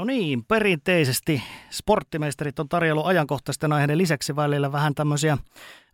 No 0.00 0.04
niin, 0.04 0.44
perinteisesti 0.44 1.42
sporttimeisterit 1.70 2.58
on 2.58 2.68
tarjollut 2.68 3.06
ajankohtaisten 3.06 3.72
aiheiden 3.72 3.98
lisäksi 3.98 4.36
välillä 4.36 4.72
vähän 4.72 4.94
tämmöisiä 4.94 5.38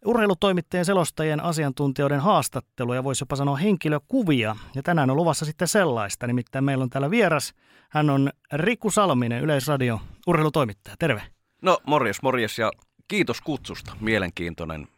urheilutoimittajien, 0.04 0.84
selostajien, 0.84 1.40
asiantuntijoiden 1.40 2.20
haastatteluja, 2.20 3.04
voisi 3.04 3.22
jopa 3.22 3.36
sanoa 3.36 3.56
henkilökuvia. 3.56 4.56
Ja 4.74 4.82
tänään 4.82 5.10
on 5.10 5.16
luvassa 5.16 5.44
sitten 5.44 5.68
sellaista, 5.68 6.26
nimittäin 6.26 6.64
meillä 6.64 6.82
on 6.82 6.90
täällä 6.90 7.10
vieras. 7.10 7.54
Hän 7.90 8.10
on 8.10 8.30
Riku 8.52 8.90
Salminen, 8.90 9.42
Yleisradio 9.42 10.00
urheilutoimittaja. 10.26 10.96
Terve. 10.98 11.22
No 11.62 11.78
morjes, 11.86 12.22
morjes 12.22 12.58
ja 12.58 12.72
kiitos 13.08 13.40
kutsusta. 13.40 13.96
Mielenkiintoinen 14.00 14.88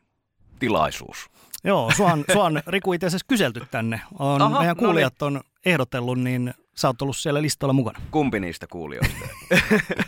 tilaisuus. 0.59 1.30
Joo, 1.64 1.90
sua 1.96 2.12
on, 2.12 2.25
sua 2.32 2.45
on 2.45 2.62
Riku 2.66 2.92
itse 2.92 3.06
asiassa 3.06 3.27
kyselty 3.28 3.62
tänne. 3.70 4.00
On, 4.19 4.42
Aha, 4.42 4.59
meidän 4.59 4.77
kuulijat 4.77 5.14
no 5.20 5.30
niin. 5.30 5.36
on 5.36 5.42
ehdotellut, 5.66 6.19
niin 6.19 6.55
sä 6.78 6.88
oot 6.88 7.02
ollut 7.02 7.16
siellä 7.16 7.42
listalla 7.42 7.73
mukana. 7.73 8.00
Kumpi 8.10 8.41
niistä 8.41 8.66
kuulijoista? 8.66 9.16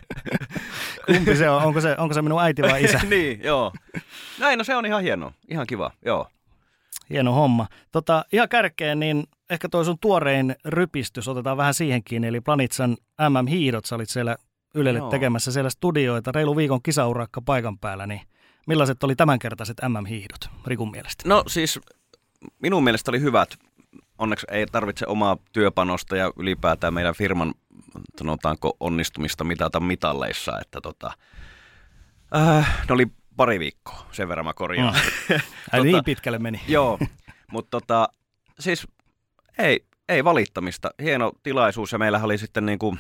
Kumpi 1.07 1.37
se 1.37 1.51
on? 1.51 1.63
Onko 1.63 1.81
se, 1.81 1.95
onko 1.99 2.15
se 2.15 2.23
minun 2.23 2.43
äiti 2.43 2.63
vai 2.63 2.85
isä? 2.85 3.01
niin, 3.11 3.41
joo. 3.45 3.73
Näin, 4.39 4.59
no 4.59 4.65
se 4.65 4.77
on 4.77 4.87
ihan 4.87 5.03
hieno. 5.03 5.33
Ihan 5.49 5.67
kiva, 5.67 5.91
joo. 6.05 6.27
Hieno 7.11 7.33
homma. 7.33 7.67
Tota, 7.93 8.25
ihan 8.33 8.49
kärkeen, 8.49 9.01
niin 9.01 9.25
ehkä 9.51 9.69
toi 9.69 9.85
sun 9.85 9.99
tuorein 10.01 10.57
rypistys, 10.65 11.29
otetaan 11.29 11.57
vähän 11.57 11.75
siihenkin, 11.75 12.25
eli 12.25 12.41
Planitsan 12.41 12.97
MM-hiidot, 13.29 13.85
sä 13.85 13.95
olit 13.95 14.09
siellä 14.09 14.37
Ylelle 14.75 14.99
joo. 14.99 15.11
tekemässä 15.11 15.53
siellä 15.53 15.71
studioita, 15.71 16.33
reilu 16.33 16.57
viikon 16.57 16.83
kisaurakka 16.83 17.43
paikan 17.43 17.79
päällä, 17.79 18.07
niin 18.07 18.21
millaiset 18.67 19.03
oli 19.05 19.17
tämänkertaiset 19.17 19.77
MM-hiihdot 19.89 20.51
Rikun 20.67 20.91
mielestä? 20.91 21.29
No 21.29 21.45
siis 21.47 21.81
minun 22.63 22.85
mielestä 22.85 23.11
oli 23.11 23.21
hyvät 23.21 23.57
onneksi 24.21 24.47
ei 24.51 24.67
tarvitse 24.67 25.07
omaa 25.07 25.37
työpanosta 25.53 26.17
ja 26.17 26.33
ylipäätään 26.37 26.95
meidän 26.95 27.15
firman 27.15 27.55
sanotaanko 28.19 28.77
onnistumista 28.81 29.45
mitata 29.45 29.81
mitalleissa, 29.81 30.59
että 30.61 30.81
tota, 30.81 31.13
äh, 32.37 32.85
ne 32.89 32.93
oli 32.95 33.07
pari 33.37 33.59
viikkoa, 33.59 34.07
sen 34.13 34.29
verran 34.29 34.47
mä 34.47 34.55
korjaan. 34.55 34.95
Mm. 34.95 35.41
tota, 35.71 35.85
niin 35.85 36.05
pitkälle 36.05 36.39
meni. 36.39 36.61
Joo, 36.69 36.99
mutta 37.53 37.71
tota, 37.71 38.09
siis 38.59 38.87
ei, 39.59 39.85
ei 40.09 40.25
valittamista. 40.25 40.91
Hieno 41.03 41.33
tilaisuus 41.43 41.93
ja 41.93 41.99
meillä 41.99 42.21
oli 42.23 42.39
sitten 42.39 42.67
niin 42.67 42.79
kuin 42.79 42.99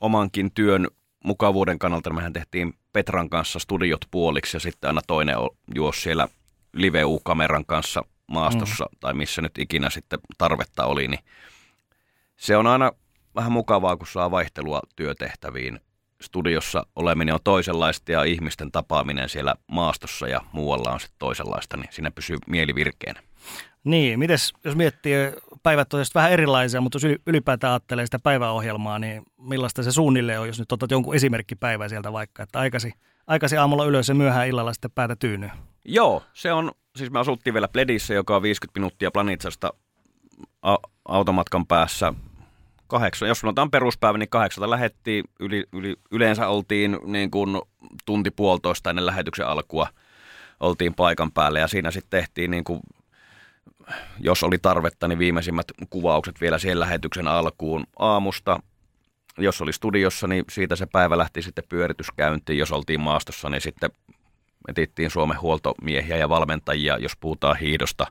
omankin 0.00 0.52
työn 0.52 0.86
mukavuuden 1.24 1.78
kannalta, 1.78 2.12
mehän 2.12 2.32
tehtiin 2.32 2.74
Petran 2.92 3.30
kanssa 3.30 3.58
studiot 3.58 4.00
puoliksi 4.10 4.56
ja 4.56 4.60
sitten 4.60 4.88
aina 4.88 5.00
toinen 5.06 5.36
juosi 5.74 6.00
siellä 6.00 6.28
live-kameran 6.72 7.64
kanssa 7.66 8.04
maastossa 8.26 8.84
mm. 8.84 8.98
tai 9.00 9.14
missä 9.14 9.42
nyt 9.42 9.58
ikinä 9.58 9.90
sitten 9.90 10.18
tarvetta 10.38 10.84
oli, 10.84 11.08
niin 11.08 11.20
se 12.36 12.56
on 12.56 12.66
aina 12.66 12.92
vähän 13.34 13.52
mukavaa, 13.52 13.96
kun 13.96 14.06
saa 14.06 14.30
vaihtelua 14.30 14.80
työtehtäviin. 14.96 15.80
Studiossa 16.22 16.86
oleminen 16.96 17.34
on 17.34 17.40
toisenlaista 17.44 18.12
ja 18.12 18.24
ihmisten 18.24 18.72
tapaaminen 18.72 19.28
siellä 19.28 19.54
maastossa 19.66 20.28
ja 20.28 20.40
muualla 20.52 20.90
on 20.90 21.00
sitten 21.00 21.18
toisenlaista, 21.18 21.76
niin 21.76 21.88
siinä 21.90 22.10
pysyy 22.10 22.36
mieli 22.46 22.74
virkeänä. 22.74 23.22
Niin, 23.84 24.18
mites 24.18 24.52
jos 24.64 24.76
miettii, 24.76 25.14
päivät 25.62 25.94
on 25.94 26.04
vähän 26.14 26.32
erilaisia, 26.32 26.80
mutta 26.80 26.96
jos 26.96 27.18
ylipäätään 27.26 27.72
ajattelee 27.72 28.06
sitä 28.06 28.18
päiväohjelmaa, 28.18 28.98
niin 28.98 29.22
millaista 29.38 29.82
se 29.82 29.92
suunnilleen 29.92 30.40
on, 30.40 30.46
jos 30.46 30.58
nyt 30.58 30.72
otat 30.72 30.90
jonkun 30.90 31.14
esimerkkipäivä 31.14 31.88
sieltä 31.88 32.12
vaikka, 32.12 32.42
että 32.42 32.58
aikasi, 32.58 32.92
aikasi 33.26 33.56
aamulla 33.56 33.84
ylös 33.84 34.08
ja 34.08 34.14
myöhään 34.14 34.48
illalla 34.48 34.72
sitten 34.72 34.90
päätä 34.90 35.16
tyynyy? 35.16 35.50
Joo, 35.84 36.22
se 36.32 36.52
on 36.52 36.72
siis 36.96 37.10
me 37.10 37.18
asuttiin 37.18 37.54
vielä 37.54 37.68
Pledissä, 37.68 38.14
joka 38.14 38.36
on 38.36 38.42
50 38.42 38.80
minuuttia 38.80 39.10
Planitsasta 39.10 39.72
automatkan 41.08 41.66
päässä. 41.66 42.14
Kahdeksan, 42.86 43.28
jos 43.28 43.40
sanotaan 43.40 43.70
peruspäivä, 43.70 44.18
niin 44.18 44.28
kahdeksalta 44.28 44.70
lähettiin, 44.70 45.24
yli, 45.40 45.64
yli, 45.72 45.96
yleensä 46.10 46.48
oltiin 46.48 46.98
niin 47.04 47.30
kuin 47.30 47.60
tunti 48.06 48.30
puolitoista 48.30 48.90
ennen 48.90 49.06
lähetyksen 49.06 49.46
alkua, 49.46 49.88
oltiin 50.60 50.94
paikan 50.94 51.32
päällä 51.32 51.58
ja 51.58 51.68
siinä 51.68 51.90
sitten 51.90 52.20
tehtiin 52.20 52.50
niin 52.50 52.64
kuin, 52.64 52.80
jos 54.20 54.42
oli 54.42 54.58
tarvetta, 54.58 55.08
niin 55.08 55.18
viimeisimmät 55.18 55.66
kuvaukset 55.90 56.40
vielä 56.40 56.58
siihen 56.58 56.80
lähetyksen 56.80 57.28
alkuun 57.28 57.86
aamusta. 57.98 58.60
Jos 59.38 59.62
oli 59.62 59.72
studiossa, 59.72 60.26
niin 60.26 60.44
siitä 60.50 60.76
se 60.76 60.86
päivä 60.86 61.18
lähti 61.18 61.42
sitten 61.42 61.64
pyörityskäyntiin. 61.68 62.58
Jos 62.58 62.72
oltiin 62.72 63.00
maastossa, 63.00 63.50
niin 63.50 63.60
sitten 63.60 63.90
etittiin 64.68 65.10
Suomen 65.10 65.40
huoltomiehiä 65.40 66.16
ja 66.16 66.28
valmentajia, 66.28 66.98
jos 66.98 67.12
puhutaan 67.20 67.56
hiidosta. 67.56 68.06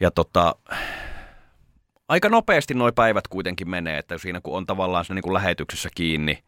Ja 0.00 0.10
tota, 0.10 0.54
aika 2.08 2.28
nopeasti 2.28 2.74
nuo 2.74 2.92
päivät 2.92 3.28
kuitenkin 3.28 3.70
menee, 3.70 3.98
että 3.98 4.18
siinä 4.18 4.40
kun 4.42 4.56
on 4.56 4.66
tavallaan 4.66 5.04
siinä 5.04 5.14
niin 5.14 5.22
kuin 5.22 5.34
lähetyksessä 5.34 5.88
kiinni, 5.94 6.44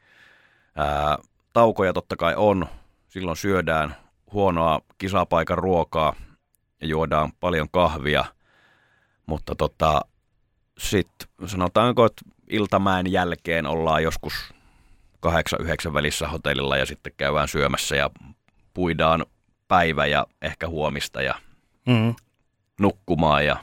ää, 0.77 1.19
taukoja 1.53 1.93
totta 1.93 2.17
kai 2.17 2.35
on, 2.37 2.67
silloin 3.09 3.37
syödään 3.37 3.97
huonoa 4.33 4.81
kisapaikan 4.99 5.59
ruokaa 5.59 6.15
ja 6.81 6.87
juodaan 6.87 7.33
paljon 7.41 7.69
kahvia, 7.71 8.25
mutta 9.27 9.55
tota, 9.55 10.01
sitten 10.79 11.29
sanotaanko, 11.47 12.05
että 12.05 12.23
iltamäen 12.51 13.13
jälkeen 13.13 13.67
ollaan 13.67 14.03
joskus 14.03 14.55
kahdeksan, 15.21 15.61
yhdeksän 15.61 15.93
välissä 15.93 16.29
hotellilla 16.29 16.77
ja 16.77 16.87
sitten 16.87 17.13
käydään 17.17 17.49
syömässä 17.49 17.97
ja 17.97 18.11
puidaan 18.75 19.27
päivä 19.69 20.07
ja 20.07 20.27
ehkä 20.43 20.69
huomista 20.69 21.23
ja 21.23 21.35
mm. 21.87 22.15
nukkumaan 22.81 23.47
ja 23.47 23.57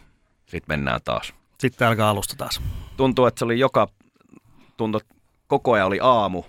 sitten 0.45 0.67
mennään 0.67 0.99
taas. 1.05 1.33
Sitten 1.59 1.87
alkaa 1.87 2.09
alusta 2.09 2.35
taas. 2.37 2.61
Tuntuu, 2.97 3.25
että 3.25 3.39
se 3.39 3.45
oli 3.45 3.59
joka, 3.59 3.87
tuntuu, 4.77 5.01
että 5.01 5.15
koko 5.47 5.71
ajan 5.73 5.87
oli 5.87 5.99
aamu, 6.01 6.43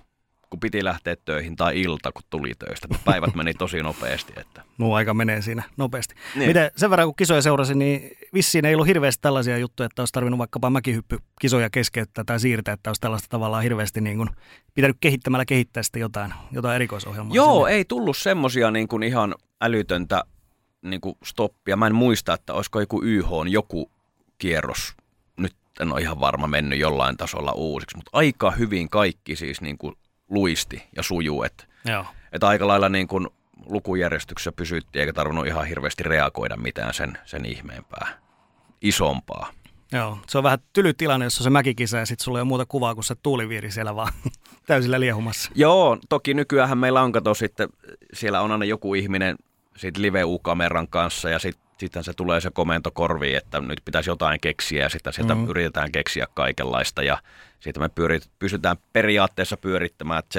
kun 0.52 0.60
piti 0.60 0.84
lähteä 0.84 1.16
töihin, 1.24 1.56
tai 1.56 1.80
ilta, 1.80 2.12
kun 2.12 2.22
tuli 2.30 2.52
töistä. 2.58 2.88
Päivät 3.04 3.34
meni 3.34 3.54
tosi 3.54 3.82
nopeasti. 3.82 4.32
Että. 4.36 4.62
Muu 4.76 4.94
aika 4.94 5.14
menee 5.14 5.42
siinä 5.42 5.62
nopeasti. 5.76 6.14
Niin. 6.34 6.48
Miten 6.48 6.70
sen 6.76 6.90
verran, 6.90 7.08
kun 7.08 7.14
kisoja 7.14 7.42
seurasin, 7.42 7.78
niin 7.78 8.10
vissiin 8.34 8.64
ei 8.64 8.74
ollut 8.74 8.86
hirveästi 8.86 9.22
tällaisia 9.22 9.58
juttuja, 9.58 9.86
että 9.86 10.02
olisi 10.02 10.12
tarvinnut 10.12 10.38
vaikkapa 10.38 10.70
mäkihyppy 10.70 11.18
kisoja 11.40 11.70
keskeyttää 11.70 12.24
tai 12.24 12.40
siirtää, 12.40 12.74
että 12.74 12.90
olisi 12.90 13.00
tällaista 13.00 13.28
tavallaan 13.28 13.62
hirveästi 13.62 14.00
niin 14.00 14.16
kuin, 14.16 14.28
pitänyt 14.74 14.96
kehittämällä 15.00 15.44
kehittää 15.44 15.82
sitten 15.82 16.00
jotain, 16.00 16.34
jotain 16.50 16.74
erikoisohjelmaa. 16.74 17.36
Joo, 17.36 17.64
sinne. 17.64 17.76
ei 17.76 17.84
tullut 17.84 18.16
semmoisia 18.16 18.70
niin 18.70 18.88
kuin 18.88 19.02
ihan 19.02 19.34
älytöntä 19.60 20.24
niin 20.82 21.00
kuin 21.00 21.14
stoppia. 21.24 21.76
Mä 21.76 21.86
en 21.86 21.94
muista, 21.94 22.34
että 22.34 22.54
olisiko 22.54 22.80
joku 22.80 23.02
YH 23.04 23.30
joku 23.50 23.90
kierros 24.38 24.94
nyt 25.36 25.54
en 25.80 25.92
ole 25.92 26.00
ihan 26.00 26.20
varma 26.20 26.46
mennyt 26.46 26.78
jollain 26.78 27.16
tasolla 27.16 27.52
uusiksi, 27.52 27.96
mutta 27.96 28.10
aika 28.12 28.50
hyvin 28.50 28.88
kaikki 28.88 29.36
siis 29.36 29.60
niin 29.60 29.78
kuin 29.78 29.94
luisti 30.32 30.82
ja 30.97 31.03
sujuu. 31.03 31.43
Että 31.43 31.65
et 32.32 32.44
aika 32.44 32.66
lailla 32.66 32.88
niin 32.88 33.09
kuin 33.09 33.28
lukujärjestyksessä 33.66 34.53
pysyttiin 34.53 35.00
eikä 35.00 35.12
tarvinnut 35.12 35.47
ihan 35.47 35.66
hirveästi 35.66 36.03
reagoida 36.03 36.56
mitään 36.56 36.94
sen, 36.94 37.19
sen 37.25 37.44
ihmeempää, 37.44 38.19
isompaa. 38.81 39.53
Joo, 39.93 40.19
se 40.28 40.38
on 40.38 40.44
vähän 40.44 40.59
tyly 40.72 40.94
tilanne, 40.94 41.26
jos 41.26 41.38
on 41.38 41.44
se 41.44 41.50
mäkikisa 41.50 41.98
ja 41.98 42.06
sitten 42.06 42.25
sulla 42.25 42.38
ei 42.38 42.41
ole 42.41 42.48
muuta 42.48 42.66
kuvaa 42.66 42.94
kuin 42.94 43.04
se 43.04 43.15
tuuliviiri 43.15 43.70
siellä 43.70 43.97
vaan 43.97 44.12
täysillä 44.66 45.00
liehumassa. 45.00 45.50
Joo, 45.54 45.98
toki 46.09 46.34
nykyään 46.34 46.78
meillä 46.78 47.03
on 47.03 47.12
kato 47.12 47.34
sitten, 47.34 47.69
siellä 48.12 48.41
on 48.41 48.53
aina 48.53 48.64
joku 48.64 48.94
ihminen 48.94 49.37
siitä 49.76 50.03
live-U-kameran 50.03 50.88
kanssa 50.88 51.31
ja 51.31 51.38
sitten 51.38 51.62
sitten 51.87 52.04
se 52.04 52.12
tulee 52.12 52.41
se 52.41 52.50
komento 52.50 52.91
korviin, 52.91 53.37
että 53.37 53.60
nyt 53.60 53.81
pitäisi 53.84 54.10
jotain 54.10 54.41
keksiä 54.41 54.82
ja 54.82 54.88
sitten 54.88 55.12
sieltä 55.12 55.34
mm-hmm. 55.34 55.50
yritetään 55.50 55.93
keksiä 55.93 56.26
kaikenlaista 56.34 57.03
ja 57.03 57.19
sitten 57.62 57.82
me 57.82 57.88
pyörit, 57.88 58.30
pystytään 58.38 58.76
periaatteessa 58.92 59.56
pyörittämään, 59.56 60.18
että 60.18 60.38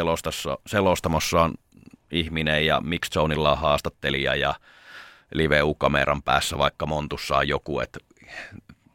selostamossa 0.68 1.42
on 1.42 1.54
ihminen 2.12 2.66
ja 2.66 2.82
Mix 2.82 3.10
Zoneilla 3.10 3.52
on 3.52 3.58
haastattelija 3.58 4.36
ja 4.36 4.56
live-kameran 5.34 6.24
päässä 6.24 6.58
vaikka 6.58 6.86
Montussa 6.86 7.38
on 7.38 7.48
joku, 7.48 7.80
että 7.80 8.00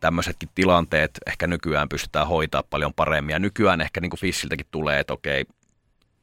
tämmöisetkin 0.00 0.48
tilanteet 0.54 1.10
ehkä 1.26 1.46
nykyään 1.46 1.88
pystytään 1.88 2.28
hoitaa 2.28 2.62
paljon 2.62 2.94
paremmin 2.94 3.32
ja 3.32 3.38
nykyään 3.38 3.80
ehkä 3.80 4.00
niin 4.00 4.10
kuin 4.10 4.20
Fissiltäkin 4.20 4.66
tulee, 4.70 5.00
että 5.00 5.12
okei, 5.12 5.44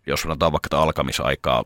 jos 0.07 0.21
sanotaan 0.21 0.51
vaikka 0.51 0.81
alkamisaikaa 0.81 1.63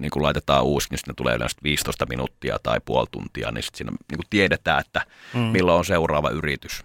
niin 0.00 0.10
kuin 0.10 0.22
laitetaan 0.22 0.64
uusi, 0.64 0.88
niin 0.90 0.98
sitten 0.98 1.16
tulee 1.16 1.36
yleensä 1.36 1.56
15 1.62 2.06
minuuttia 2.06 2.58
tai 2.62 2.78
puoli 2.84 3.06
tuntia, 3.10 3.50
niin 3.50 3.62
sitten 3.62 3.78
siinä 3.78 3.90
niin 3.90 4.18
kuin 4.18 4.30
tiedetään, 4.30 4.80
että 4.80 5.06
mm. 5.34 5.40
milloin 5.40 5.78
on 5.78 5.84
seuraava 5.84 6.30
yritys. 6.30 6.84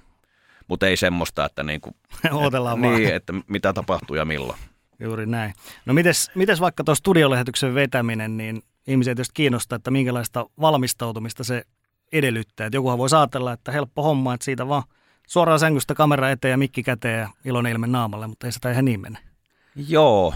Mutta 0.68 0.88
ei 0.88 0.98
semmoista, 0.98 1.46
että, 1.46 1.64
niin 1.64 1.82
kuin, 1.82 1.96
Odotellaan 2.32 2.86
et, 2.86 2.92
niin, 2.92 3.16
että 3.16 3.34
mitä 3.48 3.74
tapahtuu 3.74 4.16
ja 4.16 4.26
milloin. 4.26 4.60
Juuri 5.00 5.26
näin. 5.26 5.54
No 5.86 5.94
mites, 5.94 6.32
mites 6.36 6.62
vaikka 6.62 6.84
tuo 6.84 6.96
studiolähetyksen 6.96 7.76
vetäminen, 7.76 8.38
niin 8.38 8.62
ihmisiä 8.88 9.16
tietysti 9.16 9.34
kiinnostaa, 9.34 9.76
että 9.76 9.92
minkälaista 9.92 10.46
valmistautumista 10.62 11.44
se 11.44 11.64
edellyttää. 12.12 12.68
Et 12.68 12.74
jokuhan 12.74 12.98
voi 12.98 13.08
ajatella, 13.18 13.54
että 13.54 13.72
helppo 13.72 14.04
homma, 14.04 14.34
että 14.34 14.46
siitä 14.46 14.68
vaan 14.68 14.84
suoraan 15.28 15.60
sängystä 15.60 15.96
kamera 15.96 16.32
eteen 16.32 16.52
ja 16.52 16.58
mikki 16.58 16.84
käteen 16.84 17.20
ja 17.20 17.30
iloinen 17.46 17.72
ilme 17.72 17.88
naamalle, 17.88 18.28
mutta 18.28 18.48
ei 18.48 18.52
sitä 18.52 18.72
ihan 18.72 18.86
niin 18.86 19.00
mene. 19.00 19.20
Joo, 19.76 20.34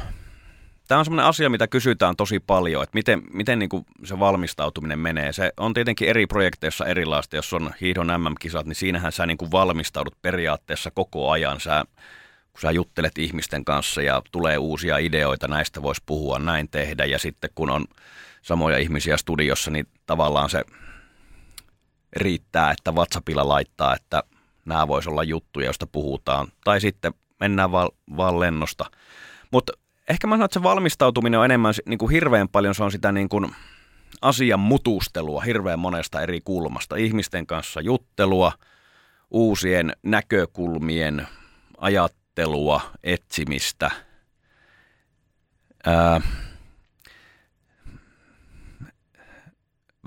Tämä 0.91 0.99
on 0.99 1.05
semmoinen 1.05 1.25
asia, 1.25 1.49
mitä 1.49 1.67
kysytään 1.67 2.15
tosi 2.15 2.39
paljon, 2.39 2.83
että 2.83 2.95
miten, 2.95 3.21
miten 3.33 3.59
niin 3.59 3.69
kuin 3.69 3.85
se 4.03 4.19
valmistautuminen 4.19 4.99
menee. 4.99 5.33
Se 5.33 5.51
on 5.57 5.73
tietenkin 5.73 6.07
eri 6.09 6.27
projekteissa 6.27 6.85
erilaista. 6.85 7.35
Jos 7.35 7.53
on 7.53 7.73
hiihdon 7.81 8.07
MM-kisat, 8.07 8.65
niin 8.65 8.75
siinähän 8.75 9.11
sä 9.11 9.25
niin 9.25 9.38
kuin 9.38 9.51
valmistaudut 9.51 10.21
periaatteessa 10.21 10.91
koko 10.91 11.29
ajan. 11.31 11.59
Sä 11.59 11.85
kun 12.53 12.61
sä 12.61 12.71
juttelet 12.71 13.17
ihmisten 13.17 13.65
kanssa 13.65 14.01
ja 14.01 14.21
tulee 14.31 14.57
uusia 14.57 14.97
ideoita, 14.97 15.47
näistä 15.47 15.81
voisi 15.81 16.01
puhua, 16.05 16.39
näin 16.39 16.69
tehdä. 16.69 17.05
Ja 17.05 17.19
sitten 17.19 17.49
kun 17.55 17.69
on 17.69 17.85
samoja 18.41 18.77
ihmisiä 18.77 19.17
studiossa, 19.17 19.71
niin 19.71 19.88
tavallaan 20.05 20.49
se 20.49 20.63
riittää, 22.15 22.71
että 22.71 22.91
WhatsAppilla 22.91 23.47
laittaa, 23.47 23.95
että 23.95 24.23
nämä 24.65 24.88
voisi 24.88 25.09
olla 25.09 25.23
juttuja, 25.23 25.65
joista 25.65 25.88
puhutaan. 25.88 26.47
Tai 26.63 26.81
sitten 26.81 27.13
mennään 27.39 27.71
vaan, 27.71 27.89
vaan 28.17 28.39
lennosta. 28.39 28.85
Mutta 29.51 29.73
ehkä 30.11 30.27
mä 30.27 30.35
sanon, 30.35 30.45
että 30.45 30.59
se 30.59 30.63
valmistautuminen 30.63 31.39
on 31.39 31.45
enemmän 31.45 31.73
niin 31.85 31.97
kuin 31.97 32.11
hirveän 32.11 32.49
paljon, 32.49 32.75
se 32.75 32.83
on 32.83 32.91
sitä 32.91 33.11
niin 33.11 33.29
kuin 33.29 33.55
asian 34.21 34.59
mutustelua 34.59 35.41
hirveän 35.41 35.79
monesta 35.79 36.21
eri 36.21 36.41
kulmasta. 36.41 36.95
Ihmisten 36.95 37.47
kanssa 37.47 37.81
juttelua, 37.81 38.51
uusien 39.31 39.93
näkökulmien 40.03 41.27
ajattelua, 41.77 42.81
etsimistä. 43.03 43.91
Ää, 45.85 46.21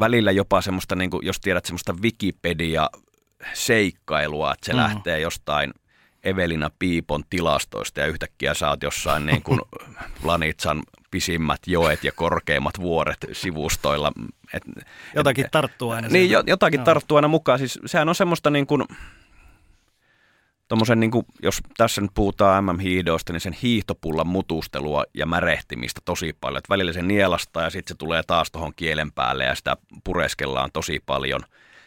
välillä 0.00 0.30
jopa 0.30 0.60
semmoista, 0.60 0.96
niin 0.96 1.10
kuin, 1.10 1.26
jos 1.26 1.40
tiedät 1.40 1.64
semmoista 1.64 1.94
Wikipedia-seikkailua, 2.02 4.52
että 4.52 4.66
se 4.66 4.72
mm. 4.72 4.78
lähtee 4.78 5.20
jostain 5.20 5.74
Evelina 6.24 6.70
Piipon 6.78 7.24
tilastoista 7.30 8.00
ja 8.00 8.06
yhtäkkiä 8.06 8.54
sä 8.54 8.70
oot 8.70 8.82
jossain 8.82 9.26
niin 9.26 9.42
kuin 9.42 9.60
Planitsan 10.22 10.82
pisimmät 11.10 11.60
joet 11.66 12.04
ja 12.04 12.12
korkeimmat 12.12 12.80
vuoret 12.80 13.18
sivustoilla. 13.32 14.12
Et, 14.52 14.62
jotakin 15.14 15.44
et, 15.44 15.50
tarttuu 15.50 15.90
aina. 15.90 16.08
Niin, 16.08 16.30
jo, 16.30 16.42
jotakin 16.46 16.78
no. 16.78 16.84
tarttuu 16.84 17.16
aina 17.16 17.28
mukaan. 17.28 17.58
Siis 17.58 17.78
sehän 17.86 18.08
on 18.08 18.14
semmoista 18.14 18.50
niin 18.50 18.66
kuin, 18.66 18.84
tommosen, 20.68 21.00
niin 21.00 21.10
kuin, 21.10 21.26
jos 21.42 21.60
tässä 21.76 22.00
nyt 22.00 22.10
puhutaan 22.14 22.64
MM-hiihdoista, 22.64 23.32
niin 23.32 23.40
sen 23.40 23.56
hiihtopullan 23.62 24.26
mutustelua 24.26 25.04
ja 25.14 25.26
märehtimistä 25.26 26.00
tosi 26.04 26.36
paljon. 26.40 26.58
Et 26.58 26.70
välillä 26.70 26.92
se 26.92 27.02
nielastaa 27.02 27.62
ja 27.62 27.70
sitten 27.70 27.94
se 27.94 27.98
tulee 27.98 28.22
taas 28.26 28.50
tuohon 28.50 28.72
kielen 28.76 29.12
päälle 29.12 29.44
ja 29.44 29.54
sitä 29.54 29.76
pureskellaan 30.04 30.70
tosi 30.72 31.00
paljon. 31.06 31.40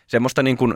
Semmoista 0.07 0.43
niin 0.43 0.57
kuin, 0.57 0.75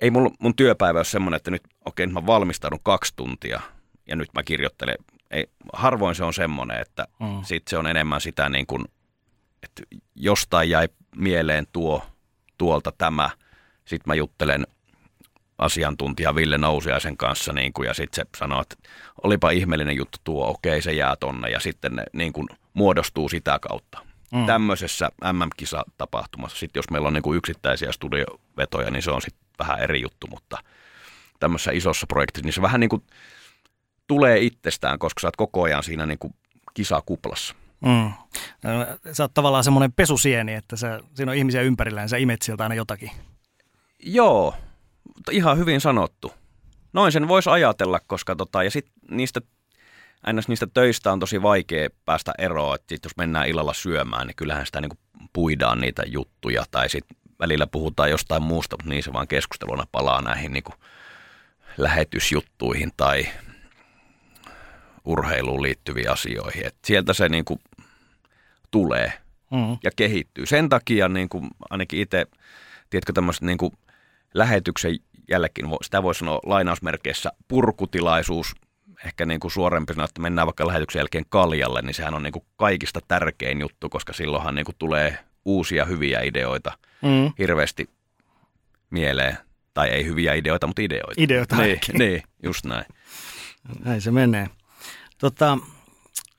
ei 0.00 0.10
mun, 0.10 0.30
mun 0.38 0.56
työpäivä 0.56 0.98
ole 0.98 1.04
semmoinen, 1.04 1.36
että 1.36 1.50
nyt 1.50 1.62
okei, 1.84 2.04
okay, 2.04 2.12
mä 2.12 2.26
valmistaudun 2.26 2.80
kaksi 2.82 3.12
tuntia 3.16 3.60
ja 4.08 4.16
nyt 4.16 4.28
mä 4.34 4.42
kirjoittelen. 4.42 4.94
Ei, 5.30 5.46
harvoin 5.72 6.14
se 6.14 6.24
on 6.24 6.34
semmoinen, 6.34 6.80
että 6.80 7.06
mm. 7.20 7.44
sit 7.44 7.68
se 7.68 7.78
on 7.78 7.86
enemmän 7.86 8.20
sitä 8.20 8.48
niin 8.48 8.66
kuin, 8.66 8.84
että 9.62 9.82
jostain 10.14 10.70
jäi 10.70 10.88
mieleen 11.16 11.66
tuo, 11.72 12.06
tuolta 12.58 12.92
tämä. 12.98 13.30
Sitten 13.84 14.10
mä 14.10 14.14
juttelen 14.14 14.66
asiantuntija 15.58 16.34
Ville 16.34 16.58
Nousiaisen 16.58 17.16
kanssa 17.16 17.52
niin 17.52 17.72
kuin, 17.72 17.86
ja 17.86 17.94
sitten 17.94 18.24
se 18.24 18.38
sanoo, 18.38 18.60
että 18.60 18.76
olipa 19.24 19.50
ihmeellinen 19.50 19.96
juttu 19.96 20.18
tuo, 20.24 20.48
okei 20.48 20.82
se 20.82 20.92
jää 20.92 21.16
tonne 21.16 21.50
ja 21.50 21.60
sitten 21.60 21.96
ne 21.96 22.04
niin 22.12 22.32
kuin, 22.32 22.48
muodostuu 22.74 23.28
sitä 23.28 23.58
kautta. 23.58 23.98
Mm. 24.32 24.46
Tämmöisessä 24.46 25.10
MM-kisatapahtumassa, 25.32 26.58
sitten 26.58 26.78
jos 26.78 26.90
meillä 26.90 27.08
on 27.08 27.14
niin 27.14 27.22
kuin 27.22 27.36
yksittäisiä 27.36 27.92
studiovetoja, 27.92 28.90
niin 28.90 29.02
se 29.02 29.10
on 29.10 29.22
sitten 29.22 29.47
vähän 29.58 29.80
eri 29.80 30.02
juttu, 30.02 30.26
mutta 30.26 30.58
tämmöisessä 31.40 31.70
isossa 31.70 32.06
projektissa, 32.06 32.46
niin 32.46 32.52
se 32.52 32.62
vähän 32.62 32.80
niin 32.80 32.90
kuin 32.90 33.02
tulee 34.06 34.38
itsestään, 34.38 34.98
koska 34.98 35.20
sä 35.20 35.26
oot 35.26 35.36
koko 35.36 35.62
ajan 35.62 35.82
siinä 35.82 36.06
niin 36.06 36.18
kuin 36.18 36.34
kisakuplassa. 36.74 37.54
Mm. 37.80 38.12
Sä 39.12 39.24
oot 39.24 39.34
tavallaan 39.34 39.64
semmoinen 39.64 39.92
pesusieni, 39.92 40.54
että 40.54 40.76
sä, 40.76 41.00
siinä 41.14 41.32
on 41.32 41.38
ihmisiä 41.38 41.62
ympärillä 41.62 42.00
ja 42.00 42.08
sä 42.08 42.16
imet 42.16 42.42
sieltä 42.42 42.62
aina 42.62 42.74
jotakin. 42.74 43.10
Joo, 43.98 44.54
ihan 45.30 45.58
hyvin 45.58 45.80
sanottu. 45.80 46.32
Noin 46.92 47.12
sen 47.12 47.28
voisi 47.28 47.50
ajatella, 47.50 48.00
koska 48.06 48.36
tota, 48.36 48.62
ja 48.62 48.70
sitten 48.70 48.92
niistä 49.10 49.40
aina 50.22 50.42
niistä 50.48 50.66
töistä 50.74 51.12
on 51.12 51.20
tosi 51.20 51.42
vaikea 51.42 51.88
päästä 52.04 52.32
eroon, 52.38 52.74
että 52.74 52.94
sit 52.94 53.04
jos 53.04 53.16
mennään 53.16 53.48
illalla 53.48 53.74
syömään, 53.74 54.26
niin 54.26 54.36
kyllähän 54.36 54.66
sitä 54.66 54.80
niin 54.80 54.98
puidaan 55.32 55.80
niitä 55.80 56.02
juttuja, 56.06 56.64
tai 56.70 56.88
sitten 56.88 57.16
välillä 57.40 57.66
puhutaan 57.66 58.10
jostain 58.10 58.42
muusta, 58.42 58.76
mutta 58.76 58.90
niin 58.90 59.02
se 59.02 59.12
vaan 59.12 59.28
keskusteluna 59.28 59.84
palaa 59.92 60.22
näihin 60.22 60.52
niin 60.52 60.64
lähetysjuttuihin 61.76 62.92
tai 62.96 63.28
urheiluun 65.04 65.62
liittyviin 65.62 66.10
asioihin. 66.10 66.66
Et 66.66 66.76
sieltä 66.84 67.12
se 67.12 67.28
niin 67.28 67.44
kuin 67.44 67.60
tulee 68.70 69.12
mm. 69.50 69.78
ja 69.84 69.90
kehittyy. 69.96 70.46
Sen 70.46 70.68
takia 70.68 71.08
niin 71.08 71.28
kuin 71.28 71.50
ainakin 71.70 72.00
itse, 72.00 72.26
tiedätkö 72.90 73.12
tämmöiset 73.12 73.42
niin 73.42 73.58
kuin 73.58 73.72
lähetyksen 74.34 74.96
jällekin, 75.30 75.66
sitä 75.82 76.02
voi 76.02 76.14
sanoa 76.14 76.40
lainausmerkeissä 76.46 77.32
purkutilaisuus, 77.48 78.54
ehkä 79.04 79.26
niin 79.26 79.40
kuin 79.40 79.50
suorempi 79.50 79.92
sanoa, 79.92 80.04
että 80.04 80.20
mennään 80.20 80.46
vaikka 80.46 80.66
lähetyksen 80.66 81.00
jälkeen 81.00 81.24
kaljalle, 81.28 81.82
niin 81.82 81.94
sehän 81.94 82.14
on 82.14 82.22
niin 82.22 82.32
kuin 82.32 82.44
kaikista 82.56 83.00
tärkein 83.08 83.60
juttu, 83.60 83.88
koska 83.88 84.12
silloinhan 84.12 84.54
niin 84.54 84.64
kuin 84.64 84.76
tulee 84.78 85.18
uusia 85.48 85.84
hyviä 85.84 86.20
ideoita 86.20 86.78
mm. 87.02 87.32
hirveästi 87.38 87.90
mieleen. 88.90 89.38
Tai 89.74 89.88
ei 89.88 90.04
hyviä 90.04 90.34
ideoita, 90.34 90.66
mutta 90.66 90.82
ideoita. 90.82 91.22
Ideoita 91.22 91.56
niin, 91.56 91.78
niin, 91.92 92.22
just 92.42 92.64
näin. 92.64 92.84
Näin 93.84 94.00
se 94.00 94.10
menee. 94.10 94.48
Tota, 95.18 95.58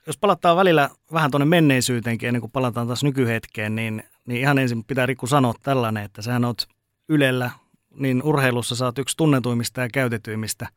jos 0.06 0.18
palataan 0.18 0.56
välillä 0.56 0.90
vähän 1.12 1.30
tuonne 1.30 1.44
menneisyyteenkin 1.44 2.26
ennen 2.26 2.40
kuin 2.40 2.52
palataan 2.52 2.86
taas 2.86 3.04
nykyhetkeen, 3.04 3.74
niin, 3.74 4.02
niin 4.26 4.40
ihan 4.40 4.58
ensin 4.58 4.84
pitää 4.84 5.06
Rikku 5.06 5.26
sanoa 5.26 5.54
tällainen, 5.62 6.04
että 6.04 6.22
sähän 6.22 6.44
oot 6.44 6.68
Ylellä, 7.08 7.50
niin 7.94 8.22
urheilussa 8.22 8.76
saat 8.76 8.98
yksi 8.98 9.16
tunnetuimmista 9.16 9.80
ja 9.80 9.88
käytetyimmistä 9.92 10.68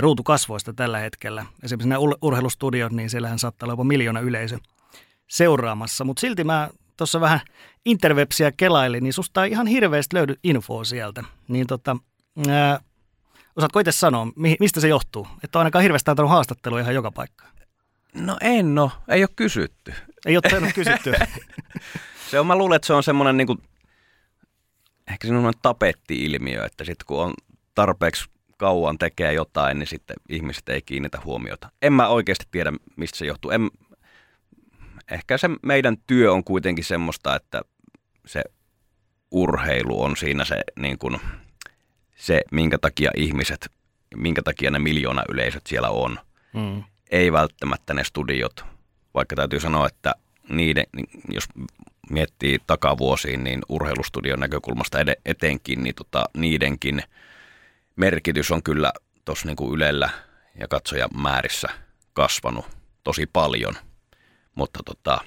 ruutukasvoista 0.00 0.72
tällä 0.72 0.98
hetkellä. 0.98 1.46
Esimerkiksi 1.62 1.88
nämä 1.88 2.00
urheilustudiot, 2.22 2.92
niin 2.92 3.10
siellähän 3.10 3.38
saattaa 3.38 3.66
olla 3.66 3.72
jopa 3.72 3.84
miljoona 3.84 4.20
yleisö 4.20 4.58
seuraamassa. 5.28 6.04
Mutta 6.04 6.20
silti 6.20 6.44
mä 6.44 6.70
tuossa 6.96 7.20
vähän 7.20 7.40
interwebsiä 7.84 8.52
kelailin, 8.56 9.02
niin 9.02 9.12
susta 9.12 9.44
ei 9.44 9.50
ihan 9.50 9.66
hirveästi 9.66 10.16
löydy 10.16 10.34
infoa 10.44 10.84
sieltä. 10.84 11.24
Niin 11.48 11.66
tota, 11.66 11.96
ää, 12.48 12.80
osaatko 13.56 13.80
itse 13.80 13.92
sanoa, 13.92 14.26
mistä 14.60 14.80
se 14.80 14.88
johtuu? 14.88 15.28
Että 15.44 15.58
on 15.58 15.60
ainakaan 15.60 15.82
hirveästi 15.82 16.10
antanut 16.10 16.30
haastattelua 16.30 16.80
ihan 16.80 16.94
joka 16.94 17.10
paikkaan. 17.10 17.52
No 18.14 18.36
en 18.40 18.74
no, 18.74 18.90
ei 19.08 19.22
ole 19.22 19.28
kysytty. 19.36 19.94
Ei 20.26 20.36
ole 20.36 20.72
kysytty. 20.72 21.12
se 22.30 22.40
on, 22.40 22.46
mä 22.46 22.56
luulen, 22.56 22.76
että 22.76 22.86
se 22.86 22.92
on 22.92 23.02
semmoinen 23.02 23.36
niin 23.36 23.46
kuin, 23.46 23.58
ehkä 25.10 25.28
semmoinen 25.28 25.60
tapetti-ilmiö, 25.62 26.64
että 26.64 26.84
sitten 26.84 27.06
kun 27.06 27.22
on 27.22 27.34
tarpeeksi 27.74 28.24
kauan 28.56 28.98
tekee 28.98 29.32
jotain, 29.32 29.78
niin 29.78 29.86
sitten 29.86 30.16
ihmiset 30.28 30.68
ei 30.68 30.82
kiinnitä 30.82 31.20
huomiota. 31.24 31.70
En 31.82 31.92
mä 31.92 32.08
oikeasti 32.08 32.46
tiedä, 32.50 32.72
mistä 32.96 33.18
se 33.18 33.26
johtuu. 33.26 33.50
En, 33.50 33.70
ehkä 35.10 35.38
se 35.38 35.50
meidän 35.62 35.96
työ 36.06 36.32
on 36.32 36.44
kuitenkin 36.44 36.84
semmoista, 36.84 37.36
että 37.36 37.62
se 38.26 38.42
urheilu 39.30 40.02
on 40.02 40.16
siinä 40.16 40.44
se, 40.44 40.62
niin 40.78 40.98
kuin, 40.98 41.20
se 42.16 42.40
minkä 42.52 42.78
takia 42.78 43.10
ihmiset, 43.16 43.70
minkä 44.16 44.42
takia 44.42 44.70
ne 44.70 44.78
miljoona 44.78 45.22
yleisöt 45.28 45.66
siellä 45.66 45.90
on. 45.90 46.18
Mm. 46.52 46.84
Ei 47.10 47.32
välttämättä 47.32 47.94
ne 47.94 48.04
studiot, 48.04 48.64
vaikka 49.14 49.36
täytyy 49.36 49.60
sanoa, 49.60 49.86
että 49.86 50.14
niiden, 50.48 50.86
jos 51.28 51.44
miettii 52.10 52.58
takavuosiin, 52.66 53.44
niin 53.44 53.60
urheilustudion 53.68 54.40
näkökulmasta 54.40 54.98
etenkin, 55.24 55.84
niin 55.84 55.94
tota, 55.94 56.24
niidenkin 56.36 57.02
merkitys 57.96 58.50
on 58.50 58.62
kyllä 58.62 58.92
tuossa 59.24 59.48
niin 59.48 59.74
Ylellä 59.74 60.10
ja 60.60 60.68
katsojamäärissä 60.68 61.68
kasvanut 62.12 62.66
tosi 63.04 63.26
paljon– 63.26 63.74
mutta 64.56 64.80
tota, 64.84 65.18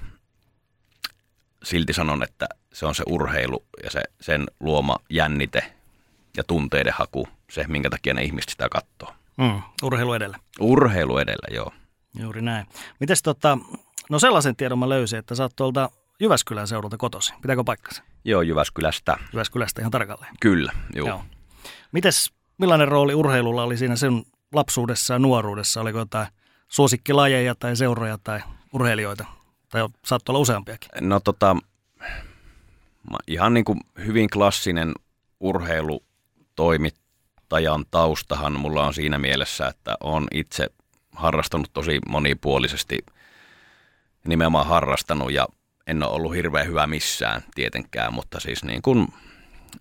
silti 1.63 1.93
sanon, 1.93 2.24
että 2.24 2.48
se 2.74 2.86
on 2.86 2.95
se 2.95 3.03
urheilu 3.07 3.65
ja 3.83 3.91
se, 3.91 4.01
sen 4.21 4.45
luoma 4.59 4.95
jännite 5.09 5.74
ja 6.38 6.43
tunteiden 6.43 6.93
haku, 6.93 7.27
se 7.51 7.65
minkä 7.67 7.89
takia 7.89 8.13
ne 8.13 8.24
ihmiset 8.24 8.50
sitä 8.50 8.67
katsoo. 8.69 9.15
Mm, 9.38 9.62
urheilu 9.83 10.13
edellä. 10.13 10.39
Urheilu 10.59 11.17
edellä, 11.17 11.55
joo. 11.55 11.74
Juuri 12.19 12.41
näin. 12.41 12.65
Mites 13.00 13.24
tota, 13.24 13.57
no 14.09 14.19
sellaisen 14.19 14.55
tiedon 14.55 14.79
mä 14.79 14.89
löysin, 14.89 15.19
että 15.19 15.36
sä 15.36 15.43
oot 15.43 15.55
tuolta 15.55 15.89
Jyväskylän 16.19 16.67
seudulta 16.67 16.98
kotosi. 16.98 17.33
Pitääkö 17.41 17.63
paikkansa? 17.63 18.03
Joo, 18.25 18.41
Jyväskylästä. 18.41 19.17
Jyväskylästä 19.33 19.81
ihan 19.81 19.91
tarkalleen. 19.91 20.36
Kyllä, 20.39 20.71
joo. 20.95 21.07
joo. 21.07 21.25
Mites, 21.91 22.31
millainen 22.57 22.88
rooli 22.88 23.13
urheilulla 23.13 23.63
oli 23.63 23.77
siinä 23.77 23.95
sen 23.95 24.24
lapsuudessa 24.53 25.13
ja 25.13 25.19
nuoruudessa? 25.19 25.81
Oliko 25.81 26.00
jotain 26.00 26.27
suosikkilajeja 26.67 27.55
tai 27.55 27.75
seuroja 27.75 28.17
tai 28.17 28.39
urheilijoita? 28.73 29.25
Tai 29.69 29.88
saattoi 30.05 30.33
olla 30.33 30.41
useampiakin. 30.41 30.89
No 31.01 31.19
tota, 31.19 31.55
ihan 33.27 33.53
niin 33.53 33.65
kuin 33.65 33.79
hyvin 34.05 34.29
klassinen 34.29 34.93
urheilutoimittajan 35.39 37.85
taustahan 37.91 38.59
mulla 38.59 38.88
on 38.88 38.93
siinä 38.93 39.19
mielessä, 39.19 39.67
että 39.67 39.95
on 40.03 40.27
itse 40.33 40.67
harrastanut 41.15 41.69
tosi 41.73 41.99
monipuolisesti, 42.07 42.99
nimenomaan 44.27 44.67
harrastanut 44.67 45.31
ja 45.31 45.47
en 45.88 46.03
ole 46.03 46.11
ollut 46.11 46.35
hirveän 46.35 46.67
hyvä 46.67 46.88
missään 46.88 47.43
tietenkään, 47.55 48.13
mutta 48.13 48.39
siis 48.39 48.63
niin 48.63 48.81
kuin 48.81 49.07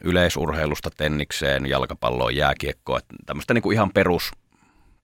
yleisurheilusta 0.05 0.91
tennikseen, 0.97 1.67
jalkapalloon, 1.67 2.37
jääkiekkoon, 2.37 3.01
tämmöistä 3.27 3.55
niin 3.55 3.63
kuin 3.63 3.75
ihan 3.75 3.91
perus, 3.95 4.31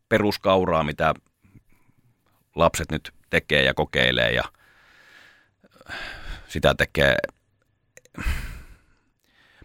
peruskauraa, 0.08 0.84
mitä 0.84 1.14
lapset 2.54 2.90
nyt 2.90 3.12
tekee 3.34 3.62
ja 3.62 3.74
kokeilee 3.74 4.30
ja 4.32 4.42
sitä 6.48 6.74
tekee. 6.74 7.16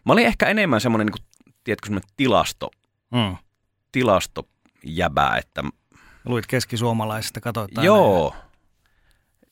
Mä 0.05 0.13
olin 0.13 0.25
ehkä 0.25 0.45
enemmän 0.47 0.81
semmoinen, 0.81 1.05
niin 1.07 1.13
kuin, 1.19 1.53
tiedätkö, 1.63 1.85
semmoinen 1.85 2.09
tilasto, 2.17 2.69
Mm. 3.11 3.37
tilastojäbää, 3.91 5.37
että 5.37 5.63
Luit 6.25 6.47
keskisuomalaisesta, 6.47 7.41
katsoit. 7.41 7.71
Joo. 7.81 8.35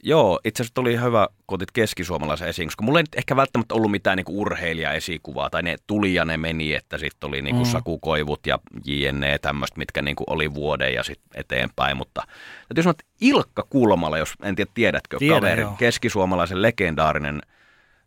Joo, 0.03 0.39
itse 0.45 0.63
asiassa 0.63 0.73
tuli 0.73 1.01
hyvä, 1.01 1.27
kun 1.47 1.55
otit 1.55 1.71
keskisuomalaisen 1.71 2.47
esiin, 2.47 2.67
koska 2.67 2.83
mulla 2.83 2.99
ei 2.99 3.03
nyt 3.03 3.15
ehkä 3.15 3.35
välttämättä 3.35 3.75
ollut 3.75 3.91
mitään 3.91 4.17
niinku 4.17 4.41
urheilija-esikuvaa, 4.41 5.49
tai 5.49 5.63
ne 5.63 5.75
tuli 5.87 6.13
ja 6.13 6.25
ne 6.25 6.37
meni, 6.37 6.73
että 6.73 6.97
sitten 6.97 7.27
oli 7.27 7.41
niinku 7.41 7.63
Mm. 7.65 7.71
sakukoivut 7.71 8.47
ja 8.47 8.59
JNE 8.85 9.37
tämmöistä, 9.37 9.77
mitkä 9.77 10.01
niinku 10.01 10.23
oli 10.27 10.53
vuoden 10.53 10.93
ja 10.93 11.03
sitten 11.03 11.29
eteenpäin, 11.39 11.97
mutta 11.97 12.21
täytyy 12.67 12.83
sanoa, 12.83 12.91
että 12.91 13.05
Ilkka 13.21 13.67
Kulmala, 13.69 14.17
jos 14.17 14.33
en 14.43 14.55
tiedä 14.55 14.71
tiedätkö, 14.73 15.17
Tiedän, 15.17 15.41
kaveri, 15.41 15.61
joo. 15.61 15.71
keskisuomalaisen 15.77 16.61
legendaarinen 16.61 17.41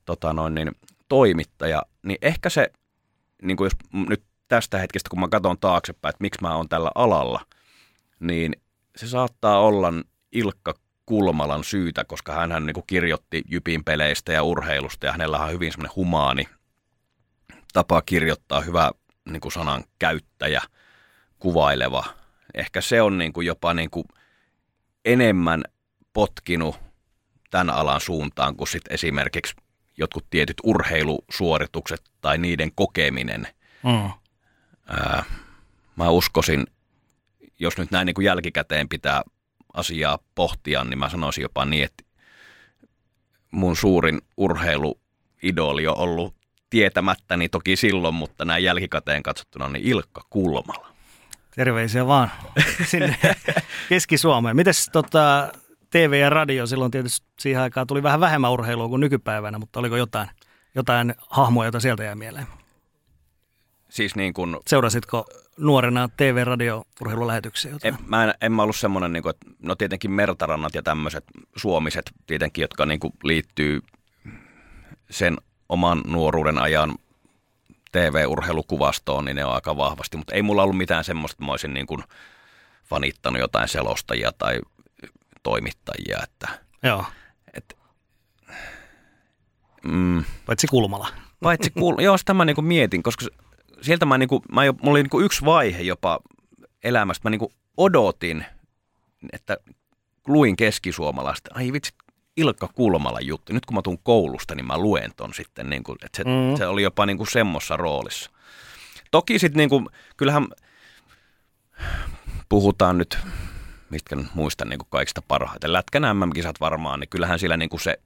tota 0.04 0.32
noin, 0.32 0.54
niin, 0.54 0.70
toimittaja, 1.08 1.82
niin 2.02 2.18
ehkä 2.22 2.50
se, 2.50 2.72
niin 3.42 3.56
kuin 3.56 3.66
jos 3.66 3.76
nyt 4.08 4.22
tästä 4.48 4.78
hetkestä, 4.78 5.10
kun 5.10 5.20
mä 5.20 5.28
katson 5.28 5.58
taaksepäin, 5.58 6.10
että 6.10 6.22
miksi 6.22 6.42
mä 6.42 6.56
oon 6.56 6.68
tällä 6.68 6.90
alalla, 6.94 7.40
niin 8.20 8.52
se 8.96 9.08
saattaa 9.08 9.60
olla 9.60 9.92
Ilkka 10.32 10.74
Kulmalan 11.10 11.64
syytä, 11.64 12.04
koska 12.04 12.32
hän 12.32 12.66
niin 12.66 12.84
kirjoitti 12.86 13.42
Jypin 13.48 13.84
peleistä 13.84 14.32
ja 14.32 14.42
urheilusta 14.42 15.06
ja 15.06 15.12
hänellä 15.12 15.38
on 15.38 15.52
hyvin 15.52 15.72
semmoinen 15.72 15.96
humaani 15.96 16.44
tapa 17.72 18.02
kirjoittaa, 18.02 18.60
hyvä 18.60 18.90
niin 19.30 19.40
kuin 19.40 19.52
sanan 19.52 19.84
käyttäjä, 19.98 20.62
kuvaileva. 21.38 22.04
Ehkä 22.54 22.80
se 22.80 23.02
on 23.02 23.18
niin 23.18 23.32
kuin 23.32 23.46
jopa 23.46 23.74
niin 23.74 23.90
kuin 23.90 24.04
enemmän 25.04 25.62
potkinut 26.12 26.78
tämän 27.50 27.70
alan 27.70 28.00
suuntaan 28.00 28.56
kuin 28.56 28.68
sit 28.68 28.84
esimerkiksi 28.90 29.54
jotkut 29.96 30.26
tietyt 30.30 30.56
urheilusuoritukset 30.62 32.02
tai 32.20 32.38
niiden 32.38 32.72
kokeminen. 32.74 33.46
Mm. 33.82 34.10
Ää, 34.86 35.24
mä 35.96 36.10
uskoisin, 36.10 36.66
jos 37.58 37.78
nyt 37.78 37.90
näin 37.90 38.06
niin 38.06 38.14
kuin 38.14 38.24
jälkikäteen 38.24 38.88
pitää 38.88 39.22
asiaa 39.74 40.18
pohtia, 40.34 40.84
niin 40.84 40.98
mä 40.98 41.08
sanoisin 41.08 41.42
jopa 41.42 41.64
niin, 41.64 41.84
että 41.84 42.04
mun 43.50 43.76
suurin 43.76 44.20
urheiluidoli 44.36 45.86
on 45.86 45.96
ollut 45.96 46.34
tietämättäni 46.70 47.48
toki 47.48 47.76
silloin, 47.76 48.14
mutta 48.14 48.44
näin 48.44 48.64
jälkikäteen 48.64 49.22
katsottuna, 49.22 49.68
niin 49.68 49.84
Ilkka 49.84 50.22
Kulmala. 50.30 50.90
Terveisiä 51.54 52.06
vaan 52.06 52.30
sinne 52.86 53.16
Keski-Suomeen. 53.88 54.56
Mites 54.56 54.88
tota, 54.92 55.52
TV 55.90 56.12
ja 56.20 56.30
radio 56.30 56.66
silloin 56.66 56.90
tietysti 56.90 57.26
siihen 57.38 57.62
aikaan 57.62 57.86
tuli 57.86 58.02
vähän 58.02 58.20
vähemmän 58.20 58.50
urheilua 58.52 58.88
kuin 58.88 59.00
nykypäivänä, 59.00 59.58
mutta 59.58 59.80
oliko 59.80 59.96
jotain, 59.96 60.28
jotain 60.74 61.14
hahmoja, 61.30 61.66
joita 61.66 61.80
sieltä 61.80 62.04
jäi 62.04 62.14
mieleen? 62.14 62.46
Siis 63.88 64.16
niin 64.16 64.34
kuin, 64.34 64.56
Seurasitko 64.66 65.24
nuorena 65.60 66.08
TV-radio-urheilulähetyksiä? 66.16 67.76
en, 67.84 67.98
mä 68.06 68.24
en, 68.24 68.34
en 68.40 68.52
mä 68.52 68.62
ollut 68.62 68.76
semmoinen, 68.76 69.12
niin 69.12 69.22
kuin, 69.22 69.30
että 69.30 69.46
no 69.62 69.74
tietenkin 69.74 70.10
mertarannat 70.10 70.74
ja 70.74 70.82
tämmöiset 70.82 71.24
suomiset 71.56 72.10
tietenkin, 72.26 72.62
jotka 72.62 72.86
niin 72.86 73.00
kuin 73.00 73.12
liittyy 73.24 73.80
sen 75.10 75.36
oman 75.68 76.02
nuoruuden 76.06 76.58
ajan 76.58 76.94
TV-urheilukuvastoon, 77.92 79.24
niin 79.24 79.36
ne 79.36 79.44
on 79.44 79.54
aika 79.54 79.76
vahvasti, 79.76 80.16
mutta 80.16 80.34
ei 80.34 80.42
mulla 80.42 80.62
ollut 80.62 80.76
mitään 80.76 81.04
semmoista, 81.04 81.34
että 81.34 81.44
mä 81.44 81.50
olisin 81.50 81.74
niin 81.74 81.86
kuin 81.86 82.02
fanittanut 82.84 83.40
jotain 83.40 83.68
selostajia 83.68 84.32
tai 84.38 84.60
toimittajia, 85.42 86.18
että 86.22 86.48
Joo, 86.82 87.04
et, 87.54 87.78
mm, 89.84 90.24
paitsi 90.46 90.66
Kulmala. 90.66 91.08
paitsi 91.42 91.70
kuul, 91.70 91.98
joo, 92.02 92.18
sitä 92.18 92.34
mä 92.34 92.44
niinku 92.44 92.62
mietin, 92.62 93.02
koska 93.02 93.24
se- 93.24 93.49
sieltä 93.82 94.06
mä, 94.06 94.18
niinku, 94.18 94.42
mä 94.52 94.64
jo, 94.64 94.72
mulla 94.72 94.90
oli 94.90 95.02
niinku 95.02 95.20
yksi 95.20 95.44
vaihe 95.44 95.82
jopa 95.82 96.20
elämästä, 96.84 97.20
mä 97.28 97.30
niinku 97.30 97.52
odotin, 97.76 98.44
että 99.32 99.56
luin 100.26 100.56
keskisuomalaista, 100.56 101.50
ai 101.54 101.72
vitsi, 101.72 101.92
Ilkka 102.36 102.68
Kulmala 102.74 103.20
juttu. 103.20 103.52
Nyt 103.52 103.66
kun 103.66 103.74
mä 103.74 103.82
tuun 103.82 103.98
koulusta, 104.02 104.54
niin 104.54 104.66
mä 104.66 104.78
luen 104.78 105.10
ton 105.16 105.34
sitten, 105.34 105.70
niin 105.70 105.82
kuin, 105.84 105.98
että 106.04 106.16
se, 106.16 106.24
Mm. 106.24 106.56
se 106.58 106.66
oli 106.66 106.82
jopa 106.82 107.06
niin 107.06 107.16
kuin 107.16 107.30
semmossa 107.30 107.76
roolissa. 107.76 108.30
Toki 109.10 109.38
sitten 109.38 109.56
niin 109.58 109.68
kuin, 109.68 109.86
kyllähän 110.16 110.46
puhutaan 112.48 112.98
nyt, 112.98 113.18
mitkä 113.90 114.16
nyt 114.16 114.34
muistan 114.34 114.68
niin 114.68 114.78
kuin 114.78 114.88
kaikista 114.90 115.22
parhaiten, 115.28 115.72
Lätkän 115.72 116.16
MM-kisat 116.16 116.60
varmaan, 116.60 117.00
niin 117.00 117.08
kyllähän 117.08 117.38
siellä 117.38 117.56
niin 117.56 117.68
kuin 117.70 117.80
se 117.80 117.98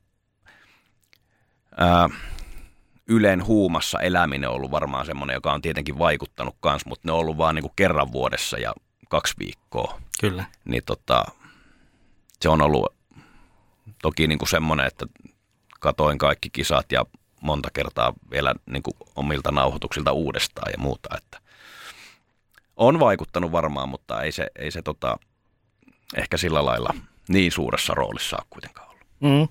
ää, 1.76 2.09
Ylen 3.08 3.46
huumassa 3.46 4.00
eläminen 4.00 4.49
on 4.49 4.56
ollut 4.56 4.70
varmaan 4.70 5.06
semmoinen, 5.06 5.34
joka 5.34 5.52
on 5.52 5.62
tietenkin 5.62 5.99
vaikuttanut 5.99 6.56
kans, 6.61 6.87
mutta 6.87 7.08
ne 7.08 7.12
on 7.12 7.18
ollut 7.18 7.37
vaan 7.37 7.54
niin 7.54 7.62
kuin 7.62 7.73
kerran 7.76 8.12
vuodessa 8.12 8.58
ja 8.58 8.75
kaksi 9.08 9.34
viikkoa 9.38 10.00
Kyllä. 10.20 10.44
niin 10.64 10.82
tota, 10.87 11.25
se 12.40 12.49
on 12.49 12.62
ollut 12.62 12.94
toki 14.02 14.26
niin 14.26 14.38
kuin 14.38 14.49
semmoinen, 14.49 14.87
että 14.87 15.06
katoin 15.80 16.18
kaikki 16.18 16.50
kisat 16.50 16.92
ja 16.92 17.06
monta 17.40 17.68
kertaa 17.73 18.12
vielä 18.30 18.54
niin 18.66 18.82
kuin 18.82 18.94
omilta 19.16 19.52
nauhoituksilta 19.52 20.12
uudestaan 20.12 20.73
ja 20.73 20.78
muuta, 20.78 21.16
että 21.16 21.40
on 22.76 23.00
vaikuttanut 23.00 23.52
varmaan, 23.52 23.88
mutta 23.88 24.23
ei 24.23 24.32
se, 24.32 24.46
ei 24.58 24.70
se 24.70 24.82
tota, 24.82 25.18
ehkä 26.16 26.37
sillä 26.37 26.64
lailla 26.64 26.94
niin 27.28 27.52
suuressa 27.52 27.94
roolissa 27.94 28.37
ole 28.37 28.46
kuitenkaan 28.50 28.90
ollut. 28.90 29.06
Mm. 29.20 29.49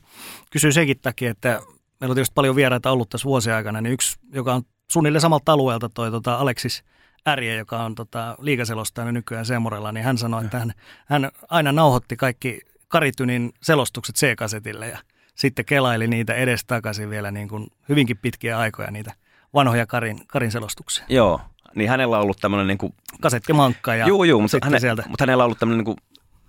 Kysyin 0.51 0.74
senkin 0.74 1.00
takia, 1.00 1.31
että 1.31 1.62
meillä 2.03 2.12
on 2.12 2.15
tietysti 2.15 2.33
paljon 2.33 2.55
vieraita 2.55 2.91
ollut 2.91 3.10
tässä 3.10 3.25
vuosien 3.25 3.55
aikana, 3.55 3.81
niin 3.81 3.93
yksi, 3.93 4.15
joka 4.33 4.53
on 4.53 4.63
suunnilleen 4.91 5.22
samalta 5.22 5.53
alueelta, 5.53 5.89
toi 5.89 6.12
tota 6.12 6.36
Aleksis 6.36 6.83
Ärje, 7.27 7.55
joka 7.55 7.83
on 7.83 7.95
tota, 7.95 8.36
liikaselostajana 8.39 9.12
nykyään 9.12 9.45
Semorella, 9.45 9.91
niin 9.91 10.03
hän 10.03 10.17
sanoi, 10.17 10.45
että 10.45 10.60
hän, 10.60 10.74
hän 11.05 11.31
aina 11.50 11.72
nauhoitti 11.72 12.15
kaikki 12.15 12.60
Karitynin 12.88 13.53
selostukset 13.62 14.15
C-kasetille 14.15 14.88
ja 14.88 14.98
sitten 15.36 15.65
kelaili 15.65 16.07
niitä 16.07 16.33
edestakaisin 16.33 17.10
vielä 17.10 17.31
niin 17.31 17.48
kuin 17.48 17.67
hyvinkin 17.89 18.17
pitkiä 18.17 18.60
aikoja, 18.60 18.91
niitä 18.91 19.13
vanhoja 19.53 19.86
Karin, 19.86 20.27
Karin 20.27 20.51
selostuksia. 20.51 21.05
Joo, 21.10 21.41
niin 21.75 21.89
hänellä 21.89 22.17
on 22.17 22.24
ollut 22.24 22.38
tämmöinen 22.41 22.67
niin 22.67 22.77
kuin, 22.77 22.93
Kasettimankka 23.22 23.95
ja 23.95 24.07
juu, 24.07 24.24
juu, 24.24 24.41
mutta, 24.41 24.57
häne, 24.63 24.79
sieltä. 24.79 25.03
mutta 25.07 25.24
hänellä 25.24 25.43
on 25.43 25.45
ollut 25.45 25.60
tämmöinen 25.60 25.86
niin 25.86 25.95
kuin 25.95 25.98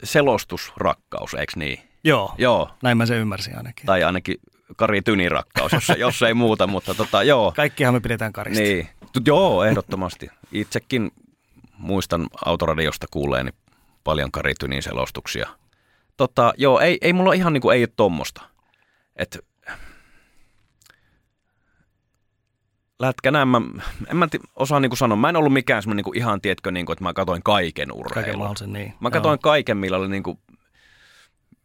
selostusrakkaus, 0.02 1.34
eikö 1.34 1.52
niin? 1.56 1.78
Joo, 2.04 2.34
Joo, 2.38 2.70
näin 2.82 2.96
mä 2.96 3.06
sen 3.06 3.18
ymmärsin 3.18 3.56
ainakin. 3.56 3.86
tai 3.86 4.04
ainakin 4.04 4.36
Kari 4.76 5.02
Tynin 5.02 5.30
rakkaus, 5.30 5.72
jos, 5.72 5.92
jos 5.98 6.22
ei 6.22 6.34
muuta, 6.34 6.66
mutta 6.66 6.94
tota, 6.94 7.22
joo. 7.22 7.52
Kaikkihan 7.56 7.94
me 7.94 8.00
pidetään 8.00 8.32
Karista. 8.32 8.62
Niin, 8.62 8.88
joo, 9.26 9.64
ehdottomasti. 9.64 10.28
Itsekin 10.52 11.10
muistan 11.78 12.26
autoradiosta 12.44 13.06
kuuleeni 13.10 13.50
paljon 14.04 14.32
Kari 14.32 14.54
Tynin 14.60 14.82
selostuksia. 14.82 15.48
Tota, 16.16 16.52
joo, 16.56 16.80
ei, 16.80 16.98
ei 17.00 17.12
mulla 17.12 17.32
ihan 17.32 17.52
niinku, 17.52 17.70
ei 17.70 17.82
ole 17.82 17.88
tommosta. 17.96 18.42
Et, 19.16 19.38
lätkän 22.98 23.48
mä, 23.48 23.60
en 24.08 24.16
mä 24.16 24.28
osaa 24.56 24.80
niinku 24.80 24.96
sanoa, 24.96 25.16
mä 25.16 25.28
en 25.28 25.36
ollut 25.36 25.52
mikään 25.52 25.82
semmoinen 25.82 25.96
niinku 25.96 26.12
ihan, 26.12 26.40
tietkö, 26.40 26.70
niinku, 26.70 26.92
että 26.92 27.04
mä 27.04 27.12
katoin 27.12 27.42
kaiken 27.42 27.92
urheilun. 27.92 28.14
Kaiken 28.14 28.38
mahdollisen, 28.38 28.72
niin. 28.72 28.94
Mä 29.00 29.10
katsoin 29.10 29.38
kaiken, 29.38 29.76
millä 29.76 29.96
oli 29.96 30.08
niinku 30.08 30.40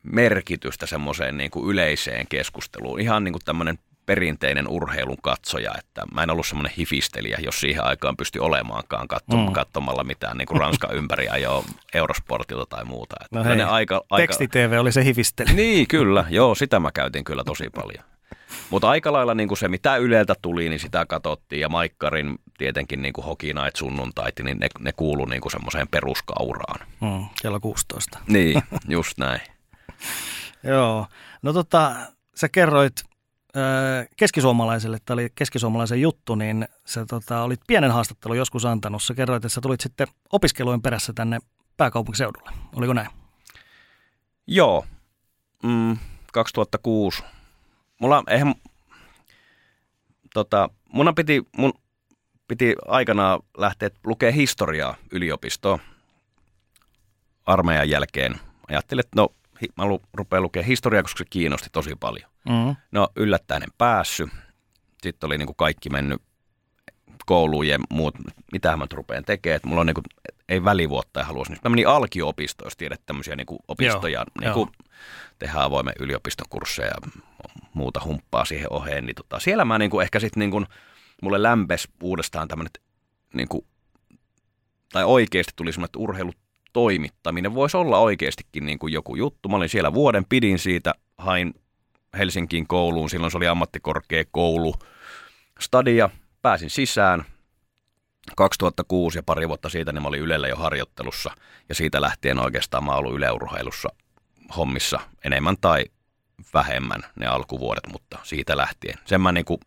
merkitystä 0.04 0.86
semmoiseen 0.86 1.38
niinku 1.38 1.70
yleiseen 1.72 2.28
keskusteluun. 2.28 3.00
Ihan 3.00 3.24
niinku 3.24 3.40
tämmöinen 3.46 3.80
perinteinen 4.06 4.68
urheilun 4.68 5.18
katsoja, 5.22 5.72
että 5.80 6.02
mä 6.14 6.24
en 6.24 6.30
ollut 6.30 6.48
semmoinen 6.48 6.74
hifistelijä, 6.78 7.38
jos 7.42 7.60
siihen 7.60 7.84
aikaan 7.84 8.18
pystyi 8.18 8.40
olemaankaan 8.40 9.08
katsom- 9.14 9.48
Mm. 9.48 9.54
katsomalla 9.54 10.04
mitään 10.04 10.38
niinku 10.38 10.54
Ranskan 10.54 10.96
ympäri 10.96 11.30
ajoa 11.30 11.64
Eurosportilta 11.94 12.66
tai 12.66 12.86
muuta. 12.86 13.16
Että 13.26 13.38
No 13.38 13.44
hei, 13.44 13.62
aika, 13.62 14.02
aika... 14.10 14.22
Teksti-TV 14.22 14.78
oli 14.80 14.92
se 14.92 15.04
hifistely. 15.04 15.54
Niin, 15.54 15.88
kyllä. 15.88 16.26
Joo, 16.30 16.56
sitä 16.56 16.80
mä 16.80 16.92
käytin 16.92 17.24
kyllä 17.24 17.44
tosi 17.44 17.70
paljon. 17.76 18.04
Mutta 18.70 18.90
aika 18.90 19.14
lailla 19.14 19.34
niin 19.36 19.48
kuin 19.48 19.58
se, 19.58 19.68
mitä 19.68 19.96
Yleltä 19.98 20.36
tuli, 20.42 20.70
niin 20.70 20.80
sitä 20.80 21.06
katsottiin. 21.06 21.60
Ja 21.60 21.70
Maikkarin 21.70 22.36
tietenkin 22.58 23.02
niin 23.02 23.14
kuin 23.14 23.26
Hockey 23.26 23.54
Night 23.54 23.76
sunnuntait, 23.76 24.40
niin 24.44 24.58
ne, 24.60 24.68
ne 24.80 24.92
kuului 24.92 25.30
niin 25.30 25.42
kuin 25.42 25.52
semmoiseen 25.52 25.88
peruskauraan. 25.88 26.88
Mm, 27.02 27.26
kello 27.42 27.60
16. 27.60 28.20
Niin, 28.28 28.62
just 28.88 29.18
näin. 29.18 29.42
Joo. 30.64 31.08
No 31.42 31.54
tota, 31.54 31.96
sä 32.36 32.50
kerroit 32.50 33.04
keskisuomalaiselle, 34.18 34.98
tämä 35.06 35.16
oli 35.16 35.30
keskisuomalaisen 35.36 36.02
juttu, 36.02 36.36
niin 36.36 36.68
sä 36.86 37.06
tota, 37.06 37.42
olit 37.42 37.62
pienen 37.68 37.92
haastattelun 37.92 38.38
joskus 38.38 38.66
antanut. 38.66 39.04
Sä 39.04 39.14
kerroit, 39.14 39.46
että 39.46 39.54
sä 39.54 39.62
tulit 39.62 39.82
sitten 39.82 40.08
opiskelujen 40.32 40.82
perässä 40.82 41.14
tänne 41.14 41.40
pääkaupunkiseudulle. 41.78 42.52
Oliko 42.76 42.94
näin? 42.94 43.10
Joo, 44.48 44.86
mm, 45.64 45.98
2006. 46.34 47.24
Mulla 48.00 48.24
eihän, 48.28 48.56
tota, 50.34 50.70
mun 50.94 51.14
piti, 51.16 51.44
mun 51.58 51.74
piti 52.48 52.76
aikanaan 52.88 53.40
lähteä 53.58 53.90
lukea 54.04 54.32
historiaa 54.32 54.96
yliopistoon. 55.12 55.80
armeijan 57.46 57.90
jälkeen 57.90 58.36
ajattelin, 58.68 59.00
että 59.00 59.22
no 59.22 59.30
mä 59.78 59.84
rupean 60.14 60.44
lukemaan 60.44 60.68
historiaa, 60.68 61.04
koska 61.04 61.18
se 61.18 61.26
kiinnosti 61.30 61.70
tosi 61.72 61.96
paljon. 62.00 62.32
Mm. 62.50 62.76
No 62.92 63.10
yllättäen 63.16 63.64
en 63.64 63.70
päässyt. 63.78 64.30
Sitten 65.02 65.28
oli 65.28 65.38
niin 65.38 65.48
kuin 65.48 65.56
kaikki 65.56 65.90
mennyt 65.90 66.22
kouluun 67.26 67.68
ja 67.68 67.80
muut, 67.90 68.16
mitä 68.52 68.78
mä 68.78 68.86
rupean 68.94 69.26
tekemään. 69.26 69.56
Että 69.56 69.68
mulla 69.68 69.82
on 69.82 69.88
niin 69.88 69.96
kuin, 69.96 70.06
ei 70.50 70.64
välivuotta 70.64 71.20
ja 71.20 71.26
haluaisin. 71.26 71.58
Mä 71.64 71.70
menin 71.70 71.88
alkio-opistoon, 71.88 72.66
jos 72.66 72.78
tiedät 72.78 73.02
tämmöisiä 73.06 73.36
niin 73.36 73.48
kuin 73.48 73.60
opistoja. 73.68 74.20
Joo, 74.20 74.26
niin 74.42 74.54
kuin 74.54 74.70
tehdään 75.40 75.64
avoimen 75.64 75.94
yliopiston 76.00 76.48
kursseja 76.50 76.88
ja 76.88 77.22
muuta 77.74 78.02
humppaa 78.06 78.46
siihen 78.46 78.74
oheen. 78.74 79.06
Niin 79.06 79.16
tota, 79.16 79.40
siellä 79.40 79.66
mä 79.66 79.78
niin 79.78 79.92
kuin 79.92 80.04
ehkä 80.04 80.20
sitten 80.20 80.40
niin 80.40 80.52
kuin, 80.52 80.66
mulle 81.22 81.44
lämpes 81.44 81.88
uudestaan 82.04 82.48
tämmöinen, 82.48 82.72
niin 83.34 83.48
kuin, 83.48 83.66
tai 84.94 85.04
oikeasti 85.04 85.54
tuli 85.56 85.72
semmoinen, 85.72 85.86
että 85.86 86.00
urheilutoimittaminen 86.70 87.54
voisi 87.54 87.78
olla 87.78 87.98
oikeastikin 87.98 88.66
niin 88.66 88.80
kuin 88.80 88.94
joku 88.94 89.16
juttu. 89.16 89.50
Mä 89.50 89.56
olin 89.56 89.70
siellä 89.70 89.94
vuoden, 89.94 90.26
pidin 90.26 90.60
siitä, 90.60 90.94
hain 91.18 91.54
Helsinkiin 92.18 92.68
kouluun, 92.68 93.10
silloin 93.10 93.32
se 93.32 93.38
oli 93.38 93.48
ammattikorkeakoulu, 93.48 94.76
stadia, 95.60 96.10
pääsin 96.42 96.70
sisään 96.70 97.26
2006 98.38 99.18
ja 99.18 99.24
pari 99.24 99.48
vuotta 99.48 99.70
siitä 99.70 99.92
niin 99.92 100.02
mä 100.02 100.08
olin 100.08 100.22
Ylellä 100.22 100.48
jo 100.48 100.56
harjoittelussa 100.56 101.32
ja 101.70 101.76
siitä 101.76 102.02
lähtien 102.02 102.40
oikeastaan 102.40 102.84
mä 102.84 102.92
ollut 102.92 103.16
yleurheilussa 103.16 103.90
hommissa 104.58 105.00
enemmän 105.26 105.56
tai 105.62 105.86
vähemmän 106.54 107.04
ne 107.16 107.28
alkuvuodet, 107.28 107.88
mutta 107.92 108.20
siitä 108.24 108.58
lähtien. 108.58 109.00
Sen 109.06 109.22
mä 109.22 109.32
niin 109.32 109.46
kuin 109.46 109.60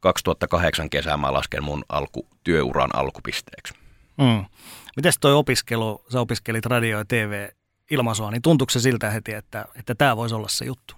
2008 0.00 0.90
kesää 0.90 1.16
mä 1.16 1.32
lasken 1.32 1.64
mun 1.64 1.84
alku, 1.88 2.26
työuran 2.44 2.90
alkupisteeksi. 2.94 3.74
Mm. 4.18 4.44
Mites 4.96 5.18
toi 5.20 5.34
opiskelu, 5.34 6.04
sä 6.12 6.20
opiskelit 6.20 6.66
radio- 6.66 6.98
ja 6.98 7.04
TV-ilmaisua, 7.04 8.30
niin 8.30 8.42
tuntuuko 8.42 8.70
se 8.70 8.80
siltä 8.80 9.10
heti, 9.10 9.32
että, 9.32 9.64
että 9.76 9.94
tämä 9.94 10.16
voisi 10.16 10.34
olla 10.34 10.48
se 10.48 10.64
juttu? 10.64 10.94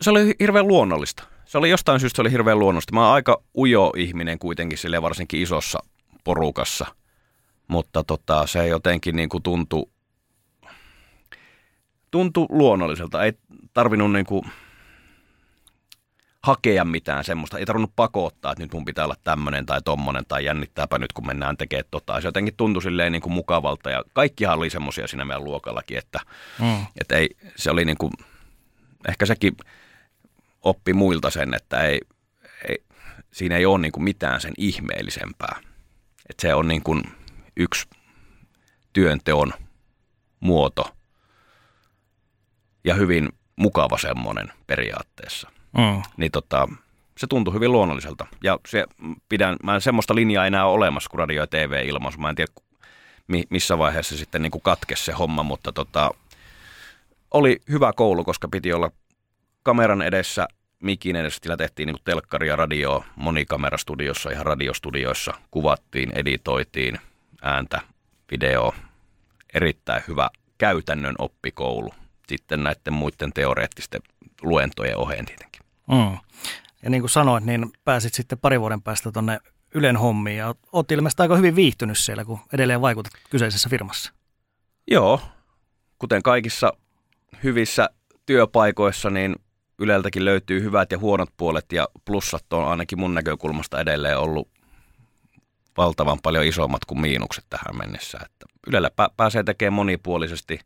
Se 0.00 0.10
oli 0.10 0.34
hirveän 0.40 0.68
luonnollista. 0.68 1.24
Se 1.44 1.58
oli 1.58 1.70
jostain 1.70 2.00
syystä 2.00 2.16
se 2.16 2.22
oli 2.22 2.30
hirveän 2.30 2.58
luonnollista. 2.58 2.94
Mä 2.94 3.04
oon 3.04 3.14
aika 3.14 3.42
ujo 3.56 3.92
ihminen 3.96 4.38
kuitenkin 4.38 4.78
sille 4.78 5.02
varsinkin 5.02 5.42
isossa 5.42 5.78
porukassa, 6.24 6.86
mutta 7.68 8.04
tota, 8.04 8.46
se 8.46 8.66
jotenkin 8.66 9.16
niin 9.16 9.28
kuin 9.28 9.42
tuntui, 9.42 9.86
tuntui 12.10 12.46
luonnolliselta. 12.48 13.24
Ei 13.24 13.32
tarvinnut 13.74 14.12
niin 14.12 14.26
kuin, 14.26 14.42
hakea 16.42 16.84
mitään 16.84 17.24
semmoista. 17.24 17.58
Ei 17.58 17.66
tarvinnut 17.66 17.96
pakottaa, 17.96 18.52
että 18.52 18.64
nyt 18.64 18.72
mun 18.72 18.84
pitää 18.84 19.04
olla 19.04 19.16
tämmöinen 19.24 19.66
tai 19.66 19.82
tommonen 19.82 20.24
tai 20.28 20.44
jännittääpä 20.44 20.98
nyt, 20.98 21.12
kun 21.12 21.26
mennään 21.26 21.56
tekemään 21.56 21.84
tota. 21.90 22.20
Se 22.20 22.28
jotenkin 22.28 22.56
tuntui 22.56 22.82
silleen 22.82 23.12
niin 23.12 23.22
kuin 23.22 23.32
mukavalta 23.32 23.90
ja 23.90 24.04
kaikkihan 24.12 24.58
oli 24.58 24.70
semmoisia 24.70 25.06
siinä 25.06 25.24
meidän 25.24 25.44
luokallakin, 25.44 25.98
että, 25.98 26.20
mm. 26.58 26.86
että 27.00 27.16
ei, 27.16 27.28
se 27.56 27.70
oli 27.70 27.84
niin 27.84 27.98
kuin, 27.98 28.12
ehkä 29.08 29.26
sekin 29.26 29.56
oppi 30.62 30.92
muilta 30.92 31.30
sen, 31.30 31.54
että 31.54 31.82
ei, 31.82 32.00
ei, 32.68 32.84
siinä 33.32 33.56
ei 33.56 33.66
ole 33.66 33.78
niin 33.78 33.92
kuin 33.92 34.04
mitään 34.04 34.40
sen 34.40 34.52
ihmeellisempää. 34.58 35.60
Että 36.28 36.42
se 36.42 36.54
on 36.54 36.68
niin 36.68 36.82
kuin 36.82 37.02
yksi 37.56 37.88
työnteon 38.92 39.52
muoto 40.40 40.96
ja 42.84 42.94
hyvin 42.94 43.28
mukava 43.56 43.98
semmoinen 43.98 44.52
periaatteessa. 44.66 45.50
Mm. 45.78 46.02
Niin 46.16 46.32
tota, 46.32 46.68
se 47.18 47.26
tuntui 47.26 47.54
hyvin 47.54 47.72
luonnolliselta. 47.72 48.26
Ja 48.44 48.58
se, 48.68 48.84
pidän, 49.28 49.56
mä 49.62 49.74
en 49.74 49.80
semmoista 49.80 50.14
linjaa 50.14 50.46
enää 50.46 50.66
ole 50.66 50.74
olemassa 50.74 51.10
kuin 51.10 51.18
radio- 51.18 51.42
ja 51.42 51.46
TV-ilmaisu. 51.46 52.18
Mä 52.18 52.28
en 52.28 52.34
tiedä, 52.34 52.52
missä 53.50 53.78
vaiheessa 53.78 54.16
sitten 54.16 54.42
niin 54.42 54.50
kuin 54.50 54.62
katkesi 54.62 55.04
se 55.04 55.12
homma, 55.12 55.42
mutta 55.42 55.72
tota, 55.72 56.10
oli 57.30 57.60
hyvä 57.70 57.92
koulu, 57.92 58.24
koska 58.24 58.48
piti 58.48 58.72
olla 58.72 58.90
kameran 59.62 60.02
edessä, 60.02 60.48
mikin 60.82 61.16
edessä, 61.16 61.40
sillä 61.42 61.56
tehtiin 61.56 61.86
niin 61.86 61.96
telkkari 62.04 62.48
ja 62.48 62.56
radio 62.56 63.04
monikamerastudiossa, 63.16 64.30
ihan 64.30 64.46
radiostudioissa, 64.46 65.34
kuvattiin, 65.50 66.12
editoitiin 66.14 66.98
ääntä, 67.42 67.80
video, 68.30 68.74
erittäin 69.54 70.02
hyvä 70.08 70.30
käytännön 70.58 71.14
oppikoulu. 71.18 71.94
Sitten 72.28 72.64
näiden 72.64 72.92
muiden 72.92 73.32
teoreettisten 73.32 74.00
luentojen 74.42 74.96
oheen 74.96 75.26
tietenkin. 75.26 75.49
Mm. 75.90 76.18
Ja 76.82 76.90
niin 76.90 77.02
kuin 77.02 77.10
sanoit, 77.10 77.44
niin 77.44 77.72
pääsit 77.84 78.14
sitten 78.14 78.38
pari 78.38 78.60
vuoden 78.60 78.82
päästä 78.82 79.12
tuonne 79.12 79.38
Ylen 79.74 79.96
hommiin 79.96 80.36
ja 80.36 80.54
olet 80.72 80.90
ilmeisesti 80.92 81.22
aika 81.22 81.36
hyvin 81.36 81.56
viihtynyt 81.56 81.98
siellä, 81.98 82.24
kun 82.24 82.38
edelleen 82.52 82.80
vaikutat 82.80 83.12
kyseisessä 83.30 83.68
firmassa. 83.68 84.12
Joo, 84.90 85.20
kuten 85.98 86.22
kaikissa 86.22 86.72
hyvissä 87.42 87.90
työpaikoissa, 88.26 89.10
niin 89.10 89.36
Yleltäkin 89.78 90.24
löytyy 90.24 90.62
hyvät 90.62 90.92
ja 90.92 90.98
huonot 90.98 91.28
puolet 91.36 91.72
ja 91.72 91.88
plussat 92.04 92.52
on 92.52 92.68
ainakin 92.68 93.00
mun 93.00 93.14
näkökulmasta 93.14 93.80
edelleen 93.80 94.18
ollut 94.18 94.48
valtavan 95.76 96.18
paljon 96.22 96.44
isommat 96.44 96.84
kuin 96.84 97.00
miinukset 97.00 97.44
tähän 97.50 97.76
mennessä. 97.78 98.18
Että 98.24 98.46
Ylellä 98.66 98.88
pä- 98.88 99.14
pääsee 99.16 99.42
tekemään 99.42 99.72
monipuolisesti, 99.72 100.60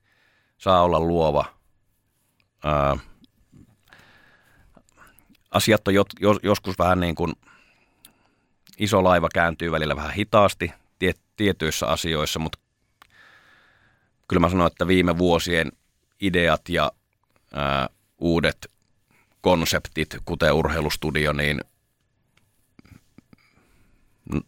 saa 0.58 0.82
olla 0.82 1.00
luova. 1.00 1.44
Ää, 2.64 2.96
asiat 5.54 5.88
on 5.88 5.94
jo- 5.94 6.38
joskus 6.42 6.78
vähän 6.78 7.00
niin 7.00 7.14
kuin 7.14 7.32
iso 8.78 9.04
laiva 9.04 9.28
kääntyy 9.34 9.72
välillä 9.72 9.96
vähän 9.96 10.12
hitaasti 10.12 10.72
tie- 10.98 11.14
tietyissä 11.36 11.86
asioissa, 11.86 12.38
mutta 12.38 12.58
kyllä 14.28 14.40
mä 14.40 14.48
sanoin, 14.48 14.72
että 14.72 14.86
viime 14.86 15.18
vuosien 15.18 15.72
ideat 16.20 16.68
ja 16.68 16.92
ää, 17.54 17.88
uudet 18.18 18.70
konseptit, 19.40 20.16
kuten 20.24 20.52
urheilustudio, 20.52 21.32
niin 21.32 21.60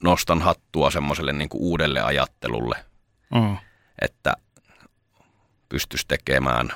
nostan 0.03 0.42
hattua 0.42 0.90
semmoiselle 0.90 1.33
niin 1.33 1.49
kuin 1.49 1.62
uudelle 1.62 2.01
ajattelulle, 2.03 2.85
mm. 3.35 3.57
että 4.01 4.35
pystyisi 5.69 6.05
tekemään 6.09 6.71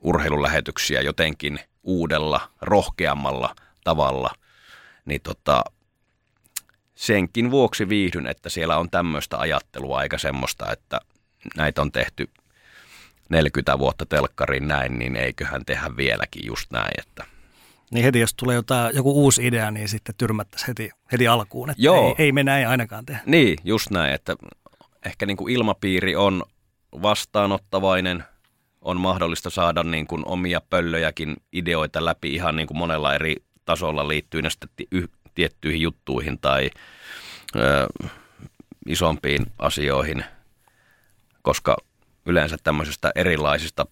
urheilulähetyksiä 0.00 1.00
jotenkin 1.00 1.60
uudella, 1.86 2.40
rohkeammalla 2.60 3.54
tavalla, 3.84 4.30
niin 5.04 5.20
tota, 5.20 5.64
senkin 6.94 7.50
vuoksi 7.50 7.88
viihdyn, 7.88 8.26
että 8.26 8.48
siellä 8.48 8.78
on 8.78 8.90
tämmöistä 8.90 9.38
ajattelua, 9.38 10.02
eikä 10.02 10.18
semmoista, 10.18 10.72
että 10.72 11.00
näitä 11.56 11.82
on 11.82 11.92
tehty 11.92 12.28
40 13.28 13.78
vuotta 13.78 14.06
telkkariin 14.06 14.68
näin, 14.68 14.98
niin 14.98 15.16
eiköhän 15.16 15.64
tehdä 15.64 15.96
vieläkin 15.96 16.46
just 16.46 16.70
näin. 16.70 16.92
Että. 16.98 17.24
Niin 17.90 18.04
heti 18.04 18.20
jos 18.20 18.34
tulee 18.34 18.54
jotain, 18.54 18.96
joku 18.96 19.12
uusi 19.12 19.46
idea, 19.46 19.70
niin 19.70 19.88
sitten 19.88 20.14
tyrmättäisiin 20.18 20.68
heti, 20.68 20.90
heti 21.12 21.28
alkuun, 21.28 21.70
että 21.70 21.82
Joo. 21.82 22.08
Ei, 22.18 22.24
ei 22.24 22.32
me 22.32 22.42
näin 22.42 22.68
ainakaan 22.68 23.06
tehdä. 23.06 23.20
Niin, 23.26 23.58
just 23.64 23.90
näin, 23.90 24.14
että 24.14 24.36
ehkä 25.06 25.26
niin 25.26 25.36
kuin 25.36 25.54
ilmapiiri 25.54 26.16
on 26.16 26.42
vastaanottavainen, 27.02 28.24
on 28.86 29.00
mahdollista 29.00 29.50
saada 29.50 29.82
niin 29.82 30.06
kuin 30.06 30.22
omia 30.26 30.60
pöllöjäkin 30.70 31.36
ideoita 31.52 32.04
läpi 32.04 32.34
ihan 32.34 32.56
niin 32.56 32.66
kuin 32.66 32.78
monella 32.78 33.14
eri 33.14 33.36
tasolla 33.64 34.08
liittyen 34.08 34.44
tiettyihin 35.34 35.80
juttuihin 35.80 36.38
tai 36.38 36.70
ö, 37.56 37.86
isompiin 38.88 39.46
asioihin, 39.58 40.24
koska 41.42 41.76
yleensä 42.26 42.56
tämmöisistä 42.62 43.12
erilaisista 43.14 43.86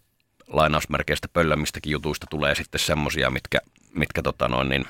lainausmerkeistä 0.48 1.28
pöllömistäkin 1.32 1.90
jutuista 1.90 2.26
tulee 2.30 2.54
sitten 2.54 2.80
semmoisia, 2.80 3.30
mitkä, 3.30 3.58
mitkä 3.94 4.22
tota 4.22 4.48
noin, 4.48 4.68
niin 4.68 4.84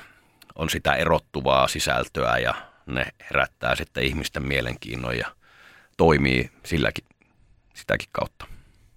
on 0.55 0.69
sitä 0.69 0.93
erottuvaa 0.93 1.67
sisältöä 1.67 2.37
ja 2.37 2.55
ne 2.85 3.05
herättää 3.19 3.75
sitten 3.75 4.03
ihmisten 4.03 4.43
mielenkiinnon 4.43 5.17
ja 5.17 5.27
toimii 5.97 6.51
silläkin, 6.63 7.05
sitäkin 7.73 8.09
kautta. 8.11 8.54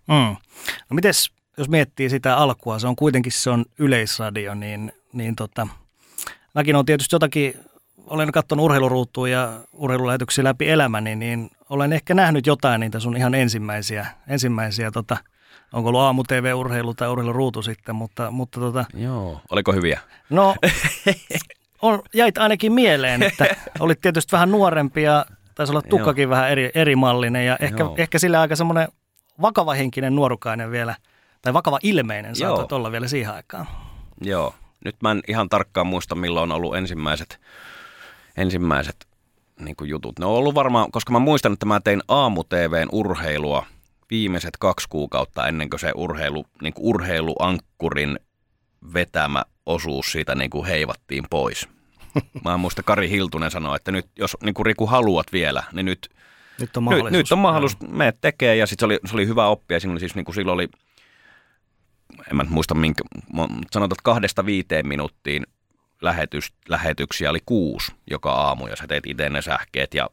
Mm. 0.08 0.36
No 0.90 0.94
mites, 0.94 1.30
jos 1.56 1.68
miettii 1.68 2.10
sitä 2.10 2.36
alkua, 2.36 2.78
se 2.78 2.86
on 2.86 2.96
kuitenkin 2.96 3.32
se 3.32 3.50
on 3.50 3.64
yleisradio, 3.78 4.54
niin, 4.54 4.92
niin 5.12 5.36
tota, 5.36 5.68
mäkin 6.54 6.76
on 6.76 6.86
tietysti 6.86 7.14
jotakin, 7.14 7.54
olen 8.06 8.32
katsonut 8.32 8.64
urheiluruutua 8.64 9.28
ja 9.28 9.60
urheilulähetyksiä 9.72 10.44
läpi 10.44 10.68
elämäni, 10.68 11.16
niin 11.16 11.50
olen 11.70 11.92
ehkä 11.92 12.14
nähnyt 12.14 12.46
jotain 12.46 12.80
niitä 12.80 13.00
sun 13.00 13.16
ihan 13.16 13.34
ensimmäisiä, 13.34 14.06
ensimmäisiä 14.28 14.90
tota, 14.90 15.16
onko 15.72 15.88
ollut 15.88 16.00
aamu 16.00 16.24
TV-urheilu 16.24 16.94
tai 16.94 17.08
urheiluruutu 17.08 17.62
sitten, 17.62 17.94
mutta, 17.94 18.30
mutta 18.30 18.60
tota, 18.60 18.84
Joo, 18.94 19.40
oliko 19.50 19.72
hyviä? 19.72 20.00
No, 20.30 20.54
on, 21.82 22.02
jäit 22.14 22.38
ainakin 22.38 22.72
mieleen, 22.72 23.22
että 23.22 23.46
olit 23.80 24.00
tietysti 24.00 24.32
vähän 24.32 24.50
nuorempi 24.50 25.02
ja 25.02 25.26
taisi 25.54 25.72
olla 25.72 25.82
tukkakin 25.82 26.22
Joo. 26.22 26.30
vähän 26.30 26.50
eri, 26.50 26.70
eri 26.74 26.96
mallinen 26.96 27.46
ja 27.46 27.56
ehkä, 27.60 27.84
ehkä 27.96 28.18
sillä 28.18 28.40
aika 28.40 28.56
semmoinen 28.56 28.88
vakavahenkinen 29.40 30.14
nuorukainen 30.14 30.70
vielä, 30.70 30.94
tai 31.42 31.52
vakava 31.52 31.78
ilmeinen 31.82 32.36
saatat 32.36 32.72
olla 32.72 32.92
vielä 32.92 33.08
siihen 33.08 33.34
aikaan. 33.34 33.66
Joo, 34.20 34.54
nyt 34.84 34.96
mä 35.02 35.10
en 35.10 35.22
ihan 35.28 35.48
tarkkaan 35.48 35.86
muista 35.86 36.14
milloin 36.14 36.52
on 36.52 36.56
ollut 36.56 36.76
ensimmäiset, 36.76 37.40
ensimmäiset 38.36 39.06
niin 39.60 39.76
kuin 39.76 39.90
jutut. 39.90 40.18
Ne 40.18 40.26
on 40.26 40.32
ollut 40.32 40.54
varmaan, 40.54 40.92
koska 40.92 41.12
mä 41.12 41.18
muistan, 41.18 41.52
että 41.52 41.66
mä 41.66 41.80
tein 41.80 42.02
aamu-TVn 42.08 42.88
urheilua 42.92 43.66
viimeiset 44.10 44.56
kaksi 44.58 44.88
kuukautta 44.88 45.46
ennen 45.46 45.70
kuin 45.70 45.80
se 45.80 45.92
urheilu, 45.94 46.44
niin 46.62 46.74
kuin 46.74 46.86
urheiluankkurin 46.86 48.18
vetämä 48.94 49.44
osuus 49.66 50.12
siitä 50.12 50.34
niin 50.34 50.50
kuin 50.50 50.66
heivattiin 50.66 51.24
pois. 51.30 51.68
Mä 52.44 52.56
muista 52.56 52.82
Kari 52.82 53.10
Hiltunen 53.10 53.50
sanoi, 53.50 53.76
että 53.76 53.92
nyt 53.92 54.06
jos 54.16 54.36
niin 54.42 54.54
kuin 54.54 54.66
Riku 54.66 54.86
haluat 54.86 55.26
vielä, 55.32 55.62
niin 55.72 55.86
nyt, 55.86 56.10
nyt 56.60 56.76
on 56.76 56.82
mahdollisuus. 56.82 57.12
Nyt, 57.12 57.18
nyt 57.18 57.32
on 57.32 57.38
mahdollisuus, 57.38 57.90
me 57.90 58.14
tekee 58.20 58.56
ja 58.56 58.66
sitten 58.66 58.82
se 58.82 58.86
oli, 58.86 58.98
se 59.06 59.14
oli 59.14 59.26
hyvä 59.26 59.46
oppia. 59.46 59.80
Siinä 59.80 59.92
oli 59.92 60.00
siis 60.00 60.14
niin 60.14 60.24
kuin 60.24 60.34
silloin 60.34 60.54
oli, 60.54 60.68
en 62.30 62.36
mä 62.36 62.44
muista 62.48 62.74
minkä, 62.74 63.04
sanotaan, 63.70 63.84
että 63.84 64.02
kahdesta 64.02 64.46
viiteen 64.46 64.88
minuuttiin 64.88 65.46
lähetys, 66.02 66.52
lähetyksiä 66.68 67.30
oli 67.30 67.40
kuusi 67.46 67.92
joka 68.10 68.32
aamu 68.32 68.66
ja 68.66 68.76
sä 68.76 68.86
teet 68.86 69.06
itse 69.06 69.28
ne 69.28 69.42
sähkeet 69.42 69.94
ja 69.94 70.08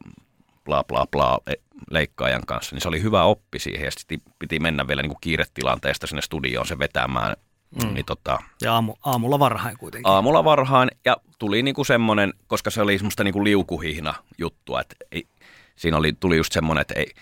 bla 0.64 0.84
bla 0.84 1.06
bla 1.10 1.38
e, 1.46 1.54
leikkaajan 1.90 2.42
kanssa, 2.46 2.74
niin 2.74 2.82
se 2.82 2.88
oli 2.88 3.02
hyvä 3.02 3.22
oppi 3.22 3.58
siihen 3.58 3.84
ja 3.84 3.90
sitten 3.90 4.20
piti 4.38 4.58
mennä 4.58 4.88
vielä 4.88 5.02
niin 5.02 5.10
kuin 5.10 5.20
kiiretilanteesta 5.20 6.06
sinne 6.06 6.22
studioon 6.22 6.66
se 6.66 6.78
vetämään. 6.78 7.36
Mm. 7.84 7.94
Niin 7.94 8.06
tota, 8.06 8.38
ja 8.62 8.72
aamu, 8.74 8.94
aamulla 9.04 9.38
varhain 9.38 9.76
kuitenkin. 9.78 10.12
Aamulla 10.12 10.44
varhain 10.44 10.90
ja 11.04 11.16
tuli 11.38 11.62
niinku 11.62 11.84
semmoinen, 11.84 12.32
koska 12.46 12.70
se 12.70 12.82
oli 12.82 12.98
semmoista 12.98 13.24
niinku 13.24 13.44
liukuhihna 13.44 14.14
juttua, 14.38 14.80
että 14.80 14.94
ei, 15.12 15.26
siinä 15.76 15.96
oli, 15.96 16.12
tuli 16.12 16.36
just 16.36 16.52
semmoinen, 16.52 16.80
että 16.80 16.94
ei, 16.94 17.14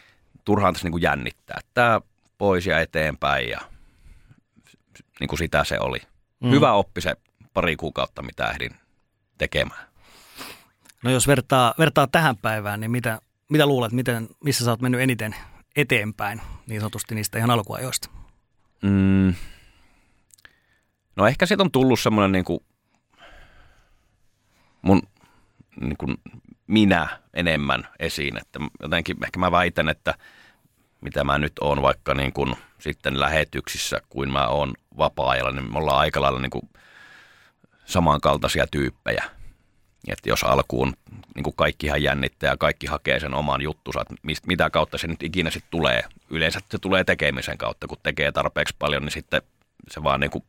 turhaan 0.45 0.75
tässä 0.75 0.87
niinku 0.87 0.99
jännittää. 0.99 1.61
Tämä 1.75 2.01
pois 2.39 2.67
ja 2.67 2.81
eteenpäin 2.81 3.49
ja 3.49 3.61
niin 5.21 5.29
kuin 5.29 5.39
sitä 5.39 5.65
se 5.65 5.79
oli. 5.81 5.99
Mm. 6.41 6.51
Hyvä 6.51 6.73
oppi 6.73 7.01
se 7.01 7.17
pari 7.55 7.77
kuukautta, 7.77 8.23
mitä 8.23 8.51
ehdin 8.51 8.71
tekemään. 9.39 9.87
No 11.03 11.11
jos 11.11 11.27
vertaa, 11.27 11.75
vertaa 11.79 12.07
tähän 12.07 12.37
päivään, 12.37 12.81
niin 12.81 12.91
mitä, 12.91 13.21
mitä 13.51 13.67
luulet, 13.67 13.93
miten, 13.93 14.29
missä 14.45 14.65
sä 14.65 14.71
oot 14.71 14.81
mennyt 14.81 15.01
eniten 15.01 15.35
eteenpäin 15.77 16.41
niin 16.67 16.81
sanotusti 16.81 17.15
niistä 17.15 17.39
ihan 17.39 17.51
alkuajoista? 17.51 18.09
Mm. 18.83 19.35
No 21.17 21.27
ehkä 21.27 21.47
siitä 21.47 21.63
on 21.63 21.71
tullut 21.71 22.01
semmoinen 22.01 22.33
niin 22.33 22.45
kuin 22.45 22.61
mun 24.83 25.03
niin 25.81 25.97
kuin 25.97 26.17
minä 26.67 27.21
enemmän 27.35 27.89
esiin. 27.99 28.37
Että 28.37 28.61
jotenkin 28.83 29.25
ehkä 29.25 29.39
mä 29.39 29.51
väitän, 29.51 29.89
että 29.89 30.15
mitä 31.01 31.25
mä 31.25 31.39
nyt 31.39 31.53
oon 31.61 31.83
vaikka 31.83 32.15
niin 32.15 32.33
kuin 32.33 32.57
sitten 32.79 33.21
lähetyksissä 33.21 34.01
kuin 34.09 34.33
mä 34.33 34.47
oon 34.47 34.75
vapaa-ajalla, 34.99 35.53
niin 35.53 35.73
me 35.73 35.79
ollaan 35.79 35.99
aika 35.99 36.21
lailla 36.21 36.41
niin 36.41 36.51
kuin 36.51 36.71
samankaltaisia 37.85 38.67
tyyppejä. 38.67 39.25
Että 40.09 40.29
jos 40.29 40.45
alkuun 40.45 40.93
niin 41.35 41.45
kuin 41.45 41.57
kaikkihan 41.57 42.03
jännittää 42.03 42.51
ja 42.51 42.57
kaikki 42.57 42.87
hakee 42.87 43.21
sen 43.21 43.35
oman 43.35 43.63
juttunsa, 43.63 44.01
että 44.01 44.15
mistä, 44.23 44.47
mitä 44.47 44.71
kautta 44.71 44.99
se 44.99 45.07
nyt 45.07 45.23
ikinä 45.23 45.51
sitten 45.51 45.71
tulee. 45.71 46.03
Yleensä 46.31 46.61
se 46.71 46.79
tulee 46.79 47.05
tekemisen 47.05 47.59
kautta, 47.59 47.87
kun 47.87 47.99
tekee 48.03 48.33
tarpeeksi 48.33 48.75
paljon, 48.79 49.03
niin 49.03 49.13
sitten 49.13 49.43
se 49.91 50.03
vaan 50.03 50.21
niin 50.21 50.31
kuin, 50.31 50.45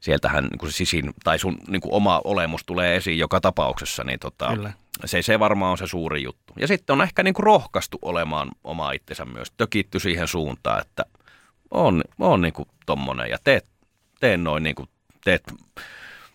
sieltähän 0.00 0.44
niin 0.44 0.58
kuin 0.58 0.72
se 0.72 0.76
sisin 0.76 1.14
tai 1.24 1.38
sun 1.38 1.58
niin 1.68 1.80
kuin 1.80 1.94
oma 1.94 2.20
olemus 2.24 2.64
tulee 2.66 2.96
esiin 2.96 3.18
joka 3.18 3.40
tapauksessa, 3.40 4.04
niin 4.04 4.18
tota, 4.18 4.56
se, 5.04 5.22
se 5.22 5.38
varmaan 5.38 5.70
on 5.70 5.78
se 5.78 5.86
suuri 5.86 6.22
juttu. 6.22 6.52
Ja 6.58 6.66
sitten 6.66 6.94
on 6.94 7.02
ehkä 7.02 7.22
niin 7.22 7.34
kuin 7.34 7.44
rohkaistu 7.44 7.98
olemaan 8.02 8.48
oma 8.64 8.92
itsensä 8.92 9.24
myös, 9.24 9.52
tökitty 9.56 10.00
siihen 10.00 10.28
suuntaan, 10.28 10.80
että 10.80 11.04
on, 11.70 12.02
on 12.18 12.40
niin 12.40 12.52
kuin 12.52 12.68
tommonen 12.86 13.30
ja 13.30 13.38
teet, 13.44 13.66
teen 14.20 14.44
noin 14.44 14.62
niin 14.62 14.74
kuin 14.74 14.88
teet 15.24 15.42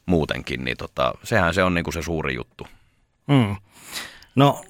muutenkin, 0.05 0.63
niin 0.63 0.77
tota, 0.77 1.13
sehän 1.23 1.53
se 1.53 1.63
on 1.63 1.73
niin 1.73 1.83
kuin 1.83 1.93
se 1.93 2.01
suuri 2.01 2.35
juttu. 2.35 2.67
Mm. 3.27 3.55
No 4.35 4.61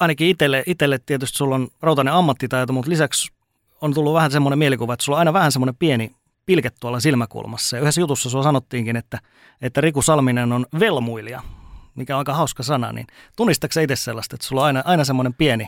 ainakin 0.00 0.28
itselle, 0.28 0.62
itselle 0.66 0.98
tietysti 1.06 1.38
sulla 1.38 1.54
on 1.54 1.68
rautainen 1.82 2.14
ammattitaito, 2.14 2.72
mutta 2.72 2.90
lisäksi 2.90 3.32
on 3.80 3.94
tullut 3.94 4.14
vähän 4.14 4.30
semmoinen 4.30 4.58
mielikuva, 4.58 4.92
että 4.92 5.04
sulla 5.04 5.16
on 5.16 5.18
aina 5.18 5.32
vähän 5.32 5.52
semmoinen 5.52 5.76
pieni 5.76 6.12
pilke 6.48 6.70
tuolla 6.80 7.00
silmäkulmassa. 7.00 7.76
Ja 7.76 7.82
yhdessä 7.82 8.00
jutussa 8.00 8.30
sulla 8.30 8.44
sanottiinkin, 8.44 8.96
että, 8.96 9.18
että 9.62 9.80
Riku 9.80 10.02
Salminen 10.02 10.52
on 10.52 10.66
velmuilija, 10.80 11.42
mikä 11.94 12.16
on 12.16 12.18
aika 12.18 12.34
hauska 12.34 12.62
sana. 12.62 12.92
Niin 12.92 13.06
tunnistatko 13.36 13.80
itse 13.80 13.96
sellaista, 13.96 14.34
että 14.34 14.46
sulla 14.46 14.62
on 14.62 14.66
aina, 14.66 14.82
aina 14.84 15.04
semmoinen 15.04 15.34
pieni, 15.34 15.66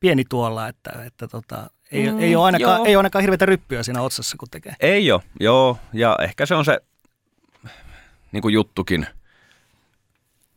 pieni 0.00 0.24
tuolla, 0.24 0.68
että, 0.68 0.90
että 1.06 1.28
tota, 1.28 1.70
ei, 1.92 2.10
mm, 2.10 2.20
ei, 2.20 2.36
ole 2.36 2.44
ainakaan, 2.44 2.86
ei 2.86 2.96
ole 2.96 3.00
ainakaan 3.00 3.22
hirveätä 3.22 3.46
ryppyä 3.46 3.82
siinä 3.82 4.02
otsassa, 4.02 4.36
kun 4.36 4.48
tekee. 4.50 4.76
Ei 4.80 5.12
ole, 5.12 5.22
joo. 5.40 5.78
Ja 5.92 6.18
ehkä 6.22 6.46
se 6.46 6.54
on 6.54 6.64
se 6.64 6.80
niin 8.32 8.42
kuin 8.42 8.54
juttukin. 8.54 9.06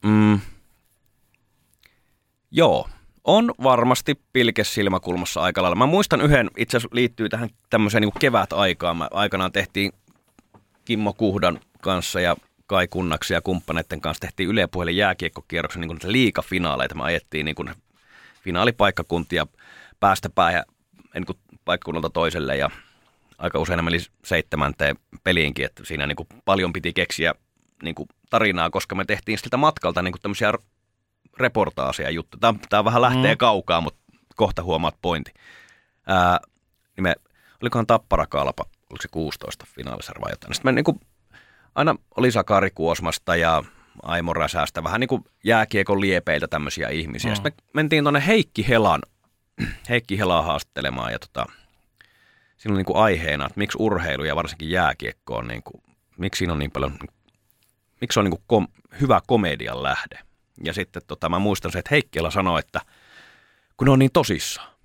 Mm, 0.04 0.39
joo, 2.52 2.89
on 3.26 3.52
varmasti 3.64 4.22
pilke 4.34 4.64
silmäkulmassa 4.64 5.42
aika 5.42 5.62
lailla. 5.62 5.76
Mä 5.76 5.86
muistan 5.86 6.22
yhden, 6.22 6.50
itse 6.58 6.78
asiassa 6.78 6.96
liittyy 6.96 7.30
tähän 7.30 7.50
tämmöiseen 7.70 8.02
niin 8.02 8.12
kevätaikaan. 8.20 8.98
Mä 8.98 9.08
aikanaan 9.12 9.52
tehtiin 9.52 9.92
Kimmo 10.86 11.14
Kuhdan 11.14 11.60
kanssa 11.82 12.20
ja 12.20 12.36
Kai 12.68 12.88
Kunnaksi 12.88 13.34
ja 13.34 13.42
kumppaneiden 13.42 14.02
kanssa 14.02 14.22
tehtiin 14.22 14.50
Yle 14.50 14.68
Puhelin 14.68 14.98
jääkiekkokierroksen 14.98 15.82
niin 15.82 16.00
liikafinaaleita. 16.04 16.96
Me 16.96 17.04
ajettiin 17.04 17.46
niin 17.46 17.56
kuin 17.56 17.70
finaalipaikkakuntia 18.42 19.48
päästä 20.00 20.30
päähän 20.30 20.64
niin 21.14 21.26
paikkakunnalta 21.66 22.10
toiselle 22.10 22.58
ja 22.58 22.70
aika 23.38 23.60
usein 23.60 23.86
meni 23.86 23.98
seitsemänteen 24.26 24.96
peliinkin, 25.24 25.66
että 25.66 25.86
siinä 25.86 26.08
niin 26.08 26.16
kuin 26.16 26.28
paljon 26.46 26.74
piti 26.74 26.94
keksiä 26.94 27.34
niin 27.84 27.96
kuin 27.96 28.10
tarinaa, 28.30 28.70
koska 28.70 28.96
me 28.96 29.06
tehtiin 29.06 29.38
siltä 29.38 29.58
matkalta 29.58 30.02
niin 30.02 30.12
kuin 30.12 30.22
tämmöisiä 30.22 30.54
reportaasia 31.38 32.10
juttu. 32.10 32.38
Tämä, 32.38 32.60
tämä 32.69 32.86
vähän 32.86 33.02
lähtee 33.02 33.34
mm. 33.34 33.38
kaukaa, 33.38 33.82
mutta 33.82 34.00
kohta 34.36 34.63
huomaat 34.63 34.95
pointti. 35.02 35.34
Ää, 36.08 36.39
niin 36.95 37.04
me, 37.04 37.15
olikohan 37.62 37.88
Tappara 37.88 38.26
Kalpa, 38.26 38.63
oliko 38.89 39.02
se 39.02 39.08
16 39.12 39.65
finaalisarva 39.76 40.21
vai 40.21 40.32
jotain. 40.32 40.54
Sitten 40.54 40.67
me 40.67 40.76
niin 40.76 40.86
kuin, 40.86 41.00
aina 41.76 41.95
oli 42.17 42.32
Sakari 42.32 42.71
Kuosmasta 42.71 43.36
ja 43.36 43.63
Aimo 44.04 44.34
Räsästä, 44.34 44.84
vähän 44.84 45.00
niin 45.00 45.08
kuin 45.08 45.24
jääkiekon 45.43 46.02
liepeiltä 46.02 46.48
tämmöisiä 46.48 46.89
ihmisiä. 46.89 47.32
Mm. 47.32 47.36
Sitten 47.36 47.54
me 47.58 47.69
mentiin 47.74 48.04
tuonne 48.04 48.24
Heikki 48.28 48.67
Helan, 48.67 49.02
Heikki 49.89 50.19
Helaa 50.19 50.41
haastattelemaan 50.41 51.12
ja 51.12 51.19
tota, 51.19 51.45
siinä 52.58 52.74
on 52.74 52.78
niin 52.78 52.86
kuin 52.86 52.98
aiheena, 52.98 53.45
että 53.45 53.60
miksi 53.60 53.78
urheilu 53.82 54.24
ja 54.24 54.36
varsinkin 54.36 54.69
jääkiekko 54.69 55.36
on 55.36 55.48
niin 55.48 55.63
kuin, 55.63 55.84
miksi 56.17 56.39
siinä 56.39 56.54
on 56.54 56.60
niin 56.60 56.71
paljon, 56.71 56.98
miksi 58.02 58.13
se 58.13 58.19
on 58.19 58.24
niin 58.24 58.32
kuin 58.32 58.43
kom, 58.48 58.67
hyvä 59.02 59.21
komedian 59.28 59.84
lähde. 59.84 60.19
Ja 60.63 60.74
sitten 60.74 61.02
tota, 61.08 61.30
mä 61.30 61.39
muistan 61.39 61.72
se, 61.72 61.80
että 61.80 61.89
Heikkilä 61.91 62.32
sanoi, 62.32 62.60
että 62.60 62.82
kun 63.78 63.86
ne 63.86 63.91
on 63.91 64.00
niin 64.00 64.12
tosissaan. 64.12 64.76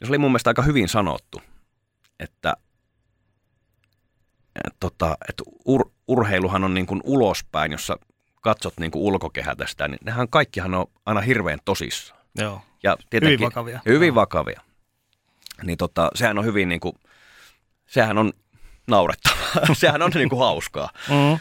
Ja 0.00 0.06
se 0.06 0.10
oli 0.10 0.18
mun 0.18 0.30
mielestä 0.30 0.50
aika 0.50 0.62
hyvin 0.62 0.88
sanottu, 0.88 1.42
että, 2.20 2.54
et, 4.64 4.74
tota, 4.80 5.16
että 5.28 5.42
ur, 5.66 5.90
urheiluhan 6.08 6.64
on 6.64 6.74
niin 6.74 6.86
kuin 6.86 7.00
ulospäin, 7.04 7.72
jossa 7.72 7.98
katsot 8.40 8.74
niin 8.80 8.90
kuin 8.90 9.02
ulkokehätä 9.02 9.66
sitä, 9.66 9.88
niin 9.88 9.98
nehän 10.04 10.28
kaikkihan 10.28 10.74
on 10.74 10.86
aina 11.06 11.20
hirveän 11.20 11.58
tosissaan. 11.64 12.20
Joo. 12.38 12.62
Ja 12.82 12.96
hyvin 13.12 13.40
vakavia. 13.40 13.80
Hyvin 13.86 14.06
Joo. 14.06 14.14
vakavia. 14.14 14.60
Niin 15.62 15.78
tota, 15.78 16.10
sehän 16.14 16.38
on 16.38 16.44
hyvin 16.44 16.68
niin 16.68 16.80
kuin, 16.80 16.96
sehän 17.86 18.18
on 18.18 18.32
naurettavaa. 18.86 19.74
sehän 19.74 20.02
on 20.02 20.10
niin 20.14 20.28
kuin 20.28 20.38
hauskaa. 20.38 20.88
Mm. 21.08 21.38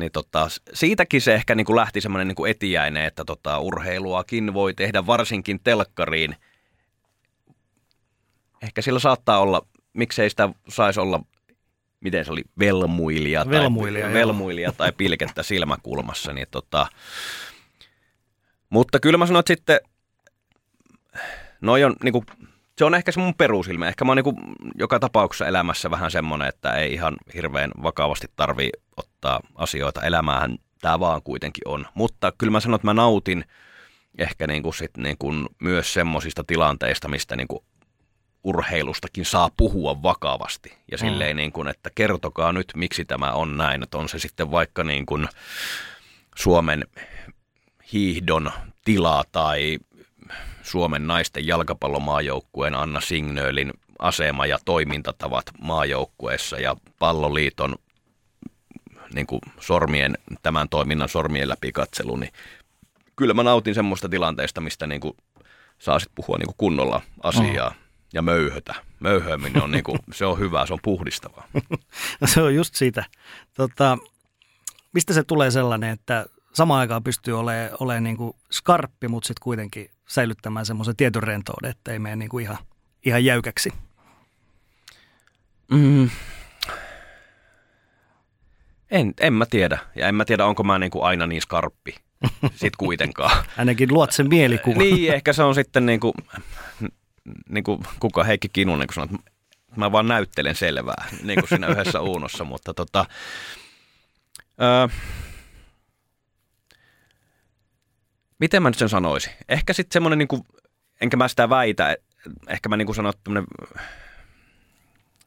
Niin 0.00 0.12
tota, 0.12 0.48
siitäkin 0.74 1.20
se 1.20 1.34
ehkä 1.34 1.54
niin 1.54 1.64
kuin 1.64 1.76
lähti 1.76 2.00
semmoinen 2.00 2.28
niin 2.28 2.36
kuin 2.36 2.50
etiäinen, 2.50 3.04
että 3.04 3.24
tota, 3.24 3.58
urheiluakin 3.58 4.54
voi 4.54 4.74
tehdä 4.74 5.06
varsinkin 5.06 5.60
telkkariin. 5.64 6.36
Ehkä 8.62 8.82
sillä 8.82 8.98
saattaa 8.98 9.38
olla, 9.38 9.66
miksei 9.92 10.30
sitä 10.30 10.48
saisi 10.68 11.00
olla, 11.00 11.20
miten 12.00 12.24
se 12.24 12.32
oli, 12.32 12.42
velmuilija, 12.58 13.50
velmuilija, 13.50 14.04
tai, 14.04 14.14
velmuilija 14.14 14.72
tai 14.72 14.92
pilkettä 14.92 15.42
silmäkulmassa. 15.42 16.32
Niin 16.32 16.46
tota, 16.50 16.86
mutta 18.70 19.00
kyllä 19.00 19.18
mä 19.18 19.26
sanoin, 19.26 19.40
että 19.40 19.54
sitten, 19.54 19.80
noi 21.60 21.84
on 21.84 21.96
niin 22.04 22.12
kuin, 22.12 22.26
se 22.80 22.84
on 22.84 22.94
ehkä 22.94 23.12
se 23.12 23.20
mun 23.20 23.34
perusilme. 23.34 23.88
Ehkä 23.88 24.04
mä 24.04 24.10
oon 24.10 24.16
niin 24.16 24.58
joka 24.74 24.98
tapauksessa 25.00 25.46
elämässä 25.46 25.90
vähän 25.90 26.10
semmoinen, 26.10 26.48
että 26.48 26.72
ei 26.72 26.92
ihan 26.92 27.16
hirveän 27.34 27.70
vakavasti 27.82 28.26
tarvi 28.36 28.70
ottaa 28.96 29.40
asioita 29.54 30.02
elämään. 30.02 30.58
Tämä 30.80 31.00
vaan 31.00 31.22
kuitenkin 31.22 31.68
on. 31.68 31.86
Mutta 31.94 32.32
kyllä 32.38 32.50
mä 32.50 32.60
sanon, 32.60 32.74
että 32.74 32.86
mä 32.86 32.94
nautin 32.94 33.44
ehkä 34.18 34.46
niin 34.46 34.62
kuin 34.62 34.74
sit 34.74 34.96
niin 34.96 35.18
kuin 35.18 35.46
myös 35.58 35.94
semmoisista 35.94 36.44
tilanteista, 36.44 37.08
mistä 37.08 37.36
niin 37.36 37.48
kuin 37.48 37.64
urheilustakin 38.44 39.24
saa 39.24 39.50
puhua 39.56 40.02
vakavasti. 40.02 40.72
Ja 40.90 40.96
mm. 40.96 41.00
silleen 41.00 41.36
niin 41.36 41.52
kuin, 41.52 41.68
että 41.68 41.90
kertokaa 41.94 42.52
nyt, 42.52 42.72
miksi 42.76 43.04
tämä 43.04 43.32
on 43.32 43.56
näin. 43.56 43.82
Että 43.82 43.98
on 43.98 44.08
se 44.08 44.18
sitten 44.18 44.50
vaikka 44.50 44.84
niin 44.84 45.06
kuin 45.06 45.28
Suomen 46.36 46.84
hiihdon 47.92 48.52
tila 48.84 49.24
tai 49.32 49.78
Suomen 50.70 51.06
naisten 51.06 51.46
jalkapallomaajoukkueen 51.46 52.74
Anna 52.74 53.00
Signöölin 53.00 53.72
asema 53.98 54.46
ja 54.46 54.58
toimintatavat 54.64 55.44
maajoukkueessa 55.60 56.56
ja 56.60 56.76
palloliiton 56.98 57.76
niin 59.14 59.26
kuin 59.26 59.40
sormien, 59.60 60.18
tämän 60.42 60.68
toiminnan 60.68 61.08
sormien 61.08 61.48
läpi 61.48 61.72
katselu, 61.72 62.16
niin 62.16 62.32
kyllä 63.16 63.34
mä 63.34 63.42
nautin 63.42 63.74
semmoista 63.74 64.08
tilanteesta, 64.08 64.60
mistä 64.60 64.86
niin 64.86 65.00
kuin 65.00 65.16
saa 65.78 65.98
sit 65.98 66.12
puhua 66.14 66.38
niin 66.38 66.46
kuin 66.46 66.56
kunnolla 66.58 67.02
asiaa. 67.22 67.70
Mm. 67.70 67.76
ja 68.14 68.22
möyhötä. 68.22 68.74
Möyhöäminen 69.00 69.62
on, 69.62 69.70
niinku, 69.70 69.98
se 70.12 70.26
on 70.26 70.38
hyvä, 70.38 70.66
se 70.66 70.72
on 70.72 70.78
puhdistavaa. 70.82 71.48
no 72.20 72.26
se 72.26 72.42
on 72.42 72.54
just 72.54 72.74
siitä. 72.74 73.04
Tota, 73.54 73.98
mistä 74.92 75.14
se 75.14 75.22
tulee 75.22 75.50
sellainen, 75.50 75.90
että 75.90 76.26
samaan 76.52 76.80
aikaan 76.80 77.04
pystyy 77.04 77.38
olemaan, 77.38 77.70
olemaan 77.80 78.04
niin 78.04 78.16
kuin 78.16 78.36
skarppi, 78.50 79.08
mutta 79.08 79.26
sitten 79.26 79.42
kuitenkin 79.42 79.90
säilyttämään 80.08 80.66
semmoisen 80.66 80.96
tietyn 80.96 81.22
rentouden, 81.22 81.70
että 81.70 81.92
ei 81.92 81.98
mene 81.98 82.16
niin 82.16 82.28
kuin 82.28 82.42
ihan, 82.42 82.58
ihan 83.06 83.24
jäykäksi? 83.24 83.72
Mm. 85.70 86.10
En, 88.90 89.14
en 89.20 89.32
mä 89.32 89.46
tiedä. 89.46 89.78
Ja 89.96 90.08
en 90.08 90.14
mä 90.14 90.24
tiedä, 90.24 90.46
onko 90.46 90.62
mä 90.62 90.78
niin 90.78 90.90
kuin 90.90 91.04
aina 91.04 91.26
niin 91.26 91.42
skarppi 91.42 91.94
sit 92.54 92.76
kuitenkaan. 92.76 93.44
Ainakin 93.58 93.92
luot 93.92 94.12
sen 94.12 94.28
mielikuva. 94.28 94.78
niin, 94.78 95.12
ehkä 95.12 95.32
se 95.32 95.42
on 95.42 95.54
sitten 95.54 95.86
niin 95.86 96.00
kuin, 96.00 96.14
niin 97.48 97.64
kuin 97.64 97.80
kuka 98.00 98.24
Heikki 98.24 98.48
Kinunen, 98.48 98.86
kun 98.86 98.94
sanoi, 98.94 99.08
että 99.14 99.30
mä 99.76 99.92
vaan 99.92 100.08
näyttelen 100.08 100.54
selvää, 100.54 101.08
niin 101.22 101.38
kuin 101.40 101.48
siinä 101.48 101.66
yhdessä 101.66 102.00
uunossa, 102.00 102.44
mutta 102.44 102.74
tota, 102.74 103.06
öö, 104.62 104.88
miten 108.40 108.62
mä 108.62 108.68
nyt 108.70 108.78
sen 108.78 108.88
sanoisin? 108.88 109.32
Ehkä 109.48 109.72
sitten 109.72 109.92
semmoinen, 109.92 110.18
niin 110.18 110.28
kuin, 110.28 110.42
enkä 111.00 111.16
mä 111.16 111.28
sitä 111.28 111.50
väitä, 111.50 111.96
ehkä 112.48 112.68
mä 112.68 112.76
niin 112.76 112.86
kuin 112.86 112.96
sanon, 112.96 113.12
että 113.16 113.30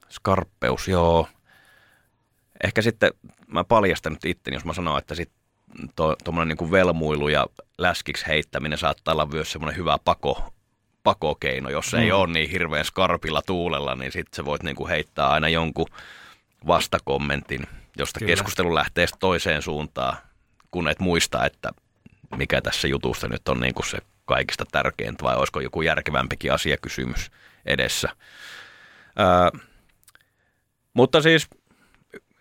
skarppeus, 0.09 0.87
joo. 0.87 1.27
Ehkä 2.63 2.81
sitten 2.81 3.11
mä 3.47 3.63
paljastan 3.63 4.13
nyt 4.13 4.25
itteni, 4.25 4.55
jos 4.55 4.65
mä 4.65 4.73
sanon, 4.73 4.97
että 4.97 5.15
sitten 5.15 5.43
tuommoinen 6.23 6.57
to, 6.57 6.63
niin 6.63 6.71
velmuilu 6.71 7.27
ja 7.27 7.47
läskiksi 7.77 8.27
heittäminen 8.27 8.77
saattaa 8.77 9.13
olla 9.13 9.25
myös 9.25 9.51
semmoinen 9.51 9.77
hyvä 9.77 9.97
pako, 10.05 10.53
pakokeino. 11.03 11.69
Jos 11.69 11.91
se 11.91 11.97
mm. 11.97 12.03
ei 12.03 12.11
ole 12.11 12.33
niin 12.33 12.49
hirveän 12.49 12.85
skarpilla 12.85 13.41
tuulella, 13.41 13.95
niin 13.95 14.11
sitten 14.11 14.35
se 14.35 14.45
voit 14.45 14.63
niin 14.63 14.75
kuin 14.75 14.89
heittää 14.89 15.29
aina 15.29 15.49
jonkun 15.49 15.87
vastakommentin, 16.67 17.67
josta 17.97 18.19
Kyllä. 18.19 18.29
keskustelu 18.29 18.75
lähtee 18.75 19.05
toiseen 19.19 19.61
suuntaan, 19.61 20.17
kun 20.71 20.87
et 20.87 20.99
muista, 20.99 21.45
että 21.45 21.71
mikä 22.37 22.61
tässä 22.61 22.87
jutussa 22.87 23.27
nyt 23.27 23.49
on 23.49 23.59
niin 23.59 23.73
kuin 23.73 23.85
se 23.85 23.97
kaikista 24.25 24.65
tärkeintä, 24.71 25.23
vai 25.23 25.35
olisiko 25.35 25.59
joku 25.59 25.81
järkevämpikin 25.81 26.53
asiakysymys 26.53 27.31
edessä. 27.65 28.09
Öö, 29.19 29.59
mutta 30.93 31.21
siis 31.21 31.47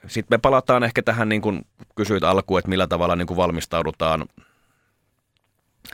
sitten 0.06 0.36
me 0.36 0.38
palataan 0.38 0.84
ehkä 0.84 1.02
tähän, 1.02 1.28
niin 1.28 1.42
kuin 1.42 1.66
kysyit 1.94 2.24
alkuun, 2.24 2.58
että 2.58 2.68
millä 2.68 2.86
tavalla 2.86 3.16
niin 3.16 3.26
kuin 3.26 3.36
valmistaudutaan 3.36 4.26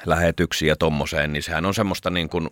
lähetyksiin 0.06 0.68
ja 0.68 0.76
tommoseen, 0.76 1.32
niin 1.32 1.42
sehän 1.42 1.66
on 1.66 1.74
semmoista 1.74 2.10
niin 2.10 2.28
kuin, 2.28 2.50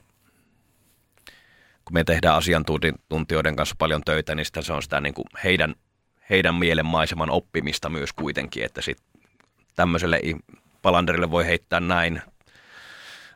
kun 1.85 1.93
me 1.93 2.05
tehdään 2.05 2.37
asiantuntijoiden 2.37 3.57
kanssa 3.57 3.75
paljon 3.79 4.03
töitä, 4.05 4.35
niin 4.35 4.47
se 4.61 4.73
on 4.73 4.83
sitä 4.83 5.01
niin 5.01 5.15
kuin 5.15 5.25
heidän, 5.45 5.75
heidän 6.31 6.55
mielenmaiseman 6.55 7.31
oppimista 7.31 7.89
myös 7.89 8.13
kuitenkin, 8.13 8.65
että 8.65 8.83
sitten 8.83 9.07
tämmöiselle 9.75 10.21
Palanderille 10.87 11.31
voi 11.31 11.46
heittää 11.46 11.81
näin, 11.81 12.22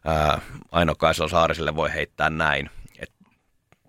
ää, 0.04 0.40
Aino 0.72 0.94
Kaisala 0.94 1.28
Saariselle 1.28 1.76
voi 1.76 1.92
heittää 1.92 2.30
näin. 2.30 2.70
Et 2.98 3.12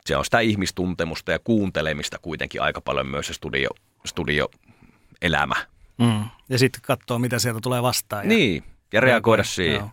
se 0.05 0.17
on 0.17 0.25
sitä 0.25 0.39
ihmistuntemusta 0.39 1.31
ja 1.31 1.39
kuuntelemista 1.39 2.17
kuitenkin 2.21 2.61
aika 2.61 2.81
paljon 2.81 3.07
myös 3.07 3.27
se 3.27 3.33
studio, 3.33 3.69
studioelämä. 4.05 5.55
Mm. 5.97 6.23
Ja 6.49 6.59
sitten 6.59 6.81
katsoa, 6.81 7.19
mitä 7.19 7.39
sieltä 7.39 7.59
tulee 7.63 7.81
vastaan. 7.81 8.23
Ja 8.23 8.29
niin, 8.29 8.63
ja 8.93 9.01
reagoida 9.01 9.43
siihen. 9.43 9.79
Joo. 9.79 9.91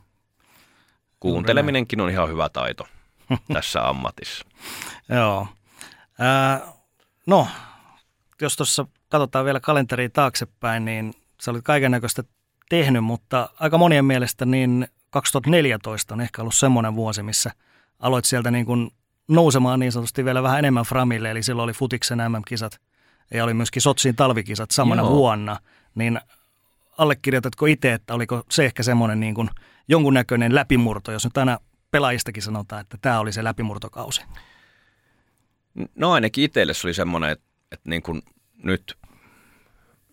Kuunteleminenkin 1.20 2.00
on 2.00 2.10
ihan 2.10 2.28
hyvä 2.28 2.48
taito 2.48 2.86
tässä 3.52 3.88
ammatissa. 3.88 4.46
Joo. 5.08 5.48
Äh, 6.20 6.74
no, 7.26 7.48
jos 8.40 8.56
tuossa 8.56 8.86
katsotaan 9.08 9.44
vielä 9.44 9.60
kalenteriin 9.60 10.12
taaksepäin, 10.12 10.84
niin 10.84 11.14
se 11.40 11.50
oli 11.50 11.60
kaiken 11.62 11.90
näköistä 11.90 12.22
tehnyt, 12.68 13.04
mutta 13.04 13.50
aika 13.60 13.78
monien 13.78 14.04
mielestä 14.04 14.46
niin 14.46 14.88
2014 15.10 16.14
on 16.14 16.20
ehkä 16.20 16.42
ollut 16.42 16.54
semmoinen 16.54 16.94
vuosi, 16.94 17.22
missä 17.22 17.50
aloit 17.98 18.24
sieltä 18.24 18.50
niin 18.50 18.66
kuin 18.66 18.90
nousemaan 19.28 19.80
niin 19.80 19.92
sanotusti 19.92 20.24
vielä 20.24 20.42
vähän 20.42 20.58
enemmän 20.58 20.84
framille, 20.84 21.30
eli 21.30 21.42
silloin 21.42 21.64
oli 21.64 21.72
Futiksen 21.72 22.18
MM-kisat 22.18 22.80
ja 23.34 23.44
oli 23.44 23.54
myöskin 23.54 23.82
Sotsiin 23.82 24.16
talvikisat 24.16 24.70
samana 24.70 25.02
Joo. 25.02 25.10
vuonna, 25.10 25.56
niin 25.94 26.20
allekirjoitatko 26.98 27.66
itse, 27.66 27.92
että 27.92 28.14
oliko 28.14 28.42
se 28.50 28.64
ehkä 28.64 28.82
semmoinen 28.82 29.20
niin 29.20 29.34
kuin 29.34 29.50
jonkunnäköinen 29.88 30.54
läpimurto, 30.54 31.12
jos 31.12 31.24
nyt 31.24 31.38
aina 31.38 31.58
pelaajistakin 31.90 32.42
sanotaan, 32.42 32.80
että 32.80 32.98
tämä 33.02 33.20
oli 33.20 33.32
se 33.32 33.44
läpimurtokausi? 33.44 34.22
No 35.94 36.12
ainakin 36.12 36.44
itselle 36.44 36.74
se 36.74 36.86
oli 36.86 36.94
semmoinen, 36.94 37.30
että, 37.30 37.44
että 37.72 37.90
niin 37.90 38.02
kuin 38.02 38.22
nyt 38.62 38.96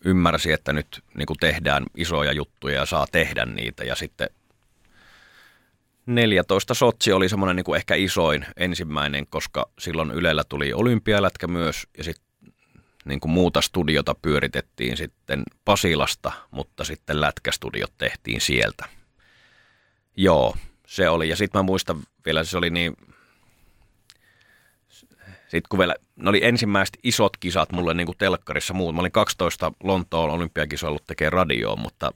ymmärsi, 0.06 0.52
että 0.52 0.74
nyt 0.74 1.04
niin 1.18 1.26
kuin 1.26 1.38
tehdään 1.40 1.86
isoja 1.98 2.32
juttuja 2.32 2.76
ja 2.76 2.86
saa 2.86 3.06
tehdä 3.12 3.46
niitä. 3.46 3.84
Ja 3.84 3.96
sitten 3.96 4.30
14 6.06 6.74
Sotsi 6.74 7.12
oli 7.12 7.30
semmoinen 7.30 7.56
niin 7.56 7.64
kuin 7.64 7.78
ehkä 7.78 7.96
isoin 7.96 8.46
ensimmäinen, 8.58 9.28
koska 9.28 9.70
silloin 9.80 10.12
Ylellä 10.12 10.44
tuli 10.44 10.74
olympialätkä 10.74 11.48
myös 11.48 11.88
ja 11.98 12.04
sitten 12.04 12.26
niin 13.06 13.20
kuin 13.20 13.32
muuta 13.32 13.62
studiota 13.62 14.16
pyöritettiin 14.22 14.98
sitten 14.98 15.44
Pasilasta, 15.66 16.32
mutta 16.52 16.84
sitten 16.84 17.22
lätkästudiot 17.22 17.94
tehtiin 17.98 18.42
sieltä. 18.42 18.86
Joo, 20.18 20.56
se 20.88 21.10
oli. 21.10 21.30
Ja 21.30 21.36
sitten 21.36 21.60
mä 21.60 21.64
muistan 21.64 22.00
vielä, 22.26 22.44
se 22.44 22.58
oli 22.58 22.70
niin 22.70 22.98
sitten 25.56 25.70
kun 25.70 25.80
vielä, 25.80 25.96
ne 26.16 26.30
oli 26.30 26.46
ensimmäiset 26.46 26.98
isot 27.04 27.38
kisat 27.38 27.72
mulle 27.72 27.94
niin 27.94 28.06
kuin 28.06 28.18
telkkarissa 28.18 28.74
muut. 28.74 28.96
Mä 28.96 29.02
olin 29.02 29.12
12 29.12 29.72
Lontoon 29.84 30.30
olympiakisoilla 30.30 30.92
ollut 30.92 31.08
tekee 31.08 31.30
radioon, 31.30 31.80
mutta 31.80 32.12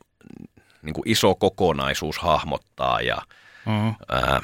niin 0.81 0.93
kuin 0.93 1.09
iso 1.09 1.35
kokonaisuus 1.35 2.19
hahmottaa 2.19 3.01
ja 3.01 3.17
mm-hmm. 3.65 3.95
ää, 4.09 4.41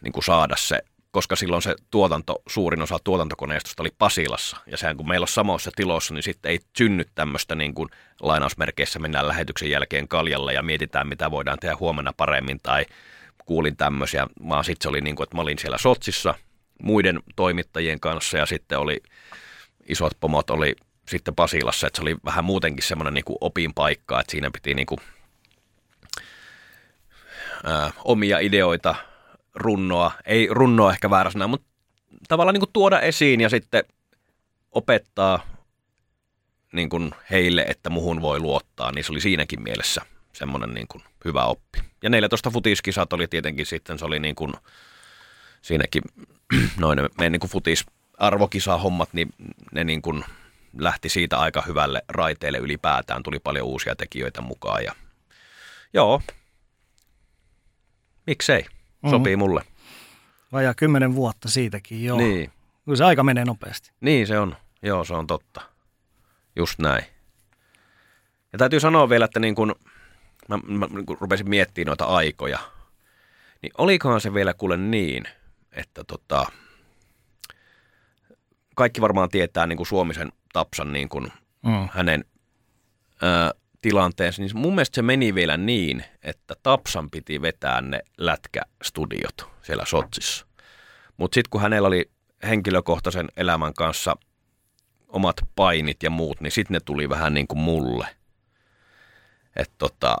niin 0.00 0.12
kuin 0.12 0.24
saada 0.24 0.54
se, 0.58 0.82
koska 1.10 1.36
silloin 1.36 1.62
se 1.62 1.74
tuotanto, 1.90 2.42
suurin 2.48 2.82
osa 2.82 2.98
tuotantokoneistosta 3.04 3.82
oli 3.82 3.92
Pasilassa. 3.98 4.56
Ja 4.66 4.76
sehän 4.76 4.96
kun 4.96 5.08
meillä 5.08 5.24
on 5.24 5.28
samoissa 5.28 5.70
tiloissa, 5.76 6.14
niin 6.14 6.22
sitten 6.22 6.50
ei 6.50 6.60
synny 6.76 7.04
tämmöistä 7.14 7.54
niin 7.54 7.74
kuin 7.74 7.88
lainausmerkeissä 8.20 8.98
mennään 8.98 9.28
lähetyksen 9.28 9.70
jälkeen 9.70 10.08
kaljalle 10.08 10.52
ja 10.52 10.62
mietitään, 10.62 11.08
mitä 11.08 11.30
voidaan 11.30 11.58
tehdä 11.58 11.76
huomenna 11.80 12.12
paremmin 12.16 12.60
tai 12.62 12.86
kuulin 13.46 13.76
tämmöisiä, 13.76 14.26
vaan 14.48 14.64
sitten 14.64 14.82
se 14.82 14.88
oli 14.88 15.00
niin 15.00 15.16
kuin, 15.16 15.24
että 15.24 15.36
mä 15.36 15.42
olin 15.42 15.58
siellä 15.58 15.78
Sotsissa– 15.78 16.34
muiden 16.82 17.20
toimittajien 17.36 18.00
kanssa 18.00 18.38
ja 18.38 18.46
sitten 18.46 18.78
oli 18.78 19.02
isot 19.88 20.12
pomot 20.20 20.50
oli 20.50 20.76
sitten 21.08 21.34
Pasilassa, 21.34 21.86
että 21.86 21.96
se 21.96 22.02
oli 22.02 22.16
vähän 22.24 22.44
muutenkin 22.44 22.84
semmoinen 22.84 23.14
niin 23.14 23.24
kuin 23.24 23.38
opin 23.40 23.74
paikka, 23.74 24.20
että 24.20 24.30
siinä 24.30 24.50
piti 24.50 24.74
niin 24.74 24.86
kuin, 24.86 25.00
ää, 27.64 27.90
omia 28.04 28.38
ideoita 28.38 28.94
runnoa, 29.54 30.12
ei 30.24 30.48
runnoa 30.50 30.92
ehkä 30.92 31.10
väärä 31.10 31.30
sana, 31.30 31.48
mutta 31.48 31.66
tavallaan 32.28 32.54
niin 32.54 32.60
kuin 32.60 32.72
tuoda 32.72 33.00
esiin 33.00 33.40
ja 33.40 33.48
sitten 33.48 33.84
opettaa 34.72 35.46
niin 36.72 36.88
kuin 36.88 37.10
heille, 37.30 37.64
että 37.68 37.90
muhun 37.90 38.22
voi 38.22 38.40
luottaa, 38.40 38.92
niin 38.92 39.04
se 39.04 39.12
oli 39.12 39.20
siinäkin 39.20 39.62
mielessä 39.62 40.02
semmoinen 40.32 40.74
niin 40.74 40.88
kuin 40.88 41.04
hyvä 41.24 41.44
oppi. 41.44 41.78
Ja 42.02 42.10
14 42.10 42.50
futiskisat 42.50 43.12
oli 43.12 43.28
tietenkin 43.28 43.66
sitten, 43.66 43.98
se 43.98 44.04
oli 44.04 44.18
niin 44.18 44.34
kuin, 44.34 44.52
siinäkin 45.62 46.02
noin 46.80 46.98
meidän 47.18 47.32
niin 47.32 47.50
futis 47.50 47.86
arvokisa-hommat, 48.18 49.08
niin 49.12 49.28
ne 49.72 49.84
niin 49.84 50.02
kuin 50.02 50.24
lähti 50.78 51.08
siitä 51.08 51.38
aika 51.38 51.62
hyvälle 51.62 52.02
raiteelle 52.08 52.58
ylipäätään. 52.58 53.22
Tuli 53.22 53.38
paljon 53.38 53.66
uusia 53.66 53.96
tekijöitä 53.96 54.40
mukaan 54.40 54.84
ja 54.84 54.92
joo, 55.94 56.22
miksei, 58.26 58.62
mm-hmm. 58.62 59.10
sopii 59.10 59.36
mulle. 59.36 59.62
Vajaa 60.52 60.74
kymmenen 60.74 61.14
vuotta 61.14 61.48
siitäkin, 61.48 62.04
joo. 62.04 62.18
Niin. 62.18 62.50
Kyllä 62.84 62.96
se 62.96 63.04
aika 63.04 63.22
menee 63.22 63.44
nopeasti. 63.44 63.90
Niin 64.00 64.26
se 64.26 64.38
on, 64.38 64.56
joo 64.82 65.04
se 65.04 65.14
on 65.14 65.26
totta. 65.26 65.60
Just 66.56 66.78
näin. 66.78 67.04
Ja 68.52 68.58
täytyy 68.58 68.80
sanoa 68.80 69.08
vielä, 69.08 69.24
että 69.24 69.40
niin 69.40 69.54
kun, 69.54 69.74
mä, 70.48 70.58
mä, 70.66 70.86
mä 70.86 71.02
kun 71.06 71.16
rupesin 71.20 71.48
miettimään 71.48 71.86
noita 71.86 72.04
aikoja, 72.04 72.58
niin 73.62 73.72
olikohan 73.78 74.20
se 74.20 74.34
vielä 74.34 74.54
kuule 74.54 74.76
niin– 74.76 75.24
että 75.76 76.04
tota, 76.04 76.46
kaikki 78.74 79.00
varmaan 79.00 79.28
tietää 79.28 79.66
niin 79.66 79.76
kuin 79.76 79.86
Suomisen 79.86 80.32
Tapsan 80.52 80.92
niin 80.92 81.08
kuin 81.08 81.32
mm. 81.62 81.88
hänen 81.92 82.24
ö, 83.22 83.54
tilanteensa, 83.80 84.42
niin 84.42 84.50
mun 84.54 84.74
mielestä 84.74 84.94
se 84.94 85.02
meni 85.02 85.34
vielä 85.34 85.56
niin, 85.56 86.04
että 86.22 86.54
Tapsan 86.62 87.10
piti 87.10 87.42
vetää 87.42 87.80
ne 87.80 88.00
lätkästudiot 88.18 89.48
siellä 89.62 89.84
Sotsissa. 89.84 90.46
Mutta 91.16 91.34
sitten 91.34 91.50
kun 91.50 91.60
hänellä 91.60 91.88
oli 91.88 92.10
henkilökohtaisen 92.42 93.28
elämän 93.36 93.74
kanssa 93.74 94.16
omat 95.08 95.36
painit 95.56 96.02
ja 96.02 96.10
muut, 96.10 96.40
niin 96.40 96.50
sitten 96.50 96.74
ne 96.74 96.80
tuli 96.80 97.08
vähän 97.08 97.34
niin 97.34 97.46
kuin 97.46 97.58
mulle. 97.58 98.06
Että 99.56 99.74
tota, 99.78 100.16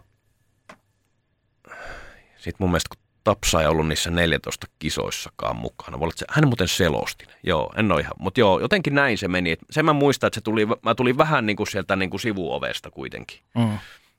sitten 2.36 2.56
mun 2.58 2.70
mielestä 2.70 2.96
kun 2.96 3.05
Tapsa 3.26 3.60
ei 3.60 3.66
ollut 3.66 3.88
niissä 3.88 4.10
14 4.10 4.66
kisoissakaan 4.78 5.56
mukana. 5.56 5.98
Hän 6.30 6.48
muuten 6.48 6.68
selosti. 6.68 7.26
Joo, 7.42 7.72
en 7.76 7.92
ole 7.92 8.00
ihan. 8.00 8.12
Mutta 8.18 8.40
joo, 8.40 8.60
jotenkin 8.60 8.94
näin 8.94 9.18
se 9.18 9.28
meni. 9.28 9.56
Sen 9.70 9.84
mä 9.84 9.92
muistan, 9.92 10.26
että 10.28 10.34
se 10.34 10.40
tuli, 10.40 10.66
mä 10.66 10.94
tulin 10.94 11.18
vähän 11.18 11.46
niin 11.46 11.56
kuin 11.56 11.66
sieltä 11.66 11.96
niin 11.96 12.10
kuin 12.10 12.20
sivuovesta 12.20 12.90
kuitenkin. 12.90 13.38
Mm. 13.54 13.78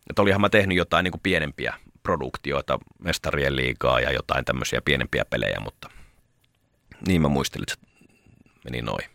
Että 0.09 0.21
olihan 0.21 0.41
mä 0.41 0.49
tehnyt 0.49 0.77
jotain 0.77 1.03
niin 1.03 1.11
kuin 1.11 1.21
pienempiä 1.23 1.73
produktioita, 2.03 2.79
mestarien 2.99 3.55
liikaa 3.55 3.99
ja 3.99 4.11
jotain 4.11 4.45
tämmöisiä 4.45 4.81
pienempiä 4.85 5.25
pelejä, 5.25 5.59
mutta 5.59 5.89
niin 7.07 7.21
mä 7.21 7.27
muistelin, 7.27 7.63
että 7.63 7.75
se 7.75 8.05
meni 8.63 8.81
noin. 8.81 9.05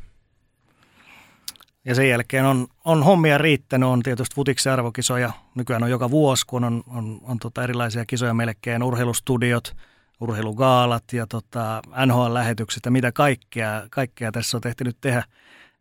Ja 1.84 1.94
sen 1.94 2.08
jälkeen 2.08 2.44
on, 2.44 2.66
on 2.84 3.02
hommia 3.02 3.38
riittänyt, 3.38 3.88
on 3.88 4.02
tietysti 4.02 4.34
futiksen 4.34 4.72
arvokisoja, 4.72 5.32
nykyään 5.54 5.82
on 5.82 5.90
joka 5.90 6.10
vuosi, 6.10 6.46
kun 6.46 6.64
on, 6.64 6.82
on, 6.86 7.20
on 7.22 7.38
tota 7.38 7.64
erilaisia 7.64 8.06
kisoja 8.06 8.34
melkein, 8.34 8.82
urheilustudiot, 8.82 9.76
urheilugaalat 10.20 11.04
ja 11.12 11.26
tota 11.26 11.82
NHL-lähetykset 12.06 12.80
ja 12.84 12.90
mitä 12.90 13.12
kaikkea, 13.12 13.86
kaikkea 13.90 14.32
tässä 14.32 14.56
on 14.56 14.60
tehty 14.60 14.84
nyt 14.84 14.96
tehdä 15.00 15.24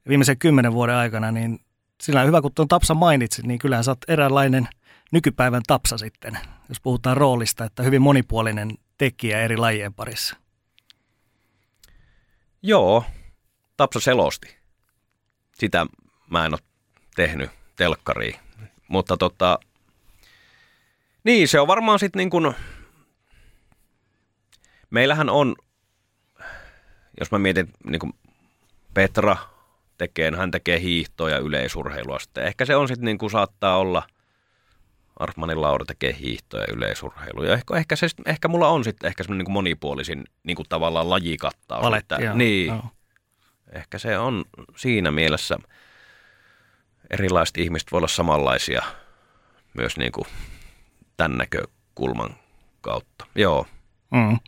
viimeisen 0.08 0.38
kymmenen 0.38 0.74
vuoden 0.74 0.96
aikana, 0.96 1.32
niin 1.32 1.60
sillä 2.02 2.22
on 2.22 2.28
hyvä, 2.28 2.42
kun 2.42 2.52
tuon 2.56 2.68
Tapsa 2.68 2.94
mainitsit, 2.94 3.46
niin 3.46 3.60
kyllähän 3.60 3.84
sä 3.84 3.92
oot 3.92 4.00
eräänlainen 4.08 4.68
nykypäivän 5.12 5.64
Tapsa 5.68 5.98
sitten, 5.98 6.40
jos 6.70 6.82
puhutaan 6.82 7.18
roolista, 7.18 7.66
että 7.66 7.84
hyvin 7.84 8.02
monipuolinen 8.02 8.72
tekijä 8.98 9.42
eri 9.42 9.58
lajien 9.58 9.94
parissa. 9.94 10.38
Joo, 12.62 13.04
Tapsa 13.78 14.00
selosti 14.00 14.61
sitä 15.62 15.86
mä 16.30 16.46
en 16.46 16.54
ole 16.54 16.60
tehnyt 17.16 17.50
telkkariin. 17.76 18.36
Mutta 18.88 19.18
tota, 19.18 19.60
niin 21.24 21.48
se 21.48 21.60
on 21.60 21.68
varmaan 21.68 22.00
sitten 22.00 22.20
niin 22.20 22.30
kuin, 22.30 22.54
meillähän 24.90 25.30
on, 25.30 25.56
jos 27.20 27.32
mä 27.32 27.40
mietin 27.40 27.74
niin 27.84 28.00
kuin 28.00 28.14
Petra 28.94 29.38
tekee, 29.98 30.32
hän 30.38 30.52
tekee 30.52 30.80
hiihtoa 30.80 31.30
ja 31.30 31.38
yleisurheilua 31.38 32.20
sitten. 32.20 32.46
Ehkä 32.46 32.66
se 32.66 32.76
on 32.76 32.88
sitten 32.88 33.06
niin 33.06 33.18
kuin 33.18 33.32
saattaa 33.32 33.78
olla, 33.78 34.04
Artmanin 35.16 35.62
Laura 35.62 35.86
tekee 35.86 36.16
hiihtoa 36.20 36.60
ja 36.60 36.74
yleisurheilua. 36.74 37.46
Ja 37.46 37.54
ehkä, 37.54 37.78
ehkä, 37.78 37.96
se, 37.96 38.08
ehkä 38.26 38.48
mulla 38.48 38.68
on 38.68 38.84
sitten 38.84 39.08
ehkä 39.08 39.24
semmoinen 39.24 39.46
niin 39.46 39.54
monipuolisin 39.54 40.24
niin 40.44 40.56
kuin 40.56 40.70
tavallaan 40.70 41.10
lajikattaus. 41.10 41.84
Valetti, 41.84 42.16
että, 42.16 42.34
niin, 42.34 42.68
joo 42.68 42.84
ehkä 43.72 43.98
se 43.98 44.18
on 44.18 44.46
siinä 44.76 45.12
mielessä, 45.12 45.58
erilaiset 47.10 47.58
ihmiset 47.58 47.92
voi 47.92 47.98
olla 47.98 48.08
samanlaisia 48.08 48.82
myös 49.74 49.98
niin 49.98 50.12
kuin 50.12 50.26
tämän 51.18 51.38
näkökulman 51.38 52.36
kautta. 52.82 53.26
Joo. 53.36 53.66
Mm. 54.12 54.40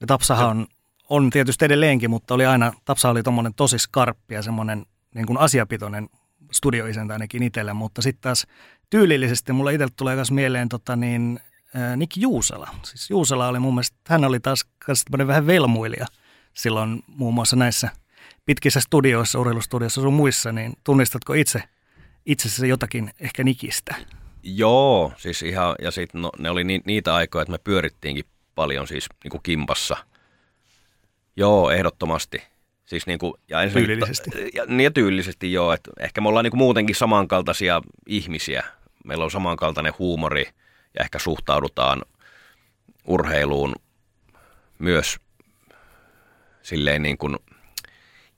Ja 0.00 0.06
Tapsahan 0.06 0.48
on, 0.48 0.66
on 1.08 1.30
tietysti 1.30 1.64
edelleenkin, 1.64 2.10
mutta 2.10 2.34
oli 2.34 2.46
aina, 2.46 2.72
Tapsa 2.84 3.10
oli 3.10 3.22
tuommoinen 3.22 3.54
tosi 3.54 3.78
skarppi 3.78 4.34
ja 4.34 4.42
semmoinen 4.42 4.86
niin 5.14 5.26
kuin 5.26 5.38
asiapitoinen 5.38 6.08
studioisäntä 6.52 7.12
ainakin 7.12 7.42
itselle, 7.42 7.72
mutta 7.72 8.02
sitten 8.02 8.22
taas 8.22 8.46
tyylillisesti 8.90 9.52
mulle 9.52 9.74
itselle 9.74 9.92
tulee 9.96 10.14
myös 10.14 10.30
mieleen 10.30 10.68
tota 10.68 10.96
niin, 10.96 11.40
äh, 11.76 11.96
Nick 11.96 12.16
Juusala. 12.16 12.68
Siis 12.84 13.10
Juusala 13.10 13.48
oli 13.48 13.58
mun 13.58 13.74
mielestä, 13.74 13.96
hän 14.08 14.24
oli 14.24 14.40
taas 14.40 14.66
vähän 15.26 15.46
velmuilija 15.46 16.06
silloin 16.54 17.02
muun 17.06 17.34
muassa 17.34 17.56
näissä– 17.56 17.90
pitkissä 18.44 18.80
studioissa, 18.80 19.38
urheilustudioissa 19.38 20.00
sun 20.00 20.14
muissa, 20.14 20.52
niin 20.52 20.72
tunnistatko 20.84 21.32
itse 21.32 21.62
itsessä 22.26 22.66
jotakin 22.66 23.10
ehkä 23.20 23.44
nikistä? 23.44 23.94
Joo, 24.42 25.12
siis 25.16 25.42
ihan, 25.42 25.74
ja 25.82 25.90
sitten 25.90 26.22
no, 26.22 26.30
ne 26.38 26.50
oli 26.50 26.64
ni, 26.64 26.80
niitä 26.84 27.14
aikoja, 27.14 27.42
että 27.42 27.52
me 27.52 27.58
pyörittiinkin 27.58 28.24
paljon 28.54 28.86
siis 28.86 29.06
niin 29.24 29.30
kuin 29.30 29.42
kimpassa. 29.42 29.96
Joo, 31.36 31.70
ehdottomasti. 31.70 32.42
Siis 32.84 33.06
niin 33.06 33.18
kuin, 33.18 33.34
ja 33.48 33.70
tyylillisesti. 33.72 34.30
Ja, 34.54 34.64
niin 34.66 34.84
ja 34.84 34.90
tyylillisesti 34.90 35.52
joo, 35.52 35.72
että 35.72 35.90
ehkä 36.00 36.20
me 36.20 36.28
ollaan 36.28 36.44
niin 36.44 36.50
kuin 36.50 36.58
muutenkin 36.58 36.96
samankaltaisia 36.96 37.82
ihmisiä. 38.06 38.64
Meillä 39.04 39.24
on 39.24 39.30
samankaltainen 39.30 39.92
huumori 39.98 40.44
ja 40.98 41.04
ehkä 41.04 41.18
suhtaudutaan 41.18 42.02
urheiluun 43.06 43.74
myös 44.78 45.18
silleen 46.62 47.02
niin 47.02 47.18
kuin– 47.18 47.36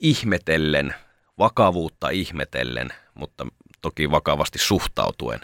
ihmetellen, 0.00 0.94
vakavuutta 1.38 2.10
ihmetellen, 2.10 2.88
mutta 3.14 3.46
toki 3.80 4.10
vakavasti 4.10 4.58
suhtautuen. 4.58 5.40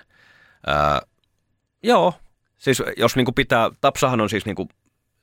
Ää, 0.66 1.00
joo, 1.82 2.14
siis 2.58 2.82
jos 2.96 3.16
niinku 3.16 3.32
pitää, 3.32 3.70
Tapsahan 3.80 4.20
on 4.20 4.30
siis 4.30 4.46
niinku, 4.46 4.68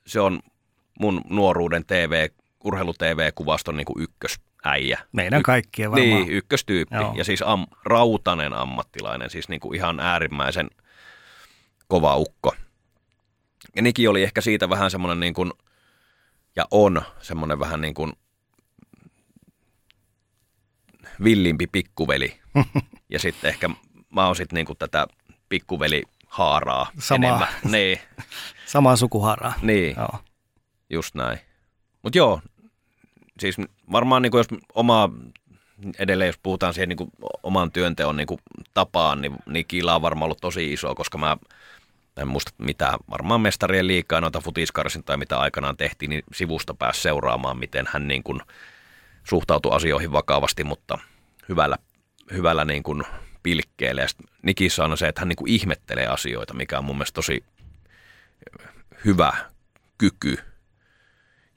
se 0.06 0.20
on 0.20 0.40
mun 1.00 1.22
nuoruuden 1.30 1.84
TV, 1.86 2.28
urheilu-TV-kuvaston 2.64 3.76
niinku 3.76 3.94
ykkösäijä. 3.98 4.98
Meidän 5.12 5.42
kaikkien 5.42 5.90
varmaan. 5.90 6.10
Niin, 6.10 6.30
ykköstyyppi. 6.30 6.94
Joo. 6.94 7.14
Ja 7.16 7.24
siis 7.24 7.42
am, 7.46 7.66
rautanen 7.84 8.52
ammattilainen, 8.52 9.30
siis 9.30 9.48
niinku 9.48 9.72
ihan 9.72 10.00
äärimmäisen 10.00 10.70
kova 11.88 12.16
ukko. 12.16 12.54
Ja 13.76 13.82
Niki 13.82 14.08
oli 14.08 14.22
ehkä 14.22 14.40
siitä 14.40 14.68
vähän 14.68 14.90
semmoinen 14.90 15.20
niin 15.20 15.34
kuin, 15.34 15.52
ja 16.56 16.64
on 16.70 17.02
semmoinen 17.20 17.58
vähän 17.58 17.80
niin 17.80 17.94
kuin 17.94 18.12
villimpi 21.24 21.66
pikkuveli. 21.66 22.40
ja 23.12 23.18
sitten 23.18 23.48
ehkä 23.48 23.70
mä 24.10 24.26
oon 24.26 24.36
sitten 24.36 24.56
niinku 24.56 24.74
tätä 24.74 25.06
pikkuveli 25.48 26.02
haaraa 26.26 26.90
Samaa, 26.98 27.28
enemmän. 27.28 27.48
Niin. 27.72 28.00
Samaa 28.66 28.96
sukuhaaraa. 28.96 29.52
Niin, 29.62 29.96
joo. 29.96 30.18
just 30.90 31.14
näin. 31.14 31.38
Mutta 32.02 32.18
joo, 32.18 32.40
siis 33.40 33.56
varmaan 33.92 34.22
niinku 34.22 34.36
jos 34.36 34.46
omaa, 34.74 35.10
edelleen 35.98 36.28
jos 36.28 36.38
puhutaan 36.42 36.74
siihen 36.74 36.88
niinku 36.88 37.08
oman 37.42 37.72
työnteon 37.72 38.16
niinku 38.16 38.40
tapaan, 38.74 39.20
niin, 39.20 39.34
niin 39.46 39.66
Kiila 39.66 39.94
on 39.94 40.02
varmaan 40.02 40.24
ollut 40.24 40.40
tosi 40.40 40.72
iso, 40.72 40.94
koska 40.94 41.18
mä 41.18 41.36
en 42.16 42.28
muista 42.28 42.52
mitä, 42.58 42.98
varmaan 43.10 43.40
mestarien 43.40 43.86
liikaa 43.86 44.20
noita 44.20 44.40
futiskarsin 44.40 45.04
tai 45.04 45.16
mitä 45.16 45.38
aikanaan 45.38 45.76
tehtiin, 45.76 46.10
niin 46.10 46.22
sivusta 46.34 46.74
pääsi 46.74 47.02
seuraamaan, 47.02 47.58
miten 47.58 47.88
hän 47.92 48.08
niin 48.08 48.22
kuin 48.22 48.40
suhtautui 49.28 49.76
asioihin 49.76 50.12
vakavasti, 50.12 50.64
mutta 50.64 50.98
hyvällä, 51.48 51.76
hyvällä 52.32 52.64
niin 52.64 52.82
kuin 52.82 53.02
pilkkeellä. 53.42 54.02
Ja 54.02 54.08
Nikissä 54.42 54.84
on 54.84 54.98
se, 54.98 55.08
että 55.08 55.20
hän 55.20 55.28
niin 55.28 55.36
kuin 55.36 55.50
ihmettelee 55.50 56.06
asioita, 56.06 56.54
mikä 56.54 56.78
on 56.78 56.84
mun 56.84 56.96
mielestä 56.96 57.14
tosi 57.14 57.44
hyvä 59.04 59.32
kyky 59.98 60.38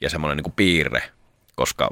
ja 0.01 0.09
semmoinen 0.09 0.37
niin 0.37 0.43
kuin 0.43 0.55
piirre, 0.55 1.11
koska 1.55 1.89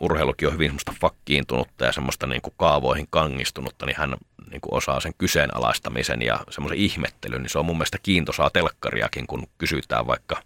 urheilukin 0.00 0.48
on 0.48 0.54
hyvin 0.54 0.68
semmoista 0.68 0.94
fakkiintunutta 1.00 1.84
ja 1.84 1.92
semmoista 1.92 2.26
niin 2.26 2.42
kuin 2.42 2.54
kaavoihin 2.56 3.06
kangistunutta, 3.10 3.86
niin 3.86 3.96
hän 3.96 4.14
niin 4.50 4.60
kuin 4.60 4.74
osaa 4.74 5.00
sen 5.00 5.14
kyseenalaistamisen 5.18 6.22
ja 6.22 6.40
semmoisen 6.50 6.78
ihmettelyn, 6.78 7.42
niin 7.42 7.50
se 7.50 7.58
on 7.58 7.66
mun 7.66 7.76
mielestä 7.76 7.98
kiintosaa 8.02 8.50
telkkariakin, 8.50 9.26
kun 9.26 9.46
kysytään 9.58 10.06
vaikka 10.06 10.42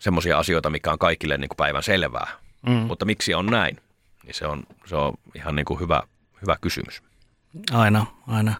semmoisia 0.00 0.38
asioita, 0.38 0.70
mikä 0.70 0.92
on 0.92 0.98
kaikille 0.98 1.38
niin 1.38 1.48
kuin 1.48 1.56
päivän 1.56 1.82
selvää. 1.82 2.47
Mm. 2.66 2.72
Mutta 2.72 3.04
miksi 3.04 3.34
on 3.34 3.46
näin? 3.46 3.80
Niin 4.24 4.34
se 4.34 4.46
on, 4.46 4.62
se 4.86 4.96
on 4.96 5.14
ihan 5.34 5.56
niin 5.56 5.64
kuin 5.66 5.80
hyvä, 5.80 6.02
hyvä 6.42 6.56
kysymys. 6.60 7.02
Aina, 7.72 8.06
aina. 8.26 8.54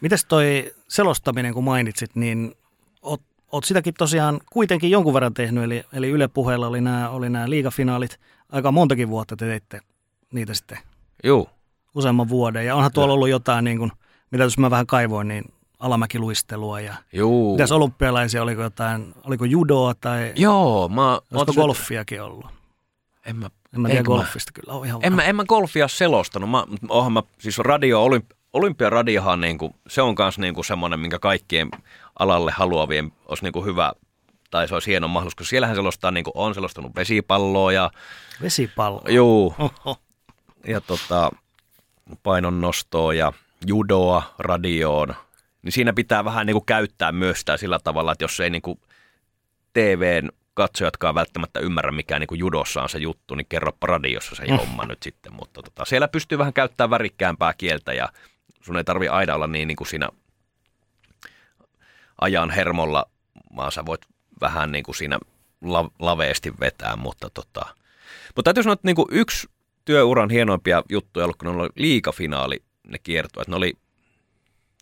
Mites 0.00 0.24
toi 0.24 0.74
selostaminen, 0.88 1.54
kun 1.54 1.64
mainitsit, 1.64 2.16
niin 2.16 2.54
oot, 3.02 3.22
oot 3.52 3.64
sitäkin 3.64 3.94
tosiaan 3.98 4.40
kuitenkin 4.52 4.90
jonkun 4.90 5.14
verran 5.14 5.34
tehnyt, 5.34 5.64
eli, 5.64 5.84
eli 5.92 6.08
Yle 6.08 6.28
Puheella 6.28 6.66
oli 6.66 6.80
nämä, 6.80 7.08
oli 7.08 7.30
nämä 7.30 7.50
liigafinaalit. 7.50 8.20
Aika 8.52 8.72
montakin 8.72 9.08
vuotta 9.08 9.36
te 9.36 9.46
teitte 9.46 9.80
niitä 10.32 10.54
sitten. 10.54 10.78
Joo. 11.24 11.50
Useamman 11.94 12.28
vuoden. 12.28 12.66
Ja 12.66 12.74
onhan 12.74 12.92
tuolla 12.92 13.14
ollut 13.14 13.28
jotain, 13.28 13.64
niin 13.64 13.78
kuin, 13.78 13.92
mitä 14.30 14.44
jos 14.44 14.58
mä 14.58 14.70
vähän 14.70 14.86
kaivoin, 14.86 15.28
niin 15.28 15.44
alamäkiluistelua 15.78 16.80
ja 16.80 16.94
Juu. 17.12 17.52
mitäs 17.52 17.72
olympialaisia, 17.72 18.42
oliko 18.42 18.62
jotain, 18.62 19.14
oliko 19.24 19.44
judoa 19.44 19.94
tai 19.94 20.32
Joo, 20.36 20.88
mä, 20.88 21.20
olisiko 21.32 21.52
golfiakin 21.52 22.22
ollut? 22.22 22.46
En 23.26 23.36
mä, 23.36 23.50
en 23.74 23.80
mä 23.80 23.88
tiedä 23.88 24.02
golfista 24.02 24.52
mä, 24.56 24.60
kyllä, 24.60 24.78
on 24.78 24.86
ihan 24.86 25.00
en 25.02 25.12
mä, 25.12 25.22
en 25.22 25.36
mä 25.36 25.44
golfia 25.44 25.88
selostanut, 25.88 26.50
mä, 26.50 26.64
oonhan 26.88 27.12
mä, 27.12 27.22
siis 27.38 27.58
radio, 27.58 28.04
olymp, 28.04 28.30
olympiaradiohan 28.52 29.40
niinku, 29.40 29.76
se 29.88 30.02
on 30.02 30.14
myös 30.18 30.38
niinku 30.38 30.62
semmoinen, 30.62 31.00
minkä 31.00 31.18
kaikkien 31.18 31.68
alalle 32.18 32.52
haluavien 32.52 33.12
olisi 33.26 33.42
niinku 33.44 33.64
hyvä, 33.64 33.92
tai 34.50 34.68
se 34.68 34.74
olisi 34.74 34.90
hieno 34.90 35.08
mahdollisuus, 35.08 35.34
koska 35.34 35.50
siellähän 35.50 35.76
selostaa, 35.76 36.10
niinku, 36.10 36.32
on 36.34 36.54
selostanut 36.54 36.96
vesipalloa 36.96 37.72
ja... 37.72 37.90
Vesipalloa? 38.42 39.04
Juu. 39.08 39.54
Oho. 39.58 39.96
Ja 40.66 40.80
tota, 40.80 41.30
painonnostoa 42.22 43.14
ja 43.14 43.32
judoa 43.66 44.34
radioon, 44.38 45.14
niin 45.62 45.72
siinä 45.72 45.92
pitää 45.92 46.24
vähän 46.24 46.46
niinku 46.46 46.60
käyttää 46.60 47.12
myös 47.12 47.40
sitä 47.40 47.56
sillä 47.56 47.78
tavalla, 47.84 48.12
että 48.12 48.24
jos 48.24 48.40
ei 48.40 48.50
niinku 48.50 48.80
TVn 49.72 50.28
katsojatkaan 50.54 51.14
välttämättä 51.14 51.60
ymmärrä, 51.60 51.92
mikä 51.92 52.18
niin 52.18 52.26
kuin 52.26 52.38
judossa 52.38 52.82
on 52.82 52.88
se 52.88 52.98
juttu, 52.98 53.34
niin 53.34 53.46
kerropa 53.48 53.86
radiossa 53.86 54.34
se 54.34 54.46
mm. 54.46 54.56
homma 54.56 54.84
nyt 54.84 55.02
sitten. 55.02 55.32
Mutta 55.32 55.62
tota, 55.62 55.84
siellä 55.84 56.08
pystyy 56.08 56.38
vähän 56.38 56.52
käyttämään 56.52 56.90
värikkäämpää 56.90 57.52
kieltä 57.52 57.92
ja 57.92 58.08
sun 58.62 58.76
ei 58.76 58.84
tarvi 58.84 59.08
aina 59.08 59.34
olla 59.34 59.46
niin, 59.46 59.68
niin 59.68 59.76
kuin 59.76 59.88
siinä 59.88 60.08
ajan 62.20 62.50
hermolla, 62.50 63.06
vaan 63.56 63.72
sä 63.72 63.86
voit 63.86 64.00
vähän 64.40 64.72
niin 64.72 64.84
kuin 64.84 64.94
siinä 64.94 65.18
la, 65.60 65.90
laveesti 65.98 66.52
vetää, 66.60 66.96
mutta 66.96 67.30
tota. 67.30 67.66
Mutta 68.36 68.42
täytyy 68.42 68.62
sanoa, 68.62 68.72
että 68.72 68.88
niin 68.88 68.96
kuin 68.96 69.08
yksi 69.10 69.48
työuran 69.84 70.30
hienoimpia 70.30 70.82
juttuja 70.88 71.24
ollut, 71.24 71.36
kun 71.36 71.56
ne 71.56 71.62
oli 71.62 71.70
liikafinaali, 71.76 72.62
ne 72.86 72.98
kiertueet, 72.98 73.48
ne 73.48 73.56
oli, 73.56 73.74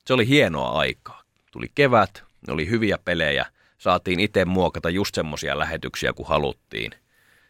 se 0.07 0.15
oli 0.15 0.29
hienoa 0.29 0.79
aikaa. 0.79 1.23
Tuli 1.51 1.67
kevät, 1.75 2.25
ne 2.47 2.53
oli 2.53 2.71
hyviä 2.71 2.99
pelejä, 3.05 3.47
saatiin 3.83 4.21
itse 4.21 4.45
muokata 4.45 4.91
just 4.91 5.15
semmoisia 5.15 5.59
lähetyksiä 5.59 6.13
kuin 6.13 6.29
haluttiin. 6.29 6.93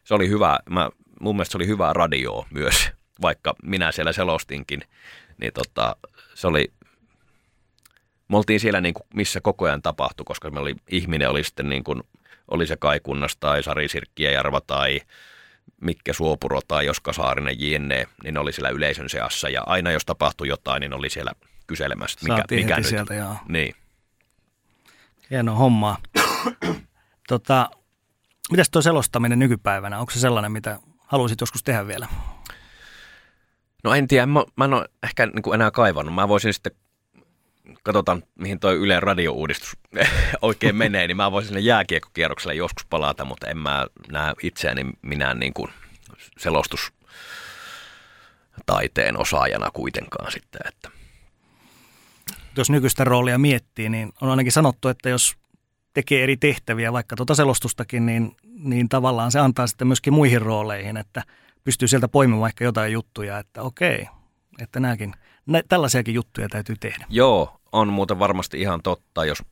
Se 0.04 0.14
oli 0.14 0.28
hyvä, 0.28 0.58
mä, 0.70 0.90
mun 1.20 1.36
mielestä 1.36 1.52
se 1.52 1.58
oli 1.58 1.66
hyvää 1.66 1.92
radioa 1.92 2.46
myös, 2.50 2.90
vaikka 3.22 3.54
minä 3.62 3.92
siellä 3.92 4.12
selostinkin, 4.12 4.82
niin 5.38 5.52
tota, 5.52 5.96
se 6.34 6.46
oli, 6.46 6.72
me 8.28 8.36
oltiin 8.36 8.60
siellä 8.60 8.80
niin 8.80 8.94
kuin, 8.94 9.06
missä 9.14 9.40
koko 9.40 9.64
ajan 9.64 9.82
tapahtui, 9.82 10.24
koska 10.24 10.50
me 10.50 10.60
oli, 10.60 10.74
ihminen 10.90 11.30
oli 11.30 11.44
sitten 11.44 11.68
niin 11.68 11.84
kuin, 11.84 12.02
oli 12.48 12.66
se 12.66 12.76
Kaikunnas 12.76 13.36
tai 13.36 13.62
Sari 13.62 13.88
Sirkkiäjärva 13.88 14.60
tai 14.60 15.00
Mikke 15.80 16.12
Suopuro 16.12 16.60
tai 16.68 16.86
Joska 16.86 17.12
Saarinen 17.12 17.60
jne, 17.60 18.06
niin 18.24 18.34
ne 18.34 18.40
oli 18.40 18.52
siellä 18.52 18.70
yleisön 18.70 19.08
seassa 19.08 19.48
ja 19.48 19.62
aina 19.66 19.90
jos 19.90 20.04
tapahtui 20.04 20.48
jotain, 20.48 20.80
niin 20.80 20.94
oli 20.94 21.10
siellä 21.10 21.32
kyselemässä, 21.66 22.18
mikä, 22.22 22.44
mikä 22.50 22.76
nyt. 22.76 22.86
sieltä, 22.86 23.14
joo. 23.14 23.36
Niin. 23.48 23.74
Hienoa 25.30 25.54
hommaa. 25.54 25.96
tota, 27.28 27.70
mitäs 28.50 28.70
tuo 28.70 28.82
selostaminen 28.82 29.38
nykypäivänä? 29.38 29.98
Onko 29.98 30.12
se 30.12 30.20
sellainen, 30.20 30.52
mitä 30.52 30.78
haluaisit 31.06 31.40
joskus 31.40 31.62
tehdä 31.62 31.86
vielä? 31.86 32.08
No 33.84 33.94
en 33.94 34.08
tiedä, 34.08 34.26
mä, 34.26 34.44
mä 34.56 34.64
en 34.64 34.74
ole 34.74 34.88
ehkä 35.02 35.26
niin 35.26 35.42
kuin 35.42 35.54
enää 35.54 35.70
kaivannut. 35.70 36.14
Mä 36.14 36.28
voisin 36.28 36.54
sitten, 36.54 36.72
katsotaan 37.82 38.22
mihin 38.34 38.60
toi 38.60 38.76
Yle 38.76 39.00
radio-uudistus 39.00 39.76
oikein 40.42 40.76
menee, 40.76 41.06
niin 41.06 41.16
mä 41.16 41.32
voisin 41.32 41.48
sinne 41.48 41.60
jääkiekkokierrokselle 41.60 42.54
joskus 42.54 42.86
palata, 42.86 43.24
mutta 43.24 43.46
en 43.46 43.58
mä 43.58 43.86
näe 44.12 44.32
itseäni 44.42 44.84
minä 45.02 45.34
niin 45.34 45.54
kuin 45.54 45.70
selostustaiteen 46.38 49.18
osaajana 49.18 49.70
kuitenkaan 49.70 50.32
sitten. 50.32 50.60
Että. 50.68 50.90
Jos 52.56 52.70
nykyistä 52.70 53.04
roolia 53.04 53.38
miettii, 53.38 53.88
niin 53.88 54.12
on 54.20 54.30
ainakin 54.30 54.52
sanottu, 54.52 54.88
että 54.88 55.08
jos 55.08 55.36
tekee 55.94 56.22
eri 56.22 56.36
tehtäviä, 56.36 56.92
vaikka 56.92 57.16
tuota 57.16 57.34
selostustakin, 57.34 58.06
niin, 58.06 58.36
niin 58.58 58.88
tavallaan 58.88 59.32
se 59.32 59.38
antaa 59.38 59.66
sitten 59.66 59.86
myöskin 59.86 60.12
muihin 60.12 60.42
rooleihin, 60.42 60.96
että 60.96 61.22
pystyy 61.64 61.88
sieltä 61.88 62.08
poimimaan 62.08 62.40
vaikka 62.40 62.64
jotain 62.64 62.92
juttuja, 62.92 63.38
että 63.38 63.62
okei, 63.62 64.08
että 64.58 64.80
nämäkin, 64.80 65.14
nä, 65.46 65.62
tällaisiakin 65.68 66.14
juttuja 66.14 66.48
täytyy 66.48 66.76
tehdä. 66.80 67.06
Joo, 67.08 67.60
on 67.72 67.88
muuten 67.88 68.18
varmasti 68.18 68.60
ihan 68.60 68.82
totta, 68.82 69.24
jos 69.24 69.42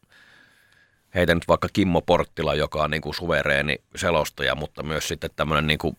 heitä 1.14 1.34
nyt 1.34 1.49
vaikka 1.49 1.68
Kimmo 1.72 2.01
Porttila, 2.01 2.55
joka 2.55 2.82
on 2.82 2.91
niin 2.91 3.03
kuin 3.03 3.14
suvereeni 3.14 3.76
selostaja, 3.97 4.55
mutta 4.55 4.82
myös 4.82 5.09
sitten 5.09 5.30
tämmöinen 5.36 5.66
niin 5.66 5.78
kuin 5.78 5.97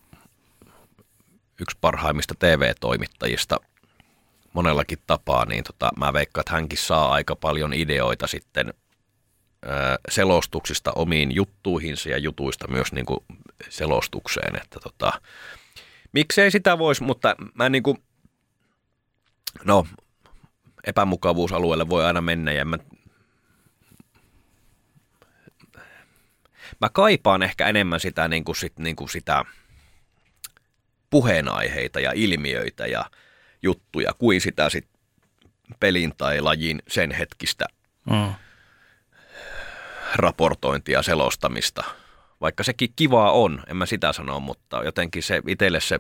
yksi 1.61 1.77
parhaimmista 1.81 2.33
TV-toimittajista 2.39 3.57
monellakin 4.53 4.97
tapaa, 5.07 5.45
niin 5.45 5.63
tota, 5.63 5.89
mä 5.97 6.13
veikkaan, 6.13 6.41
että 6.41 6.53
hänkin 6.53 6.79
saa 6.79 7.11
aika 7.11 7.35
paljon 7.35 7.73
ideoita 7.73 8.27
sitten 8.27 8.73
selostuksista 10.09 10.91
omiin 10.95 11.35
juttuihinsa 11.35 12.09
ja 12.09 12.17
jutuista 12.17 12.67
myös 12.67 12.91
niin 12.91 13.05
kuin 13.05 13.19
selostukseen. 13.69 14.55
Että 14.55 14.79
tota, 14.79 15.21
miksei 16.13 16.51
sitä 16.51 16.77
voisi, 16.77 17.03
mutta 17.03 17.35
mä 17.53 17.69
niin 17.69 17.83
kuin, 17.83 17.97
no 19.63 19.87
epämukavuusalueelle 20.87 21.89
voi 21.89 22.05
aina 22.05 22.21
mennä 22.21 22.51
ja 22.51 22.65
mä, 22.65 22.77
mä 26.81 26.89
kaipaan 26.93 27.43
ehkä 27.43 27.67
enemmän 27.67 27.99
sitä, 27.99 28.27
niin 28.27 28.43
kuin 28.43 28.55
sit, 28.55 28.79
niin 28.79 28.95
kuin 28.95 29.09
sitä 29.09 29.45
puheenaiheita 31.09 31.99
ja 31.99 32.11
ilmiöitä 32.15 32.87
ja 32.87 33.05
juttuja 33.63 34.13
kuin 34.13 34.41
sitä 34.41 34.69
sit 34.69 34.87
pelin 35.79 36.13
tai 36.17 36.41
lajin 36.41 36.81
sen 36.87 37.11
hetkistä 37.11 37.65
mm 38.09 38.33
raportointia, 40.15 41.03
selostamista. 41.03 41.83
Vaikka 42.41 42.63
sekin 42.63 42.93
kivaa 42.95 43.31
on, 43.31 43.63
en 43.67 43.77
mä 43.77 43.85
sitä 43.85 44.13
sano, 44.13 44.39
mutta 44.39 44.83
jotenkin 44.83 45.23
se 45.23 45.41
itselle 45.47 45.81
se 45.81 45.99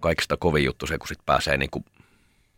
kaikista 0.00 0.36
kovin 0.36 0.64
juttu 0.64 0.86
se, 0.86 0.98
kun 0.98 1.08
sit 1.08 1.26
pääsee 1.26 1.56
niinku 1.56 1.84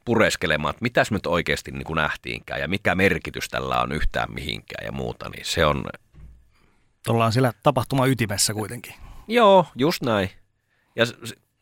pureskelemaan, 0.05 0.70
että 0.70 0.82
mitäs 0.82 1.11
nyt 1.11 1.26
oikeasti 1.26 1.70
niinku 1.70 1.95
nähtiinkään 1.95 2.61
ja 2.61 2.68
mikä 2.68 2.95
merkitys 2.95 3.49
tällä 3.49 3.80
on 3.80 3.93
yhtään 3.93 4.32
mihinkään 4.32 4.86
ja 4.86 4.93
muuta, 4.93 5.28
niin 5.28 5.45
se 5.45 5.66
on... 5.66 5.84
Ollaan 7.09 7.32
siellä 7.32 7.53
tapahtuma 7.62 8.07
ytimessä 8.07 8.55
kuitenkin. 8.55 8.95
Joo, 9.28 9.66
just 9.74 10.03
näin. 10.03 10.30
Ja 10.97 11.05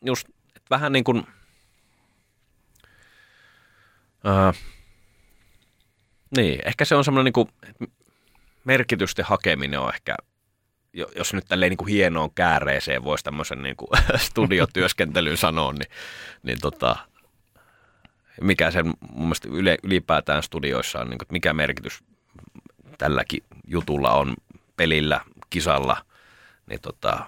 just 0.05 0.27
vähän 0.69 0.91
niin 0.91 1.03
kuin... 1.03 1.17
Uh, 4.25 4.55
niin, 6.37 6.59
ehkä 6.65 6.85
se 6.85 6.95
on 6.95 7.03
semmoinen 7.03 7.25
niin 7.25 7.33
kuin, 7.33 7.49
merkitysten 8.63 9.25
hakeminen 9.25 9.79
on 9.79 9.93
ehkä, 9.93 10.15
jos 10.93 11.33
nyt 11.33 11.45
tälleen 11.47 11.69
niin 11.69 11.77
kuin 11.77 11.89
hienoon 11.89 12.33
kääreeseen 12.33 13.03
voisi 13.03 13.23
tämmöisen 13.23 13.63
niin 13.63 13.75
kuin 13.75 13.89
studiotyöskentelyn 14.17 15.37
sanoa, 15.37 15.73
niin, 15.73 15.91
niin 16.43 16.57
tota, 16.61 16.95
mikä 18.41 18.71
sen 18.71 18.85
mun 18.85 19.21
mielestä 19.21 19.47
yle, 19.51 19.77
ylipäätään 19.83 20.43
studioissa 20.43 20.99
on, 20.99 21.09
niin 21.09 21.17
kuin, 21.17 21.27
mikä 21.31 21.53
merkitys 21.53 22.03
tälläkin 22.97 23.43
jutulla 23.67 24.11
on 24.11 24.33
pelillä, 24.77 25.21
kisalla, 25.49 26.05
niin 26.65 26.81
tota, 26.81 27.25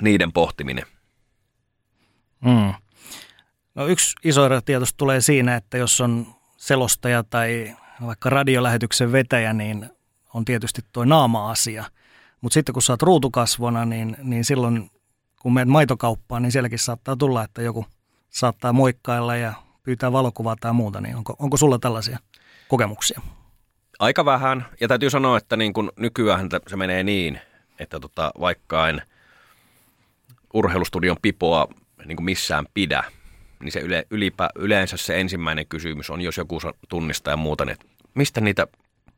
niiden 0.00 0.32
pohtiminen. 0.32 0.86
Mm. 2.44 2.74
No 3.74 3.86
yksi 3.86 4.16
iso 4.24 4.60
tietysti 4.64 4.94
tulee 4.96 5.20
siinä, 5.20 5.56
että 5.56 5.78
jos 5.78 6.00
on 6.00 6.26
selostaja 6.56 7.22
tai 7.22 7.76
vaikka 8.06 8.30
radiolähetyksen 8.30 9.12
vetäjä, 9.12 9.52
niin 9.52 9.90
on 10.34 10.44
tietysti 10.44 10.82
tuo 10.92 11.04
naama-asia. 11.04 11.84
Mutta 12.40 12.54
sitten 12.54 12.72
kun 12.72 12.82
sä 12.82 12.92
oot 12.92 13.02
ruutukasvona, 13.02 13.84
niin, 13.84 14.16
niin 14.22 14.44
silloin 14.44 14.90
kun 15.40 15.54
menet 15.54 15.68
maitokauppaan, 15.68 16.42
niin 16.42 16.52
sielläkin 16.52 16.78
saattaa 16.78 17.16
tulla, 17.16 17.44
että 17.44 17.62
joku 17.62 17.86
saattaa 18.30 18.72
moikkailla 18.72 19.36
ja 19.36 19.52
pyytää 19.82 20.12
valokuvaa 20.12 20.56
tai 20.60 20.72
muuta. 20.72 21.00
Niin 21.00 21.16
onko, 21.16 21.36
onko 21.38 21.56
sulla 21.56 21.78
tällaisia 21.78 22.18
kokemuksia? 22.68 23.20
Aika 23.98 24.24
vähän. 24.24 24.66
Ja 24.80 24.88
täytyy 24.88 25.10
sanoa, 25.10 25.38
että 25.38 25.56
niin 25.56 25.72
kun 25.72 25.92
nykyään 25.96 26.48
se 26.66 26.76
menee 26.76 27.02
niin, 27.02 27.40
että 27.78 28.00
tota, 28.00 28.32
vaikka 28.40 28.88
en 28.88 29.02
urheilustudion 30.54 31.16
pipoa 31.22 31.68
niin 32.04 32.24
missään 32.24 32.66
pidä, 32.74 33.04
niin 33.64 33.72
se 33.72 33.80
yle, 33.80 34.06
ylipä, 34.10 34.48
yleensä 34.54 34.96
se 34.96 35.20
ensimmäinen 35.20 35.66
kysymys 35.66 36.10
on, 36.10 36.20
jos 36.20 36.36
joku 36.36 36.60
tunnistaa 36.88 37.32
ja 37.32 37.36
muuta, 37.36 37.64
niin 37.64 37.72
että 37.72 37.86
mistä 38.14 38.40
niitä 38.40 38.66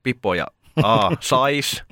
pipoja 0.02 0.46
A 0.82 1.10
sais, 1.20 1.82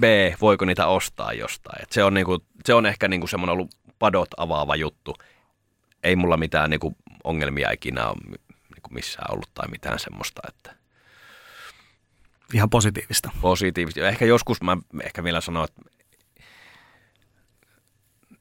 B 0.00 0.04
voiko 0.40 0.64
niitä 0.64 0.86
ostaa 0.86 1.32
jostain. 1.32 1.82
Et 1.82 1.92
se, 1.92 2.04
on 2.04 2.14
niinku, 2.14 2.38
se 2.64 2.74
on 2.74 2.86
ehkä 2.86 3.08
niinku 3.08 3.26
semmoinen 3.26 3.52
ollut 3.52 3.74
padot 3.98 4.28
avaava 4.36 4.76
juttu. 4.76 5.14
Ei 6.02 6.16
mulla 6.16 6.36
mitään 6.36 6.70
niinku 6.70 6.96
ongelmia 7.24 7.70
ikinä 7.70 8.06
ole 8.06 8.16
niinku 8.74 8.88
missään 8.90 9.34
ollut 9.34 9.50
tai 9.54 9.68
mitään 9.68 9.98
semmoista, 9.98 10.42
että 10.48 10.84
Ihan 12.54 12.70
positiivista. 12.70 13.30
Positiivista. 13.40 14.08
Ehkä 14.08 14.24
joskus 14.24 14.62
mä 14.62 14.76
ehkä 15.02 15.24
vielä 15.24 15.40
sanon, 15.40 15.64
että 15.64 15.82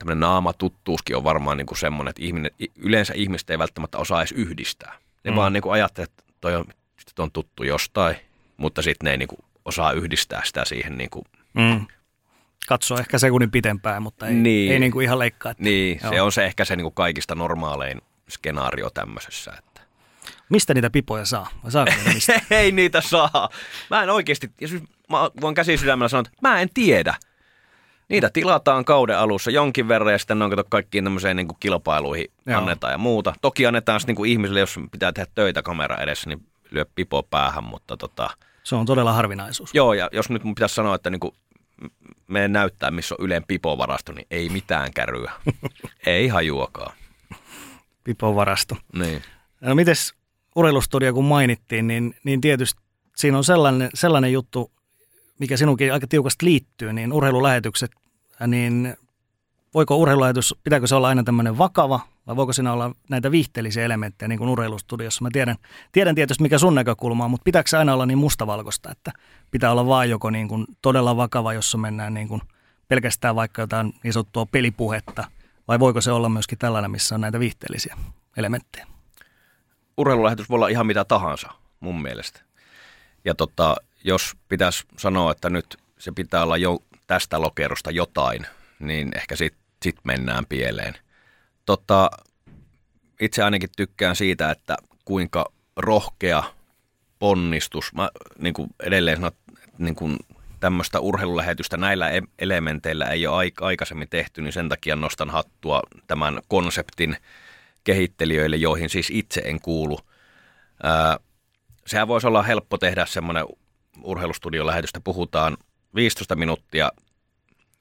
tämmöinen 0.06 0.20
naamatuttuuskin 0.20 1.16
on 1.16 1.24
varmaan 1.24 1.58
niin 1.58 1.66
kuin 1.66 1.78
semmoinen, 1.78 2.10
että 2.10 2.22
ihminen, 2.24 2.52
yleensä 2.76 3.14
ihmiset 3.14 3.50
ei 3.50 3.60
välttämättä 3.60 3.98
osaa 3.98 4.22
edes 4.22 4.32
yhdistää. 4.32 4.98
Ne 5.24 5.32
mm. 5.32 5.38
vaan 5.38 5.54
niin 5.54 5.64
kuin 5.64 5.74
ajattelee, 5.74 6.04
että 6.04 6.24
toi 6.42 6.56
on, 6.56 6.66
on 7.20 7.32
tuttu 7.32 7.64
jostain, 7.64 8.16
mutta 8.58 8.82
sitten 8.82 9.06
ne 9.06 9.12
ei 9.12 9.18
niin 9.18 9.28
kuin 9.28 9.40
osaa 9.66 9.92
yhdistää 9.92 10.42
sitä 10.46 10.66
siihen 10.66 10.98
niin 10.98 11.10
kuin 11.10 11.26
mm. 11.54 11.86
Katsoo 12.68 12.98
ehkä 12.98 13.18
sekunnin 13.18 13.52
pitempään, 13.52 14.04
mutta 14.04 14.28
ei, 14.28 14.34
niin, 14.34 14.72
ei 14.72 14.80
niin 14.80 14.92
kuin 14.92 15.04
ihan 15.04 15.20
leikkaa. 15.20 15.52
Että, 15.52 15.64
niin, 15.64 16.00
joo. 16.04 16.14
se 16.14 16.22
on 16.22 16.32
se 16.32 16.46
ehkä 16.46 16.66
se 16.66 16.76
niin 16.76 16.86
kuin 16.86 16.94
kaikista 16.94 17.36
normaalein 17.36 18.02
skenaario 18.30 18.90
tämmöisessä. 18.90 19.54
Että. 19.58 19.82
Mistä 20.50 20.74
niitä 20.74 20.90
pipoja 20.90 21.26
saa? 21.26 21.50
Vai 21.64 21.86
niitä 21.86 22.14
mistä? 22.14 22.42
ei 22.52 22.72
niitä 22.72 23.02
saa. 23.02 23.50
Mä 23.90 24.04
en 24.04 24.10
oikeasti, 24.10 24.52
jos 24.62 24.72
mä 25.10 25.30
voin 25.42 25.56
käsi 25.56 25.78
sydämellä 25.78 26.10
sanoa, 26.10 26.24
että 26.28 26.50
mä 26.50 26.62
en 26.62 26.70
tiedä. 26.74 27.16
Niitä 28.10 28.30
tilataan 28.34 28.86
kauden 28.86 29.18
alussa 29.18 29.52
jonkin 29.52 29.88
verran 29.88 30.14
ja 30.14 30.18
sitten 30.18 30.42
on 30.42 30.50
kato 30.50 30.64
kaikkiin 30.70 31.04
tämmöiseen 31.04 31.36
niin 31.36 31.48
kuin 31.48 31.58
kilpailuihin 31.60 32.26
Joo. 32.46 32.58
annetaan 32.58 32.94
ja 32.94 32.98
muuta. 32.98 33.34
Toki 33.42 33.66
annetaan 33.66 34.00
sitten 34.00 34.16
niin 34.16 34.26
ihmisille, 34.26 34.60
jos 34.60 34.80
pitää 34.92 35.12
tehdä 35.12 35.32
töitä 35.36 35.62
kamera 35.62 35.98
edessä, 35.98 36.30
niin 36.30 36.46
lyö 36.72 36.86
pipo 36.96 37.24
päähän, 37.24 37.64
mutta 37.64 37.98
tota... 37.98 38.30
Se 38.64 38.76
on 38.76 38.86
todella 38.86 39.14
harvinaisuus. 39.14 39.74
Joo, 39.74 39.94
ja 39.94 40.10
jos 40.12 40.30
nyt 40.30 40.44
mun 40.44 40.56
pitäisi 40.56 40.76
sanoa, 40.76 40.96
että 40.96 41.10
niin 41.10 41.20
kuin 41.20 41.36
me 42.28 42.48
näyttää, 42.48 42.92
missä 42.92 43.16
on 43.20 43.26
Ylen 43.26 43.44
pipovarasto, 43.48 44.12
niin 44.12 44.28
ei 44.32 44.50
mitään 44.50 44.94
kärryä. 44.94 45.32
ei 46.06 46.28
hajuakaan. 46.28 46.94
Pipovarasto. 48.04 48.78
Niin. 48.94 49.22
No 49.62 49.76
mites 49.76 50.14
urheilustudio 50.56 51.14
kun 51.14 51.26
mainittiin, 51.26 51.88
niin, 51.88 52.16
niin 52.24 52.42
tietysti 52.42 52.82
siinä 53.16 53.38
on 53.38 53.44
sellainen, 53.44 53.90
sellainen 53.94 54.34
juttu, 54.34 54.72
mikä 55.44 55.58
sinunkin 55.58 55.94
aika 55.94 56.08
tiukasti 56.08 56.46
liittyy, 56.46 56.94
niin 56.94 57.14
urheilulähetykset, 57.14 57.92
niin 58.48 58.98
voiko 59.74 59.98
urheilulähetys, 59.98 60.56
pitääkö 60.64 60.88
se 60.88 60.96
olla 60.96 61.08
aina 61.08 61.24
tämmöinen 61.24 61.58
vakava 61.58 62.00
vai 62.28 62.36
voiko 62.36 62.54
siinä 62.54 62.74
olla 62.74 62.96
näitä 63.10 63.32
viihteellisiä 63.32 63.86
elementtejä 63.86 64.28
niin 64.28 64.40
kuin 64.40 64.50
urheilustudiossa? 64.50 65.24
Mä 65.24 65.30
tiedän, 65.34 65.56
tiedän 65.92 66.16
tietysti 66.16 66.44
mikä 66.44 66.58
sun 66.58 66.76
näkökulma 66.76 67.26
on, 67.26 67.32
mutta 67.32 67.44
pitääkö 67.44 67.70
se 67.70 67.78
aina 67.78 67.94
olla 67.94 68.06
niin 68.06 68.18
mustavalkoista, 68.18 68.92
että 68.92 69.12
pitää 69.52 69.72
olla 69.72 69.88
vaan 69.88 70.10
joko 70.10 70.30
niin 70.30 70.48
kuin 70.48 70.66
todella 70.82 71.18
vakava, 71.18 71.54
jossa 71.54 71.78
mennään 71.78 72.14
niin 72.14 72.28
kuin 72.28 72.42
pelkästään 72.88 73.36
vaikka 73.36 73.62
jotain 73.62 73.94
niin 74.04 74.14
sanottua 74.14 74.46
pelipuhetta, 74.46 75.28
vai 75.68 75.80
voiko 75.80 76.02
se 76.02 76.12
olla 76.12 76.30
myöskin 76.30 76.58
tällainen, 76.58 76.92
missä 76.92 77.16
on 77.16 77.22
näitä 77.22 77.40
viihteellisiä 77.40 77.98
elementtejä? 78.38 78.88
Urheilulähetys 79.98 80.50
voi 80.50 80.56
olla 80.56 80.68
ihan 80.68 80.88
mitä 80.88 81.06
tahansa, 81.06 81.50
mun 81.80 82.02
mielestä. 82.02 82.42
Ja 83.26 83.36
tota, 83.36 83.76
jos 84.04 84.36
pitäisi 84.50 84.84
sanoa, 84.98 85.32
että 85.32 85.50
nyt 85.50 85.78
se 86.00 86.12
pitää 86.12 86.44
olla 86.44 86.58
jo 86.58 86.80
tästä 87.08 87.42
lokerosta 87.42 87.92
jotain, 87.92 88.46
niin 88.80 89.12
ehkä 89.16 89.36
sitten 89.36 89.62
sit 89.84 89.96
mennään 90.04 90.46
pieleen. 90.46 90.98
Tota, 91.66 92.10
itse 93.22 93.44
ainakin 93.44 93.70
tykkään 93.78 94.16
siitä, 94.16 94.52
että 94.52 94.78
kuinka 95.06 95.46
rohkea 95.78 96.44
ponnistus, 97.20 97.94
mä 97.94 98.10
niin 98.38 98.54
kuin 98.54 98.70
edelleen 98.84 99.18
sanon, 99.18 99.32
niin 99.78 99.96
kuin 99.96 100.18
tämmöistä 100.60 101.00
urheilulähetystä 101.00 101.78
näillä 101.78 102.10
e- 102.10 102.22
elementeillä 102.40 103.06
ei 103.06 103.28
ole 103.28 103.52
aikaisemmin 103.62 104.10
tehty, 104.10 104.42
niin 104.42 104.54
sen 104.54 104.70
takia 104.70 104.96
nostan 104.96 105.30
hattua 105.30 105.82
tämän 106.08 106.42
konseptin 106.48 107.18
kehittelijöille, 107.84 108.56
joihin 108.56 108.90
siis 108.90 109.10
itse 109.10 109.42
en 109.46 109.62
kuulu. 109.62 110.00
Ää, 110.84 111.18
sehän 111.88 112.08
voisi 112.08 112.28
olla 112.28 112.44
helppo 112.44 112.78
tehdä 112.78 113.06
semmoinen 113.06 113.46
urheilustudiolähetystä, 114.02 115.00
puhutaan 115.04 115.58
15 115.96 116.36
minuuttia 116.36 116.92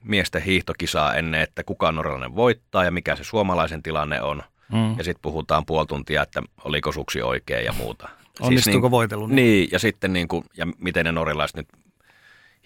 miesten 0.05 0.43
hiihtokisaa 0.43 1.15
ennen, 1.15 1.41
että 1.41 1.65
kuka 1.65 1.93
norjalainen 1.93 2.35
voittaa 2.35 2.85
ja 2.85 2.91
mikä 2.91 3.17
se 3.17 3.25
suomalaisen 3.25 3.83
tilanne 3.83 4.23
on. 4.23 4.43
Mm. 4.73 4.99
Ja 4.99 5.05
sitten 5.05 5.23
puhutaan 5.23 5.67
puoli 5.67 5.87
tuntia, 5.87 6.23
että 6.23 6.43
oliko 6.65 6.93
suksi 6.93 7.23
oikein 7.23 7.65
ja 7.65 7.73
muuta. 7.73 8.09
Onnistuuko 8.41 8.75
siis 8.75 8.83
niin, 8.83 8.91
voitelu? 8.91 9.27
Niin, 9.27 9.37
niin 9.37 9.69
ja 9.73 9.79
sitten 9.79 10.13
niin 10.13 10.29
kuin, 10.29 10.45
ja 10.57 10.67
miten 10.79 11.05
ne 11.05 11.13
norjalaiset 11.13 11.57
nyt 11.57 11.69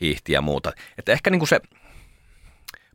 hiihti 0.00 0.32
ja 0.32 0.40
muuta. 0.40 0.72
Että 0.98 1.12
ehkä 1.12 1.30
niin 1.30 1.40
kuin 1.40 1.48
se 1.48 1.60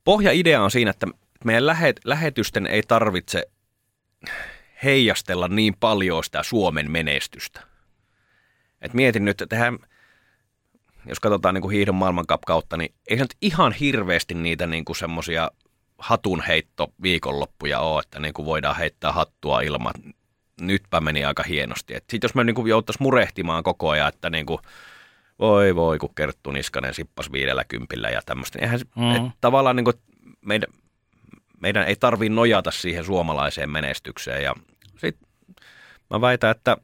pohjaidea 0.04 0.64
on 0.64 0.72
siinä, 0.72 0.91
että 0.91 1.08
meidän 1.45 1.66
lähet, 1.66 1.99
lähetysten 2.06 2.68
ei 2.68 2.84
tarvitse 2.88 3.47
heijastella 4.84 5.47
niin 5.47 5.76
paljon 5.80 6.24
sitä 6.24 6.43
Suomen 6.43 6.91
menestystä. 6.91 7.62
Et 8.82 8.93
mietin 8.93 9.26
nyt, 9.26 9.41
että 9.41 9.56
tehdään, 9.56 9.80
jos 11.06 11.20
katsotaan 11.20 11.56
niin 11.56 11.62
kuin 11.62 11.76
hiihdon 11.76 11.95
maailmankap 11.95 12.41
kautta, 12.41 12.78
niin 12.78 12.93
ei 13.10 13.18
se 13.18 13.24
nyt 13.24 13.36
ihan 13.41 13.72
hirveästi 13.72 14.34
niitä 14.34 14.68
niin 14.68 14.86
kuin 14.86 14.95
semmoisia 14.95 15.52
hatunheitto 15.97 16.93
viikonloppuja 17.02 17.80
ole, 17.80 17.99
että 17.99 18.20
niin 18.20 18.34
kuin 18.34 18.45
voidaan 18.45 18.78
heittää 18.78 19.12
hattua 19.12 19.62
ilman. 19.62 19.93
Nytpä 20.62 21.02
meni 21.02 21.26
aika 21.26 21.43
hienosti. 21.43 21.93
Sitten 21.93 22.20
jos 22.24 22.36
me 22.36 22.43
niin 22.43 22.68
jouttaisiin 22.68 23.04
murehtimaan 23.04 23.64
koko 23.64 23.89
ajan, 23.89 24.08
että 24.08 24.30
niin 24.30 24.45
kuin, 24.45 24.60
voi 25.39 25.76
voi, 25.76 25.99
kun 25.99 26.16
Kerttu 26.16 26.52
Niskanen 26.52 26.93
sippas 26.93 27.32
viidellä 27.32 27.64
kympillä 27.64 28.10
ja 28.10 28.22
tämmöistä. 28.26 28.58
Niin 28.58 28.64
eihän, 28.64 28.80
mm. 28.95 29.12
et, 29.16 29.34
tavallaan 29.41 29.76
niin 29.76 29.86
kuin 29.86 29.95
meidän, 30.41 30.70
meidän 31.62 31.88
ei 31.88 31.95
tarvii 31.95 32.30
nojata 32.30 32.72
siihen 32.72 33.04
suomalaiseen 33.04 33.70
menestykseen. 33.70 34.43
Ja 34.43 34.56
sit 34.97 35.18
mä 36.10 36.22
väitän, 36.22 36.52
että 36.52 36.78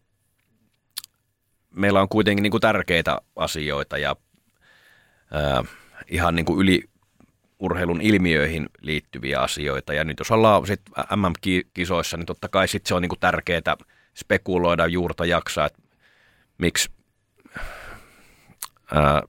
meillä 1.78 2.02
on 2.02 2.10
kuitenkin 2.10 2.44
niin 2.44 2.52
kuin 2.52 2.62
tärkeitä 2.62 3.22
asioita 3.36 3.98
ja 3.98 4.16
ää, 5.32 5.64
ihan 6.08 6.36
niin 6.36 6.46
kuin 6.46 6.60
yli 6.60 6.84
urheilun 7.60 8.02
ilmiöihin 8.02 8.70
liittyviä 8.82 9.40
asioita. 9.40 9.94
Ja 9.94 10.04
nyt 10.04 10.20
jos 10.20 10.32
ollaan 10.32 10.68
sit 10.68 10.82
MM-kisoissa, 11.16 12.18
niin 12.18 12.26
totta 12.26 12.50
kai 12.50 12.68
sit 12.68 12.86
se 12.86 12.96
on 12.96 13.02
niin 13.02 13.10
kuin 13.10 13.20
tärkeää 13.20 13.78
spekuloida 14.16 14.88
juurta 14.88 15.26
jaksaa, 15.26 15.66
että 15.66 15.82
miksi 16.58 16.90
ää, 18.94 19.22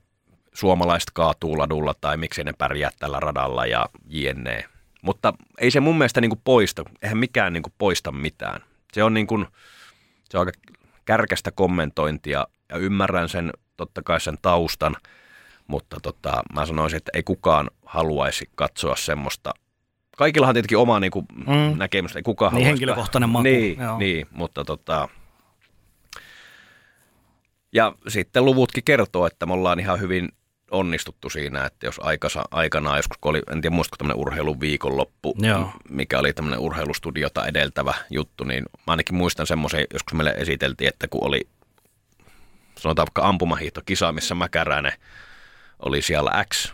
suomalaiset 0.54 1.10
kaatuu 1.10 1.58
ladulla 1.58 1.94
tai 2.00 2.16
miksi 2.16 2.44
ne 2.44 2.52
pärjää 2.58 2.90
tällä 2.98 3.20
radalla 3.20 3.66
ja 3.66 3.88
jne. 4.06 4.64
Mutta 5.02 5.32
ei 5.58 5.70
se 5.70 5.80
mun 5.80 5.98
mielestä 5.98 6.20
niin 6.20 6.30
kuin 6.30 6.40
poista, 6.44 6.84
eihän 7.02 7.18
mikään 7.18 7.52
niin 7.52 7.62
kuin 7.62 7.72
poista 7.78 8.12
mitään. 8.12 8.60
Se 8.92 9.02
on, 9.02 9.14
niin 9.14 9.26
kuin, 9.26 9.46
se 10.30 10.38
on 10.38 10.46
aika 10.46 10.77
kärkästä 11.08 11.50
kommentointia 11.50 12.46
ja 12.68 12.76
ymmärrän 12.76 13.28
sen 13.28 13.52
totta 13.76 14.02
kai 14.02 14.20
sen 14.20 14.38
taustan, 14.42 14.96
mutta 15.66 15.96
tota, 16.02 16.42
mä 16.54 16.66
sanoisin, 16.66 16.96
että 16.96 17.10
ei 17.14 17.22
kukaan 17.22 17.70
haluaisi 17.86 18.50
katsoa 18.54 18.96
semmoista. 18.96 19.54
Kaikillahan 20.16 20.54
tietenkin 20.54 20.78
oma 20.78 21.00
niin 21.00 21.10
kuin, 21.10 21.26
mm. 21.46 21.78
näkemys, 21.78 22.16
ei 22.16 22.22
kukaan 22.22 22.54
niin 22.54 22.66
henkilökohtainen 22.66 23.28
maku. 23.28 23.42
Niin, 23.42 23.78
niin, 23.98 24.26
mutta 24.30 24.64
tota, 24.64 25.08
ja 27.72 27.92
sitten 28.08 28.44
luvutkin 28.44 28.84
kertoo, 28.84 29.26
että 29.26 29.46
me 29.46 29.52
ollaan 29.52 29.80
ihan 29.80 30.00
hyvin 30.00 30.28
onnistuttu 30.70 31.30
siinä, 31.30 31.64
että 31.64 31.86
jos 31.86 32.00
aikasa, 32.02 32.44
aikanaan 32.50 32.96
joskus, 32.96 33.18
kun 33.18 33.30
oli, 33.30 33.42
en 33.52 33.60
tiedä 33.60 33.74
muistatko 33.76 33.96
tämmöinen 33.96 34.20
urheilun 34.20 34.60
viikonloppu, 34.60 35.34
Joo. 35.38 35.72
mikä 35.88 36.18
oli 36.18 36.32
tämmöinen 36.32 36.60
urheilustudiota 36.60 37.46
edeltävä 37.46 37.94
juttu, 38.10 38.44
niin 38.44 38.64
mä 38.72 38.84
ainakin 38.86 39.14
muistan 39.14 39.46
semmoisen, 39.46 39.86
joskus 39.92 40.14
meille 40.14 40.34
esiteltiin, 40.36 40.88
että 40.88 41.08
kun 41.08 41.26
oli 41.26 41.48
sanotaan 42.78 43.06
vaikka 43.06 43.28
ampumahiihtokisa, 43.28 44.12
missä 44.12 44.34
Mäkäräinen 44.34 44.92
oli 45.78 46.02
siellä 46.02 46.44
X, 46.54 46.72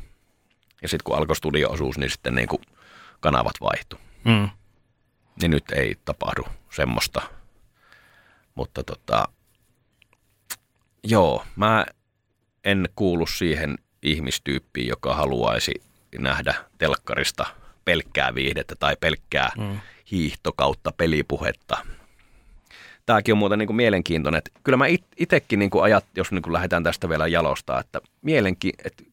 ja 0.82 0.88
sitten 0.88 1.04
kun 1.04 1.16
alkoi 1.16 1.36
studio-osuus, 1.36 1.98
niin 1.98 2.10
sitten 2.10 2.34
niin 2.34 2.48
kuin 2.48 2.62
kanavat 3.20 3.54
vaihtui. 3.60 3.98
Mm. 4.24 4.48
Niin 5.40 5.50
nyt 5.50 5.70
ei 5.70 5.96
tapahdu 6.04 6.44
semmoista. 6.70 7.22
Mutta 8.54 8.84
tota, 8.84 9.28
Joo, 11.06 11.44
mä 11.56 11.86
en 12.64 12.88
kuulu 12.96 13.26
siihen 13.26 13.78
ihmistyyppiin, 14.04 14.88
joka 14.88 15.14
haluaisi 15.14 15.82
nähdä 16.18 16.54
telkkarista 16.78 17.46
pelkkää 17.84 18.34
viihdettä 18.34 18.74
tai 18.78 18.96
pelkkää 19.00 19.50
mm. 19.58 19.80
hiihto 20.10 20.52
kautta 20.52 20.92
pelipuhetta. 20.96 21.86
Tämäkin 23.06 23.32
on 23.32 23.38
muuten 23.38 23.58
niin 23.58 23.66
kuin 23.66 23.76
mielenkiintoinen. 23.76 24.38
Että 24.38 24.50
kyllä 24.64 24.76
mä 24.76 24.84
itsekin 25.16 25.58
niin 25.58 25.70
ajat, 25.82 26.04
jos 26.16 26.32
niin 26.32 26.42
kuin 26.42 26.52
lähdetään 26.52 26.82
tästä 26.82 27.08
vielä 27.08 27.26
jalostaa, 27.26 27.80
että, 27.80 28.00
mielenki, 28.22 28.72
että 28.84 29.04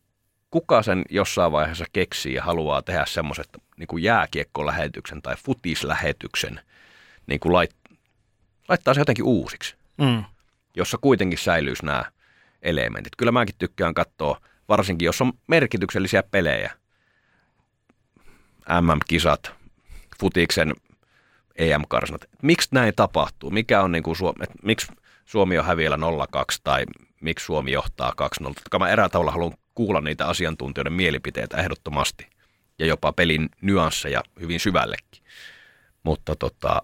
kuka 0.52 0.84
sen 0.84 1.06
jossain 1.10 1.52
vaiheessa 1.52 1.86
keksii 1.94 2.34
ja 2.34 2.44
haluaa 2.44 2.82
tehdä 2.82 3.06
semmoiset 3.08 3.50
niin 3.78 4.04
jääkiekkolähetyksen 4.04 5.22
tai 5.22 5.36
futislähetyksen, 5.36 6.60
niin 7.28 7.40
kuin 7.40 7.54
lait, 7.54 7.76
laittaa 8.70 8.94
se 8.94 9.02
jotenkin 9.02 9.26
uusiksi. 9.26 9.76
Mm 9.98 10.24
jossa 10.76 10.98
kuitenkin 11.02 11.40
säilyisi 11.40 11.86
nämä 11.86 12.06
elementit. 12.62 13.16
Kyllä 13.16 13.32
mäkin 13.32 13.56
tykkään 13.60 13.94
katsoa, 13.94 14.42
varsinkin 14.72 15.06
jos 15.06 15.22
on 15.22 15.34
merkityksellisiä 15.48 16.24
pelejä. 16.24 16.72
MM-kisat, 18.82 19.52
futiksen 20.20 20.74
EM-karsinat. 21.56 22.26
Miksi 22.42 22.70
näin 22.72 22.94
tapahtuu? 22.96 23.50
Mikä 23.50 23.82
on 23.82 23.92
niin 23.92 24.04
kuin 24.04 24.16
Suomi, 24.16 24.44
että 24.44 24.56
miksi 24.64 24.88
Suomi 25.26 25.58
on 25.58 25.66
häviöllä 25.66 25.98
0-2 25.98 26.00
tai 26.64 26.86
miksi 27.22 27.46
Suomi 27.46 27.72
johtaa 27.72 28.14
2-0? 28.76 28.80
Mä 28.80 28.90
erää 28.90 29.10
tavalla 29.10 29.32
haluan 29.32 29.54
kuulla 29.76 30.02
niitä 30.02 30.28
asiantuntijoiden 30.28 30.94
mielipiteitä 30.94 31.58
ehdottomasti 31.58 32.28
ja 32.80 32.86
jopa 32.86 33.14
pelin 33.14 33.50
nyansseja 33.62 34.24
hyvin 34.40 34.60
syvällekin. 34.60 35.24
Mutta 36.04 36.36
tota, 36.36 36.82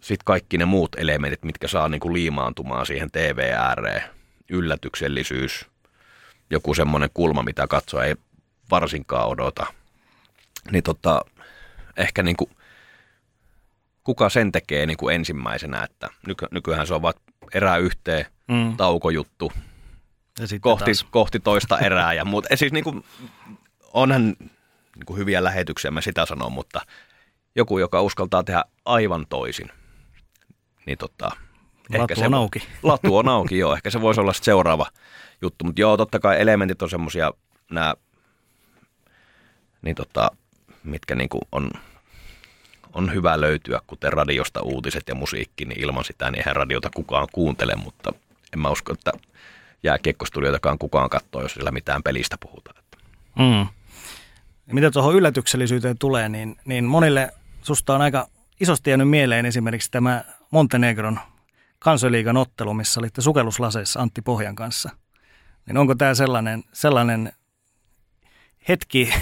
sitten 0.00 0.24
kaikki 0.24 0.58
ne 0.58 0.64
muut 0.64 0.96
elementit, 0.96 1.44
mitkä 1.44 1.68
saa 1.68 1.88
niin 1.88 2.00
kuin 2.00 2.14
liimaantumaan 2.14 2.86
siihen 2.86 3.10
TV 3.10 3.52
ääreen, 3.56 4.02
yllätyksellisyys, 4.50 5.66
joku 6.50 6.74
semmoinen 6.74 7.10
kulma, 7.14 7.42
mitä 7.42 7.66
katsoa 7.66 8.04
ei 8.04 8.14
varsinkaan 8.70 9.28
odota, 9.28 9.66
niin 10.70 10.82
tota, 10.82 11.20
ehkä 11.96 12.22
niin 12.22 12.36
kuin, 12.36 12.50
kuka 14.04 14.28
sen 14.28 14.52
tekee 14.52 14.86
niin 14.86 14.96
kuin 14.96 15.14
ensimmäisenä, 15.14 15.84
että 15.84 16.08
nyky, 16.26 16.46
nykyään 16.50 16.86
se 16.86 16.94
on 16.94 17.02
vaan 17.02 17.14
erää 17.54 17.76
yhteen, 17.76 18.26
mm. 18.48 18.76
taukojuttu, 18.76 19.52
ja 20.38 20.46
kohti, 20.60 20.90
kohti 21.10 21.40
toista 21.40 21.78
erää 21.78 22.12
ja 22.12 22.24
muuta. 22.24 22.56
Siis 22.56 22.72
niin 22.72 22.84
kuin, 22.84 23.04
onhan 23.92 24.26
niin 24.96 25.06
kuin 25.06 25.18
hyviä 25.18 25.44
lähetyksiä, 25.44 25.90
mä 25.90 26.00
sitä 26.00 26.26
sanon, 26.26 26.52
mutta 26.52 26.80
joku, 27.56 27.78
joka 27.78 28.02
uskaltaa 28.02 28.44
tehdä 28.44 28.64
aivan 28.84 29.26
toisin– 29.28 29.70
niin 30.86 30.98
tota, 30.98 31.24
latu 31.24 32.02
ehkä 32.12 32.14
on 32.24 32.30
se, 32.30 32.36
auki. 32.36 32.62
Latu 32.82 33.16
on 33.16 33.28
auki, 33.28 33.58
joo. 33.58 33.74
Ehkä 33.74 33.90
se 33.90 34.00
voisi 34.00 34.20
olla 34.20 34.32
seuraava 34.32 34.86
juttu. 35.42 35.64
Mutta 35.64 35.80
joo, 35.80 35.96
totta 35.96 36.18
kai 36.18 36.40
elementit 36.40 36.82
on 36.82 36.90
semmoisia, 36.90 37.32
nämä, 37.70 37.94
niin 39.82 39.96
tota, 39.96 40.30
mitkä 40.84 41.14
niinku 41.14 41.40
on, 41.52 41.70
on 42.92 43.14
hyvä 43.14 43.40
löytyä, 43.40 43.80
kuten 43.86 44.12
radiosta 44.12 44.62
uutiset 44.62 45.04
ja 45.08 45.14
musiikki, 45.14 45.64
niin 45.64 45.80
ilman 45.80 46.04
sitä 46.04 46.30
niin 46.30 46.38
eihän 46.38 46.56
radiota 46.56 46.90
kukaan 46.94 47.28
kuuntele, 47.32 47.74
mutta 47.74 48.12
en 48.52 48.58
mä 48.58 48.70
usko, 48.70 48.92
että 48.92 49.12
jääkiekkostudioitakaan 49.82 50.78
kukaan 50.78 51.10
katsoo, 51.10 51.42
jos 51.42 51.54
sillä 51.54 51.70
mitään 51.70 52.02
pelistä 52.02 52.36
puhutaan. 52.40 52.82
Mm. 53.38 53.66
Mitä 54.72 54.90
tuohon 54.90 55.14
yllätyksellisyyteen 55.14 55.98
tulee, 55.98 56.28
niin, 56.28 56.56
niin 56.64 56.84
monille 56.84 57.32
susta 57.62 57.94
on 57.94 58.02
aika 58.02 58.28
isosti 58.60 58.90
jäänyt 58.90 59.08
mieleen 59.08 59.46
esimerkiksi 59.46 59.90
tämä 59.90 60.24
Montenegron 60.50 61.20
kansoliigan 61.78 62.36
ottelu, 62.36 62.74
missä 62.74 63.00
olitte 63.00 63.22
sukelluslaseissa 63.22 64.00
Antti 64.00 64.22
Pohjan 64.22 64.54
kanssa. 64.54 64.90
Niin 65.66 65.76
onko 65.78 65.94
tämä 65.94 66.14
sellainen, 66.14 66.64
sellainen 66.72 67.32
hetki, 68.68 69.12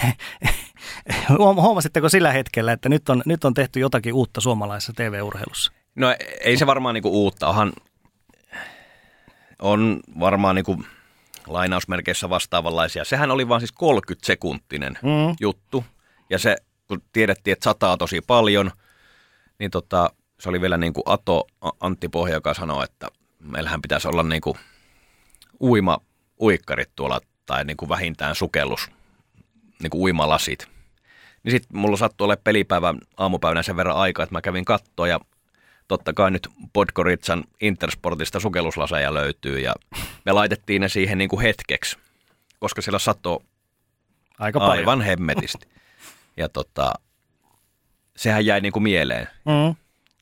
huomasitteko 1.38 2.08
sillä 2.08 2.32
hetkellä, 2.32 2.72
että 2.72 2.88
nyt 2.88 3.08
on, 3.08 3.22
nyt 3.26 3.44
on 3.44 3.54
tehty 3.54 3.80
jotakin 3.80 4.14
uutta 4.14 4.40
suomalaisessa 4.40 4.92
TV-urheilussa? 4.96 5.72
No 5.94 6.14
ei 6.44 6.56
se 6.56 6.66
varmaan 6.66 6.94
niinku 6.94 7.10
uutta, 7.24 7.48
onhan 7.48 7.72
on 9.62 10.00
varmaan 10.20 10.54
niinku 10.54 10.84
lainausmerkeissä 11.46 12.30
vastaavanlaisia. 12.30 13.04
Sehän 13.04 13.30
oli 13.30 13.48
vaan 13.48 13.60
siis 13.60 13.72
30 13.72 14.26
sekuntinen 14.26 14.98
mm. 15.02 15.36
juttu. 15.40 15.84
Ja 16.30 16.38
se, 16.38 16.56
kun 16.88 17.02
tiedettiin, 17.12 17.52
että 17.52 17.64
sataa 17.64 17.96
tosi 17.96 18.20
paljon, 18.26 18.70
niin 19.58 19.70
tota, 19.70 20.10
se 20.40 20.48
oli 20.48 20.60
vielä 20.60 20.76
niin 20.76 20.92
kuin 20.92 21.02
Ato 21.06 21.46
Antti 21.80 22.08
Pohja, 22.08 22.34
joka 22.34 22.54
sanoi, 22.54 22.84
että 22.84 23.08
meillähän 23.38 23.82
pitäisi 23.82 24.08
olla 24.08 24.22
niin 24.22 24.40
kuin 24.40 24.58
uima 25.60 25.98
uikkarit 26.40 26.90
tuolla, 26.96 27.20
tai 27.46 27.64
niin 27.64 27.76
kuin 27.76 27.88
vähintään 27.88 28.34
sukellus, 28.34 28.90
niin 29.82 29.90
kuin 29.90 30.02
uimalasit. 30.02 30.68
Niin 31.42 31.52
sitten 31.52 31.78
mulla 31.78 31.96
sattui 31.96 32.24
olla 32.24 32.36
pelipäivän 32.36 32.98
aamupäivänä 33.16 33.62
sen 33.62 33.76
verran 33.76 33.96
aikaa, 33.96 34.22
että 34.22 34.34
mä 34.34 34.40
kävin 34.40 34.64
kattoon 34.64 35.08
ja 35.08 35.20
totta 35.88 36.12
kai 36.12 36.30
nyt 36.30 36.48
Podgoritsan 36.72 37.44
Intersportista 37.60 38.40
sukelluslaseja 38.40 39.14
löytyy 39.14 39.58
ja 39.58 39.74
me 40.24 40.32
laitettiin 40.32 40.80
ne 40.80 40.88
siihen 40.88 41.18
niin 41.18 41.28
kuin 41.30 41.42
hetkeksi, 41.42 41.98
koska 42.58 42.82
siellä 42.82 42.98
sato 42.98 43.42
Aika 44.38 44.58
paljon. 44.58 44.78
aivan 44.78 45.00
hemmetisti. 45.00 45.68
Ja 46.36 46.48
tota, 46.48 46.94
sehän 48.16 48.46
jäi 48.46 48.60
niin 48.60 48.72
kuin 48.72 48.82
mieleen. 48.82 49.28
Mm. 49.44 49.74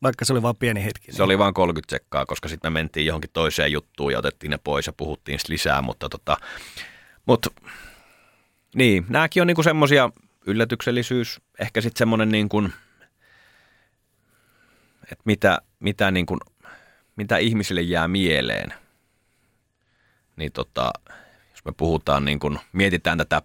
Vaikka 0.02 0.24
se 0.24 0.32
oli 0.32 0.42
vain 0.42 0.56
pieni 0.56 0.84
hetki. 0.84 1.06
Niin. 1.06 1.16
Se 1.16 1.22
oli 1.22 1.38
vain 1.38 1.54
30 1.54 1.90
sekkaa, 1.90 2.26
koska 2.26 2.48
sitten 2.48 2.72
me 2.72 2.80
mentiin 2.80 3.06
johonkin 3.06 3.30
toiseen 3.32 3.72
juttuun 3.72 4.12
ja 4.12 4.18
otettiin 4.18 4.50
ne 4.50 4.58
pois 4.64 4.86
ja 4.86 4.92
puhuttiin 4.92 5.38
lisää, 5.48 5.82
mutta 5.82 6.08
tota, 6.08 6.36
mut, 7.26 7.46
niin, 8.74 9.06
nämäkin 9.08 9.40
on 9.40 9.46
niinku 9.46 9.62
semmoisia 9.62 10.10
yllätyksellisyys, 10.46 11.40
ehkä 11.58 11.80
sitten 11.80 11.98
semmoinen 11.98 12.28
niin 12.28 12.48
kuin, 12.48 12.72
että 15.02 15.22
mitä, 15.24 15.58
mitä, 15.80 16.10
niin 16.10 16.26
kuin, 16.26 16.40
mitä 17.16 17.38
ihmisille 17.38 17.80
jää 17.80 18.08
mieleen. 18.08 18.74
Niin 20.36 20.52
tota, 20.52 20.92
jos 21.50 21.64
me 21.64 21.72
puhutaan 21.76 22.24
niin 22.24 22.38
kuin, 22.38 22.58
mietitään 22.72 23.18
tätä 23.18 23.42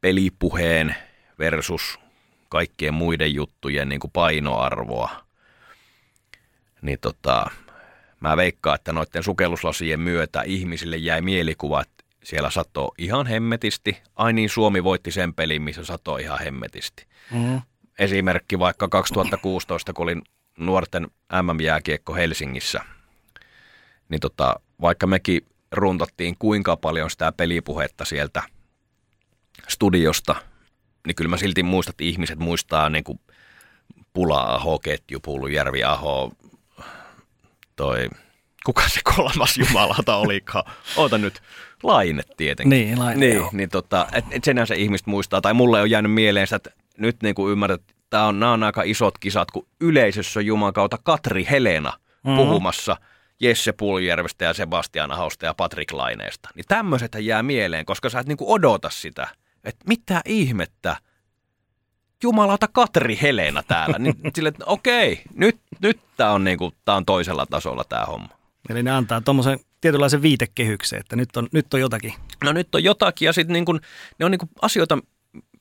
pelipuheen 0.00 0.94
versus 1.38 1.98
kaikkien 2.56 2.94
muiden 2.94 3.34
juttujen 3.34 3.88
niin 3.88 4.00
kuin 4.00 4.10
painoarvoa, 4.10 5.10
niin 6.82 6.98
tota, 7.00 7.50
mä 8.20 8.36
veikkaan, 8.36 8.74
että 8.74 8.92
noiden 8.92 9.22
sukelluslasien 9.22 10.00
myötä 10.00 10.42
ihmisille 10.42 10.96
jäi 10.96 11.22
mielikuva, 11.22 11.80
että 11.80 12.04
siellä 12.24 12.50
sato 12.50 12.94
ihan 12.98 13.26
hemmetisti. 13.26 14.02
Ai 14.16 14.32
niin, 14.32 14.50
Suomi 14.50 14.84
voitti 14.84 15.10
sen 15.10 15.34
pelin, 15.34 15.62
missä 15.62 15.84
sato 15.84 16.16
ihan 16.16 16.38
hemmetisti. 16.38 17.06
Mm. 17.30 17.60
Esimerkki 17.98 18.58
vaikka 18.58 18.88
2016, 18.88 19.92
kun 19.92 20.02
olin 20.02 20.22
nuorten 20.58 21.06
MM-jääkiekko 21.42 22.14
Helsingissä, 22.14 22.80
niin 24.08 24.20
tota, 24.20 24.60
vaikka 24.80 25.06
mekin 25.06 25.46
runtattiin 25.72 26.36
kuinka 26.38 26.76
paljon 26.76 27.10
sitä 27.10 27.32
pelipuhetta 27.32 28.04
sieltä 28.04 28.42
studiosta, 29.68 30.36
niin 31.06 31.14
kyllä 31.14 31.28
mä 31.28 31.36
silti 31.36 31.62
muistan, 31.62 31.92
että 31.92 32.04
ihmiset 32.04 32.38
muistaa 32.38 32.90
niin 32.90 33.04
kuin 33.04 33.20
Pula-aho, 34.12 34.78
Ketju, 34.78 35.46
Järvi 35.52 35.84
Aho, 35.84 36.32
toi, 37.76 38.08
kuka 38.66 38.88
se 38.88 39.00
kolmas 39.16 39.58
jumalauta 39.58 40.16
olikaan? 40.16 40.72
Oota 40.96 41.18
nyt, 41.18 41.42
Laine 41.82 42.22
tietenkin. 42.36 42.70
Niin, 42.70 42.98
Laine, 42.98 43.26
niin, 43.26 43.42
niin 43.52 43.68
tota, 43.68 44.06
et, 44.12 44.24
et 44.30 44.44
senhän 44.44 44.66
se 44.66 44.74
ihmiset 44.74 45.06
muistaa, 45.06 45.40
tai 45.40 45.54
mulle 45.54 45.80
on 45.80 45.90
jäänyt 45.90 46.12
mieleen 46.12 46.46
sitä, 46.46 46.56
että 46.56 46.70
nyt 46.98 47.22
niin 47.22 47.34
kuin 47.34 47.52
ymmärrät, 47.52 47.80
että 47.80 47.94
tää 48.10 48.26
on, 48.26 48.40
nämä 48.40 48.52
on 48.52 48.62
aika 48.62 48.82
isot 48.82 49.18
kisat, 49.18 49.50
kun 49.50 49.66
yleisössä 49.80 50.40
on 50.40 50.46
Juman 50.46 50.72
kautta 50.72 50.98
Katri 51.02 51.46
Helena 51.50 51.90
mm-hmm. 51.90 52.36
puhumassa 52.36 52.96
Jesse 53.40 53.72
Puljärvestä 53.72 54.44
ja 54.44 54.54
Sebastian 54.54 55.12
Ahosta 55.12 55.46
ja 55.46 55.54
Patrick 55.54 55.92
Laineesta. 55.92 56.48
Niin 56.54 56.64
tämmöiset 56.68 57.16
jää 57.20 57.42
mieleen, 57.42 57.86
koska 57.86 58.10
sä 58.10 58.20
et 58.20 58.26
niin 58.26 58.36
kuin 58.36 58.50
odota 58.50 58.90
sitä, 58.90 59.28
että 59.66 59.84
mitä 59.88 60.22
ihmettä, 60.24 60.96
jumalauta 62.22 62.68
Katri 62.68 63.18
Helena 63.22 63.62
täällä. 63.62 63.98
Niin 63.98 64.14
sille, 64.34 64.48
että 64.48 64.64
okei, 64.64 65.22
nyt, 65.34 65.60
nyt 65.80 66.00
tämä 66.16 66.30
on, 66.30 66.44
niinku, 66.44 66.72
tää 66.84 66.94
on 66.94 67.06
toisella 67.06 67.46
tasolla 67.46 67.84
tämä 67.84 68.04
homma. 68.04 68.28
Eli 68.68 68.82
ne 68.82 68.90
antaa 68.90 69.20
tuommoisen 69.20 69.60
tietynlaisen 69.80 70.22
viitekehyksen, 70.22 71.00
että 71.00 71.16
nyt 71.16 71.36
on, 71.36 71.48
nyt 71.52 71.74
on 71.74 71.80
jotakin. 71.80 72.14
No 72.44 72.52
nyt 72.52 72.74
on 72.74 72.84
jotakin 72.84 73.26
ja 73.26 73.32
sitten 73.32 73.52
niin 73.52 73.80
ne 74.18 74.24
on 74.24 74.30
niin 74.30 74.50
asioita, 74.62 74.98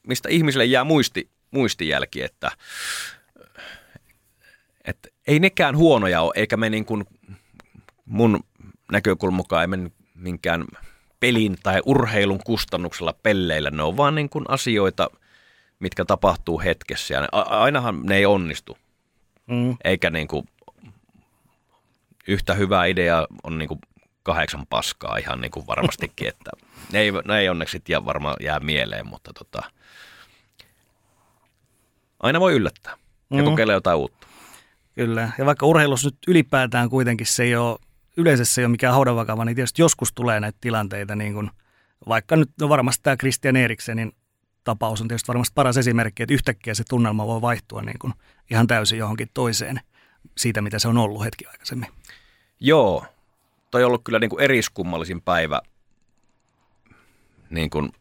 mistä 0.07 0.29
ihmisille 0.29 0.65
jää 0.65 0.83
muisti, 0.83 1.29
muistijälki, 1.51 2.23
että, 2.23 2.51
että 4.85 5.09
ei 5.27 5.39
nekään 5.39 5.77
huonoja 5.77 6.21
ole, 6.21 6.33
eikä 6.35 6.57
me 6.57 6.69
niin 6.69 6.85
kuin 6.85 7.05
mun 8.05 8.43
näkökulman 8.91 9.35
mukaan 9.35 9.61
ei 9.61 9.67
mene 9.67 9.91
minkään 10.15 10.65
pelin 11.19 11.57
tai 11.63 11.81
urheilun 11.85 12.39
kustannuksella 12.45 13.13
pelleillä. 13.23 13.71
Ne 13.71 13.83
on 13.83 13.97
vaan 13.97 14.15
niin 14.15 14.29
kuin 14.29 14.45
asioita, 14.47 15.09
mitkä 15.79 16.05
tapahtuu 16.05 16.59
hetkessä 16.59 17.13
ja 17.13 17.21
ne, 17.21 17.27
ainahan 17.31 18.01
ne 18.03 18.15
ei 18.15 18.25
onnistu. 18.25 18.77
Mm. 19.47 19.77
Eikä 19.83 20.09
niin 20.09 20.27
kuin 20.27 20.47
yhtä 22.27 22.53
hyvää 22.53 22.85
idea 22.85 23.27
on 23.43 23.57
niin 23.57 23.67
kuin 23.67 23.79
kahdeksan 24.23 24.67
paskaa 24.67 25.17
ihan 25.17 25.41
niin 25.41 25.51
kuin 25.51 25.67
varmastikin, 25.67 26.27
että 26.27 26.51
ne 26.91 26.99
ei, 26.99 27.11
ne 27.11 27.39
ei 27.39 27.49
onneksi 27.49 27.81
ja 27.87 28.05
varmaan 28.05 28.35
jää 28.39 28.59
mieleen, 28.59 29.07
mutta 29.07 29.33
tota, 29.33 29.71
aina 32.19 32.39
voi 32.39 32.53
yllättää 32.53 32.91
ja 32.93 32.97
mm-hmm. 33.29 33.45
kokeilla 33.45 33.73
jotain 33.73 33.97
uutta. 33.97 34.27
Kyllä, 34.95 35.29
ja 35.37 35.45
vaikka 35.45 35.65
urheilussa 35.65 36.07
nyt 36.07 36.17
ylipäätään 36.27 36.89
kuitenkin 36.89 37.27
se 37.27 37.43
ei 37.43 37.55
ole, 37.55 37.79
yleensä 38.17 38.45
se 38.45 38.61
ei 38.61 38.65
ole 38.65 38.71
mikään 38.71 38.93
haudanvakava, 38.93 39.45
niin 39.45 39.55
tietysti 39.55 39.81
joskus 39.81 40.13
tulee 40.13 40.39
näitä 40.39 40.57
tilanteita, 40.61 41.15
niin 41.15 41.33
kuin, 41.33 41.51
vaikka 42.07 42.35
nyt 42.35 42.49
no 42.59 42.69
varmasti 42.69 43.03
tämä 43.03 43.17
Christian 43.17 43.55
Eriksenin 43.55 44.11
tapaus 44.63 45.01
on 45.01 45.07
tietysti 45.07 45.27
varmasti 45.27 45.53
paras 45.55 45.77
esimerkki, 45.77 46.23
että 46.23 46.33
yhtäkkiä 46.33 46.73
se 46.73 46.83
tunnelma 46.89 47.27
voi 47.27 47.41
vaihtua 47.41 47.81
niin 47.81 47.99
kuin 47.99 48.13
ihan 48.51 48.67
täysin 48.67 48.99
johonkin 48.99 49.29
toiseen 49.33 49.79
siitä, 50.37 50.61
mitä 50.61 50.79
se 50.79 50.87
on 50.87 50.97
ollut 50.97 51.23
hetki 51.23 51.45
aikaisemmin. 51.45 51.89
Joo, 52.59 53.05
toi 53.71 53.83
on 53.83 53.87
ollut 53.87 54.03
kyllä 54.03 54.19
niin 54.19 54.29
kuin 54.29 54.43
eriskummallisin 54.43 55.21
päivä 55.21 55.61
niin 57.49 57.69
kuin 57.69 57.91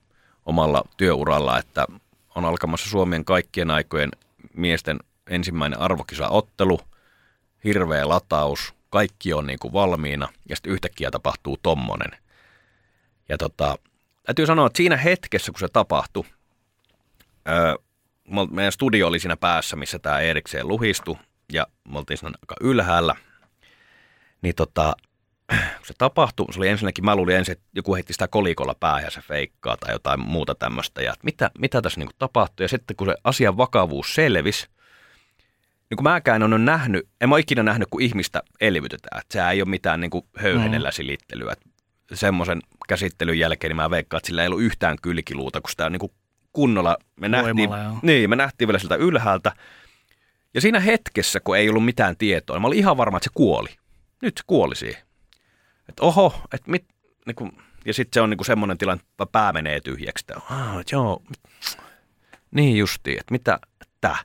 omalla 0.46 0.84
työuralla, 0.96 1.58
että 1.58 1.86
on 2.34 2.44
alkamassa 2.44 2.90
Suomen 2.90 3.24
kaikkien 3.24 3.70
aikojen 3.70 4.10
miesten 4.56 4.98
ensimmäinen 5.30 5.80
arvokisaottelu, 5.80 6.80
hirveä 7.64 8.08
lataus, 8.08 8.74
kaikki 8.94 9.32
on 9.32 9.46
niin 9.46 9.58
kuin 9.58 9.72
valmiina 9.72 10.28
ja 10.48 10.56
sitten 10.56 10.72
yhtäkkiä 10.72 11.10
tapahtuu 11.10 11.58
tommonen. 11.62 12.10
Ja 13.28 13.38
tota, 13.38 13.78
täytyy 14.26 14.46
sanoa, 14.46 14.66
että 14.66 14.76
siinä 14.76 14.96
hetkessä, 14.96 15.52
kun 15.52 15.60
se 15.60 15.68
tapahtui, 15.68 16.24
öö, 17.48 17.74
meidän 18.50 18.72
studio 18.72 19.08
oli 19.08 19.18
siinä 19.18 19.36
päässä, 19.36 19.76
missä 19.76 19.98
tämä 19.98 20.20
erikseen 20.20 20.68
luhistui 20.68 21.16
ja 21.52 21.66
me 21.88 21.98
oltiin 21.98 22.18
siinä 22.18 22.32
aika 22.42 22.54
ylhäällä. 22.60 23.14
Niin 24.42 24.54
tota, 24.54 24.96
kun 25.48 25.86
se 25.86 25.94
tapahtui, 25.98 26.52
se 26.52 26.60
oli 26.60 26.68
ensinnäkin, 26.68 27.04
mä 27.04 27.16
luulin 27.16 27.36
ensin, 27.36 27.52
että 27.52 27.64
joku 27.74 27.94
heitti 27.94 28.12
sitä 28.12 28.28
kolikolla 28.28 28.74
päähän 28.80 29.04
ja 29.04 29.10
se 29.10 29.20
feikkaa 29.20 29.76
tai 29.76 29.92
jotain 29.92 30.20
muuta 30.20 30.54
tämmöistä. 30.54 31.02
Ja 31.02 31.14
mitä, 31.22 31.50
mitä 31.58 31.82
tässä 31.82 32.00
niin 32.00 32.10
tapahtui. 32.18 32.64
Ja 32.64 32.68
sitten 32.68 32.96
kun 32.96 33.06
se 33.06 33.14
asian 33.24 33.56
vakavuus 33.56 34.14
selvisi, 34.14 34.68
niin 35.94 36.04
kuin 36.04 36.12
mäkään 36.12 36.42
on 36.42 36.64
nähnyt, 36.64 37.08
en 37.20 37.28
mä 37.28 37.34
ole 37.34 37.40
ikinä 37.40 37.62
nähnyt, 37.62 37.88
kun 37.90 38.02
ihmistä 38.02 38.42
elvytetään. 38.60 39.20
Että 39.20 39.32
sehän 39.32 39.52
ei 39.52 39.62
ole 39.62 39.68
mitään 39.68 40.00
niin 40.00 40.10
höyhenellä 40.36 40.88
mm. 40.88 40.92
silittelyä. 40.92 41.54
Semmoisen 42.14 42.60
käsittelyn 42.88 43.38
jälkeen 43.38 43.68
niin 43.68 43.76
mä 43.76 43.90
veikkaan, 43.90 44.18
että 44.18 44.26
sillä 44.26 44.42
ei 44.42 44.48
ollut 44.48 44.62
yhtään 44.62 44.96
kylkiluuta, 45.02 45.60
kun 45.60 45.70
sitä 45.70 45.90
niin 45.90 46.00
kuin 46.00 46.12
kunnolla, 46.52 46.96
me 47.20 47.28
nähtiin, 47.28 47.70
niin, 48.02 48.30
me 48.30 48.36
nähtiin 48.36 48.68
vielä 48.68 48.78
siltä 48.78 48.94
ylhäältä. 48.94 49.52
Ja 50.54 50.60
siinä 50.60 50.80
hetkessä, 50.80 51.40
kun 51.40 51.56
ei 51.56 51.68
ollut 51.68 51.84
mitään 51.84 52.16
tietoa, 52.16 52.56
niin 52.56 52.62
mä 52.62 52.66
olin 52.66 52.78
ihan 52.78 52.96
varma, 52.96 53.16
että 53.16 53.24
se 53.24 53.30
kuoli. 53.34 53.68
Nyt 54.22 54.36
se 54.36 54.44
kuoli 54.46 54.76
siihen. 54.76 55.02
Että 55.88 56.02
oho, 56.02 56.40
että 56.54 56.70
mit, 56.70 56.84
niin 57.26 57.36
kuin, 57.36 57.52
ja 57.84 57.94
sitten 57.94 58.14
se 58.14 58.20
on 58.20 58.30
niin 58.30 58.44
semmoinen 58.44 58.78
tilanne, 58.78 59.04
että 59.10 59.26
pää 59.26 59.52
menee 59.52 59.80
tyhjäksi. 59.80 60.24
Että, 60.28 60.54
ah, 60.54 60.84
joo, 60.92 61.22
niin 62.50 62.76
justiin, 62.76 63.20
että 63.20 63.32
mitä, 63.32 63.58
että 63.80 64.16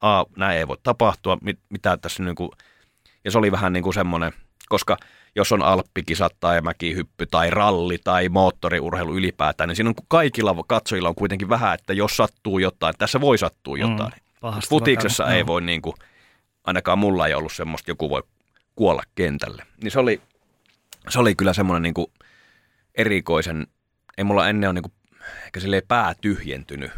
a, 0.00 0.24
näin 0.36 0.58
ei 0.58 0.68
voi 0.68 0.76
tapahtua, 0.82 1.38
mit, 1.42 1.58
mitä 1.68 1.96
tässä 1.96 2.22
niin 2.22 2.34
kuin, 2.34 2.50
ja 3.24 3.30
se 3.30 3.38
oli 3.38 3.52
vähän 3.52 3.72
niin 3.72 3.82
kuin 3.82 3.94
semmoinen, 3.94 4.32
koska 4.68 4.96
jos 5.36 5.52
on 5.52 5.62
alppikisat 5.62 6.36
tai 6.40 6.60
mäkihyppy 6.60 7.26
tai 7.26 7.50
ralli 7.50 7.98
tai 8.04 8.28
moottoriurheilu 8.28 9.16
ylipäätään, 9.16 9.68
niin 9.68 9.76
siinä 9.76 9.90
on 9.90 9.94
kaikilla 10.08 10.64
katsojilla 10.66 11.08
on 11.08 11.14
kuitenkin 11.14 11.48
vähän, 11.48 11.74
että 11.74 11.92
jos 11.92 12.16
sattuu 12.16 12.58
jotain, 12.58 12.94
tässä 12.98 13.20
voi 13.20 13.38
sattua 13.38 13.78
jotain. 13.78 14.12
Mm, 14.42 14.60
Futiksessa 14.68 15.32
ei 15.32 15.46
voi 15.46 15.62
niin 15.62 15.82
kuin, 15.82 15.96
ainakaan 16.64 16.98
mulla 16.98 17.26
ei 17.26 17.34
ollut 17.34 17.52
semmoista, 17.52 17.90
joku 17.90 18.10
voi 18.10 18.22
kuolla 18.74 19.02
kentälle. 19.14 19.62
Niin 19.82 19.90
se 19.90 19.98
oli, 19.98 20.20
se 21.08 21.18
oli 21.18 21.34
kyllä 21.34 21.52
semmoinen 21.52 21.82
niin 21.82 21.94
kuin 21.94 22.06
erikoisen, 22.94 23.66
ei 24.18 24.24
mulla 24.24 24.48
ennen 24.48 24.68
ole 24.70 24.74
niin 24.74 24.82
kuin, 24.82 24.92
ehkä 25.44 25.60
silleen 25.60 25.82
pää 25.88 26.14
tyhjentynyt 26.20 26.90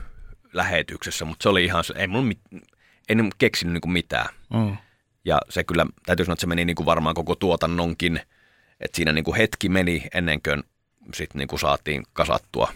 lähetyksessä, 0.53 1.24
mutta 1.24 1.42
se 1.42 1.49
oli 1.49 1.64
ihan, 1.64 1.84
ei 1.96 2.07
mulla, 2.07 2.32
en 3.09 3.30
keksinyt 3.38 3.72
niin 3.72 3.80
kuin 3.80 3.92
mitään. 3.92 4.28
Mm. 4.54 4.76
Ja 5.24 5.40
se 5.48 5.64
kyllä, 5.64 5.86
täytyy 6.06 6.24
sanoa, 6.24 6.32
että 6.32 6.40
se 6.40 6.46
meni 6.46 6.64
niin 6.64 6.76
kuin 6.76 6.86
varmaan 6.86 7.14
koko 7.14 7.34
tuotannonkin, 7.34 8.20
että 8.80 8.96
siinä 8.96 9.12
niin 9.12 9.24
kuin 9.24 9.36
hetki 9.36 9.68
meni 9.68 10.02
ennen 10.14 10.42
kuin 10.42 10.62
sitten 11.14 11.38
niin 11.38 11.48
kuin 11.48 11.61
saatiin 11.61 12.04
kasattua 12.12 12.72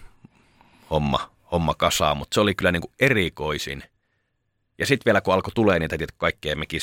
homma, 0.91 1.31
homma 1.53 1.75
kasaan, 1.75 2.17
mutta 2.17 2.35
se 2.35 2.41
oli 2.41 2.55
kyllä 2.55 2.73
niin 2.73 2.83
kuin 2.83 2.93
erikoisin. 3.01 3.85
Ja 4.79 4.87
sitten 4.87 5.05
vielä 5.05 5.21
kun 5.21 5.35
alkoi 5.35 5.53
tulee 5.55 5.79
niitä, 5.79 5.95
että 5.95 6.15
kaikkea 6.19 6.57
mekin 6.57 6.81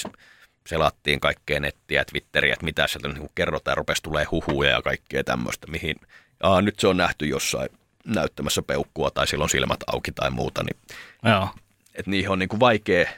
selattiin 0.68 1.20
kaikkea 1.20 1.60
nettiä, 1.60 2.06
Twitteriä, 2.06 2.54
että 2.54 2.66
mitä 2.66 2.88
sieltä 2.88 3.08
niin 3.08 3.30
kerrotaan, 3.36 3.78
rupesi 3.78 4.04
tulee 4.04 4.26
huhuja 4.32 4.70
ja 4.70 4.82
kaikkea 4.82 5.24
tämmöistä, 5.24 5.68
mihin 5.68 5.96
Aa, 6.44 6.62
nyt 6.62 6.80
se 6.80 6.88
on 6.88 6.98
nähty 6.98 7.26
jossain 7.26 7.70
näyttämässä 8.06 8.62
peukkua 8.62 9.12
tai 9.12 9.28
silloin 9.28 9.50
silmät 9.50 9.80
auki 9.88 10.12
tai 10.12 10.32
muuta, 10.32 10.64
niin 10.64 10.78
Joo. 11.24 11.50
että 11.96 12.12
niihin 12.12 12.30
on 12.30 12.40
niin 12.40 12.50
kuin 12.50 12.60
vaikea 12.60 13.10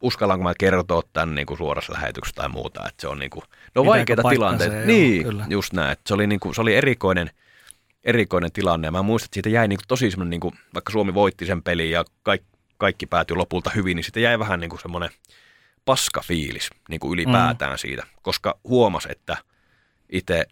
uskallanko 0.00 0.42
mä 0.42 0.52
kertoa 0.58 1.02
tämän 1.12 1.34
niin 1.34 1.46
kuin 1.46 1.58
suorassa 1.58 1.92
lähetyksessä 1.92 2.36
tai 2.36 2.48
muuta, 2.48 2.88
että 2.88 3.00
se 3.00 3.08
on 3.08 3.18
niin 3.18 3.30
kuin, 3.30 3.42
no 3.74 3.84
vaikeita 3.84 4.22
tilanteita. 4.30 4.76
Niin, 4.76 5.22
kyllä. 5.22 5.46
just 5.48 5.72
näin, 5.72 5.92
että 5.92 6.02
se 6.06 6.14
oli, 6.14 6.26
niin 6.26 6.40
kuin, 6.40 6.54
se 6.54 6.60
oli 6.60 6.74
erikoinen, 6.74 7.30
erikoinen 8.04 8.52
tilanne 8.52 8.86
ja 8.86 8.92
mä 8.92 9.02
muistan, 9.02 9.26
että 9.26 9.34
siitä 9.34 9.48
jäi 9.48 9.68
niin 9.68 9.76
kuin 9.76 9.88
tosi 9.88 10.10
semmoinen, 10.10 10.30
niin 10.30 10.40
kuin, 10.40 10.54
vaikka 10.74 10.92
Suomi 10.92 11.14
voitti 11.14 11.46
sen 11.46 11.62
pelin 11.62 11.90
ja 11.90 12.04
kaikki, 12.22 12.48
kaikki 12.78 13.06
päätyi 13.06 13.36
lopulta 13.36 13.70
hyvin, 13.74 13.96
niin 13.96 14.04
siitä 14.04 14.20
jäi 14.20 14.38
vähän 14.38 14.60
niin 14.60 14.70
kuin 14.70 14.80
semmoinen 14.80 15.10
paska 15.84 16.20
fiilis 16.20 16.70
niin 16.88 17.00
kuin 17.00 17.12
ylipäätään 17.12 17.72
mm. 17.72 17.78
siitä, 17.78 18.06
koska 18.22 18.58
huomas, 18.64 19.06
että 19.06 19.36
itse 20.12 20.46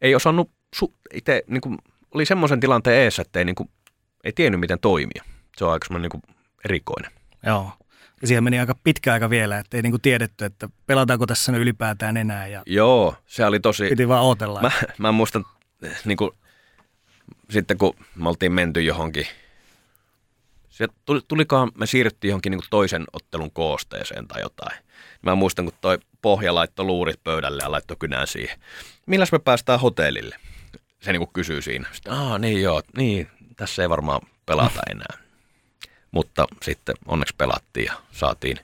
ei 0.00 0.14
osannut, 0.14 0.50
su, 0.74 0.94
itse 1.14 1.42
niin 1.46 1.60
kuin, 1.60 1.78
oli 2.14 2.26
semmoisen 2.26 2.60
tilanteen 2.60 2.96
eessä, 2.96 3.22
että 3.22 3.38
ei, 3.38 3.44
niin 3.44 3.54
kuin, 3.54 3.70
ei 4.24 4.32
tiennyt 4.32 4.60
miten 4.60 4.78
toimia. 4.80 5.24
Se 5.56 5.64
on 5.64 5.72
aika 5.72 5.86
semmoinen 5.86 6.10
niin 6.12 6.22
kuin, 6.22 6.36
erikoinen. 6.64 7.10
Joo. 7.46 7.72
Ja 8.20 8.26
siihen 8.28 8.44
meni 8.44 8.58
aika 8.58 8.74
pitkä 8.84 9.12
aika 9.12 9.30
vielä, 9.30 9.58
että 9.58 9.76
ei 9.76 9.82
niinku 9.82 9.98
tiedetty, 9.98 10.44
että 10.44 10.68
pelataanko 10.86 11.26
tässä 11.26 11.52
ylipäätään 11.52 12.16
enää. 12.16 12.46
Ja 12.46 12.62
Joo, 12.66 13.14
se 13.26 13.46
oli 13.46 13.60
tosi... 13.60 13.88
Piti 13.88 14.08
vaan 14.08 14.24
odotella. 14.24 14.60
Mä, 14.60 14.70
mä 14.98 15.12
muistan, 15.12 15.44
niin 16.04 16.16
kuin, 16.16 16.30
sitten 17.50 17.78
kun 17.78 17.94
me 18.14 18.28
oltiin 18.28 18.52
menty 18.52 18.82
johonkin, 18.82 19.26
se 20.68 20.86
tuli, 21.04 21.20
tulikaan, 21.28 21.72
me 21.74 21.86
siirryttiin 21.86 22.28
johonkin 22.28 22.50
niin 22.50 22.60
toisen 22.70 23.04
ottelun 23.12 23.50
koosteeseen 23.50 24.28
tai 24.28 24.40
jotain. 24.40 24.78
Mä 25.22 25.34
muistan, 25.34 25.64
kun 25.64 25.74
toi 25.80 25.98
pohja 26.22 26.54
laittoi 26.54 26.86
luurit 26.86 27.24
pöydälle 27.24 27.62
ja 27.62 27.70
laittoi 27.70 27.96
kynään 28.00 28.26
siihen. 28.26 28.58
Milläs 29.06 29.32
me 29.32 29.38
päästään 29.38 29.80
hotellille? 29.80 30.36
Se 31.00 31.12
niin 31.12 31.20
kuin 31.20 31.32
kysyy 31.32 31.62
siinä. 31.62 31.88
Sitten, 31.92 32.12
Aa, 32.12 32.38
niin 32.38 32.62
joo, 32.62 32.82
niin, 32.96 33.28
tässä 33.56 33.82
ei 33.82 33.88
varmaan 33.88 34.20
pelata 34.46 34.80
enää. 34.90 35.27
Mutta 36.10 36.46
sitten 36.62 36.94
onneksi 37.06 37.34
pelattiin 37.38 37.86
ja 37.86 37.92
saatiin. 38.12 38.58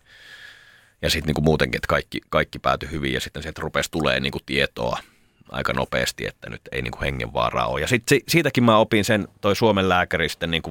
Ja 1.03 1.11
sitten 1.11 1.27
niin 1.27 1.35
kuin 1.35 1.45
muutenkin, 1.45 1.79
että 1.79 1.89
kaikki, 1.89 2.21
kaikki 2.31 2.59
päätyi 2.59 2.91
hyvin 2.91 3.13
ja 3.13 3.21
sitten 3.21 3.43
sieltä 3.43 3.63
rupesi 3.63 3.91
tulee 3.91 4.21
niin 4.21 4.33
kuin 4.33 4.43
tietoa 4.47 4.99
aika 5.49 5.73
nopeasti, 5.73 6.27
että 6.27 6.51
nyt 6.51 6.61
ei 6.73 6.83
niin 6.83 6.93
kuin 6.93 7.03
hengenvaaraa 7.03 7.67
ole. 7.67 7.81
Ja 7.81 7.87
sitten 7.87 8.21
siitäkin 8.29 8.65
mä 8.65 8.79
opin 8.79 9.05
sen, 9.05 9.29
toi 9.41 9.57
Suomen 9.57 9.89
lääkäri 9.89 10.29
sitten 10.29 10.51
niin 10.51 10.63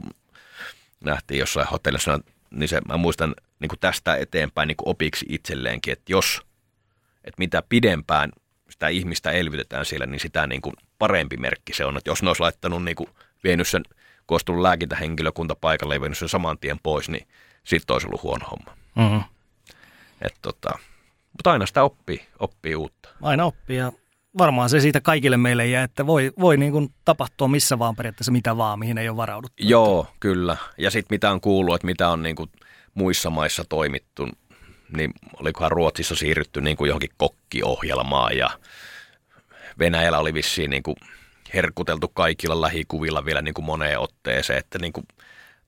nähtiin 1.03 1.39
jossain 1.39 1.67
hotellissa, 1.67 2.19
niin 2.51 2.69
se, 2.69 2.81
mä 2.87 2.97
muistan 2.97 3.35
niin 3.59 3.69
kuin 3.69 3.79
tästä 3.79 4.15
eteenpäin 4.15 4.67
niin 4.67 4.77
kuin 4.77 4.89
opiksi 4.89 5.25
itselleenkin, 5.29 5.93
että 5.93 6.11
jos, 6.11 6.41
että 7.23 7.39
mitä 7.39 7.63
pidempään 7.69 8.31
sitä 8.69 8.87
ihmistä 8.87 9.31
elvytetään 9.31 9.85
siellä, 9.85 10.05
niin 10.05 10.19
sitä 10.19 10.47
niin 10.47 10.61
kuin 10.61 10.75
parempi 10.99 11.37
merkki 11.37 11.73
se 11.73 11.85
on. 11.85 11.97
Että 11.97 12.09
jos 12.09 12.23
ne 12.23 12.29
olisi 12.29 12.41
laittanut, 12.41 12.83
niin 12.83 12.95
kuin, 12.95 13.09
vienyt 13.43 13.67
sen 13.67 13.83
kun 14.27 14.35
olisi 14.35 14.45
tullut 14.45 14.61
lääkintähenkilökunta 14.61 15.55
paikalle 15.55 15.95
ja 15.95 16.01
vienyt 16.01 16.17
sen 16.17 16.29
saman 16.29 16.57
tien 16.57 16.79
pois, 16.83 17.09
niin 17.09 17.27
sitten 17.63 17.93
olisi 17.93 18.07
ollut 18.07 18.23
huono 18.23 18.45
homma. 18.45 18.77
Mm-hmm. 18.95 19.23
Et 20.21 20.35
tota, 20.41 20.69
mutta 21.31 21.51
aina 21.51 21.65
sitä 21.65 21.83
oppii, 21.83 22.27
oppii 22.39 22.75
uutta. 22.75 23.09
Aina 23.21 23.45
oppii 23.45 23.77
ja 23.77 23.91
varmaan 24.37 24.69
se 24.69 24.79
siitä 24.79 25.01
kaikille 25.01 25.37
meille 25.37 25.67
jää, 25.67 25.83
että 25.83 26.07
voi, 26.07 26.31
voi 26.39 26.57
niin 26.57 26.71
kuin 26.71 26.93
tapahtua 27.05 27.47
missä 27.47 27.79
vaan 27.79 27.95
periaatteessa 27.95 28.31
mitä 28.31 28.57
vaan, 28.57 28.79
mihin 28.79 28.97
ei 28.97 29.09
ole 29.09 29.17
varauduttu. 29.17 29.63
Joo, 29.63 30.07
kyllä. 30.19 30.57
Ja 30.77 30.91
sitten 30.91 31.15
mitä 31.15 31.31
on 31.31 31.41
kuullut, 31.41 31.75
että 31.75 31.85
mitä 31.85 32.09
on 32.09 32.23
niin 32.23 32.35
kuin 32.35 32.49
muissa 32.93 33.29
maissa 33.29 33.63
toimittu, 33.69 34.27
niin 34.97 35.13
olikohan 35.39 35.71
Ruotsissa 35.71 36.15
siirrytty 36.15 36.61
niin 36.61 36.77
kuin 36.77 36.87
johonkin 36.87 37.09
kokkiohjelmaan 37.17 38.37
ja 38.37 38.49
Venäjällä 39.79 40.19
oli 40.19 40.33
vissiin 40.33 40.69
niin 40.69 40.83
kuin 40.83 40.95
herkuteltu 41.53 42.07
kaikilla 42.07 42.61
lähikuvilla 42.61 43.25
vielä 43.25 43.41
niin 43.41 43.53
kuin 43.53 43.65
moneen 43.65 43.99
otteeseen, 43.99 44.59
että 44.59 44.79
niin 44.79 44.93
kuin 44.93 45.07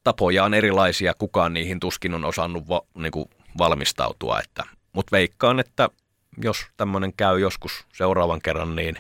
tapoja 0.04 0.44
on 0.44 0.54
erilaisia, 0.54 1.14
kukaan 1.14 1.54
niihin 1.54 1.80
tuskin 1.80 2.14
on 2.14 2.26
osannut 2.26 2.70
va, 2.70 2.82
niin 2.94 3.12
kuin 3.12 3.30
valmistautua, 3.58 4.40
että, 4.40 4.64
mutta 4.94 5.12
veikkaan, 5.12 5.60
että 5.60 5.90
jos 6.38 6.66
tämmöinen 6.78 7.14
käy 7.18 7.40
joskus 7.40 7.86
seuraavan 7.94 8.42
kerran, 8.42 8.76
niin 8.76 8.98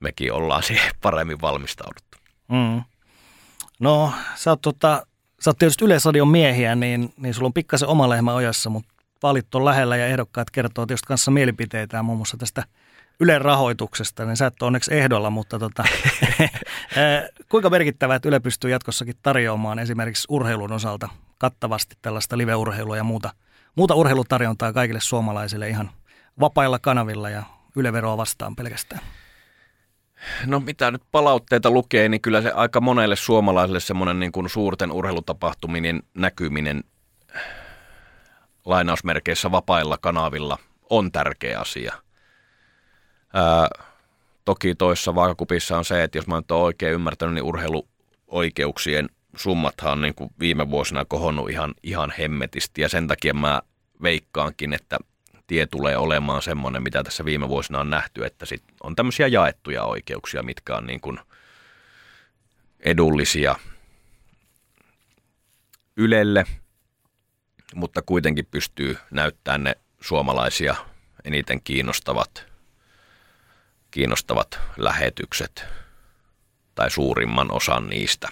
mekin 0.00 0.32
ollaan 0.32 0.62
siihen 0.62 0.92
paremmin 1.02 1.40
valmistauduttu. 1.40 2.18
Mm. 2.48 2.82
No, 3.80 4.12
sä 4.34 4.50
oot, 4.50 4.62
tota, 4.62 5.06
sä 5.40 5.50
oot 5.50 5.58
tietysti 5.58 5.84
Yleisradion 5.84 6.28
miehiä, 6.28 6.74
niin, 6.74 7.14
niin 7.16 7.34
sulla 7.34 7.46
on 7.46 7.52
pikkasen 7.52 7.88
oma 7.88 8.08
lehmä 8.08 8.34
ojassa, 8.34 8.70
mutta 8.70 8.94
vaalit 9.22 9.54
on 9.54 9.64
lähellä 9.64 9.96
ja 9.96 10.06
ehdokkaat 10.06 10.50
kertoo 10.50 10.86
tietysti 10.86 11.06
kanssa 11.06 11.30
mielipiteitä 11.30 12.02
muun 12.02 12.18
muassa 12.18 12.36
tästä– 12.36 12.64
Ylen 13.20 13.40
rahoituksesta, 13.40 14.24
niin 14.24 14.36
sä 14.36 14.46
et 14.46 14.62
ole 14.62 14.66
onneksi 14.66 14.94
ehdolla, 14.94 15.30
mutta 15.30 15.58
tota, 15.58 15.84
kuinka 17.50 17.70
merkittävää, 17.70 18.16
että 18.16 18.28
Yle 18.28 18.40
pystyy 18.40 18.70
jatkossakin 18.70 19.14
tarjoamaan 19.22 19.78
esimerkiksi 19.78 20.26
urheilun 20.30 20.72
osalta 20.72 21.08
kattavasti 21.38 21.96
tällaista 22.02 22.38
live-urheilua 22.38 22.96
ja 22.96 23.04
muuta, 23.04 23.30
muuta 23.76 23.94
urheilutarjontaa 23.94 24.72
kaikille 24.72 25.00
suomalaisille 25.00 25.68
ihan 25.68 25.90
vapailla 26.40 26.78
kanavilla 26.78 27.30
ja 27.30 27.42
Yle-veroa 27.76 28.16
vastaan 28.16 28.56
pelkästään? 28.56 29.02
No 30.46 30.60
mitä 30.60 30.90
nyt 30.90 31.02
palautteita 31.12 31.70
lukee, 31.70 32.08
niin 32.08 32.20
kyllä 32.20 32.42
se 32.42 32.50
aika 32.50 32.80
monelle 32.80 33.16
suomalaiselle 33.16 33.80
semmoinen 33.80 34.20
niin 34.20 34.32
kuin 34.32 34.48
suurten 34.48 34.92
urheilutapahtuminen 34.92 36.02
näkyminen 36.14 36.84
lainausmerkeissä 38.64 39.50
vapailla 39.50 39.98
kanavilla 39.98 40.58
on 40.90 41.12
tärkeä 41.12 41.60
asia– 41.60 41.94
Ää, 43.36 43.68
toki 44.44 44.74
toissa 44.74 45.14
vaakakupissa 45.14 45.78
on 45.78 45.84
se, 45.84 46.02
että 46.02 46.18
jos 46.18 46.26
mä 46.26 46.36
nyt 46.36 46.50
oikein 46.50 46.94
ymmärtänyt, 46.94 47.34
niin 47.34 47.44
urheiluoikeuksien 47.44 49.08
summathan 49.36 49.92
on 49.92 50.02
niin 50.02 50.14
kuin 50.14 50.30
viime 50.40 50.70
vuosina 50.70 51.04
kohonnut 51.04 51.50
ihan, 51.50 51.74
ihan 51.82 52.12
hemmetisti. 52.18 52.82
Ja 52.82 52.88
sen 52.88 53.08
takia 53.08 53.34
mä 53.34 53.62
veikkaankin, 54.02 54.72
että 54.72 54.98
tie 55.46 55.66
tulee 55.66 55.96
olemaan 55.96 56.42
semmoinen, 56.42 56.82
mitä 56.82 57.02
tässä 57.02 57.24
viime 57.24 57.48
vuosina 57.48 57.80
on 57.80 57.90
nähty, 57.90 58.24
että 58.24 58.46
sit 58.46 58.64
on 58.82 58.96
tämmöisiä 58.96 59.26
jaettuja 59.26 59.84
oikeuksia, 59.84 60.42
mitkä 60.42 60.76
on 60.76 60.86
niin 60.86 61.00
kuin 61.00 61.18
edullisia 62.80 63.56
Ylelle, 65.96 66.44
mutta 67.74 68.02
kuitenkin 68.02 68.46
pystyy 68.50 68.98
näyttämään 69.10 69.64
ne 69.64 69.74
suomalaisia 70.00 70.76
eniten 71.24 71.62
kiinnostavat 71.62 72.55
kiinnostavat 73.96 74.60
lähetykset 74.76 75.64
tai 76.74 76.90
suurimman 76.90 77.52
osan 77.52 77.88
niistä 77.88 78.28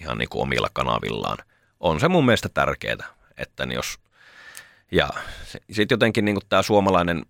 ihan 0.00 0.18
niin 0.18 0.28
kuin 0.28 0.42
omilla 0.42 0.68
kanavillaan. 0.72 1.38
On 1.80 2.00
se 2.00 2.08
mun 2.08 2.26
mielestä 2.26 2.48
tärkeää, 2.48 2.96
että 3.38 3.64
jos, 3.64 3.98
ja 4.92 5.08
sitten 5.72 5.96
jotenkin 5.96 6.24
niin 6.24 6.38
tämä 6.48 6.62
suomalainen, 6.62 7.26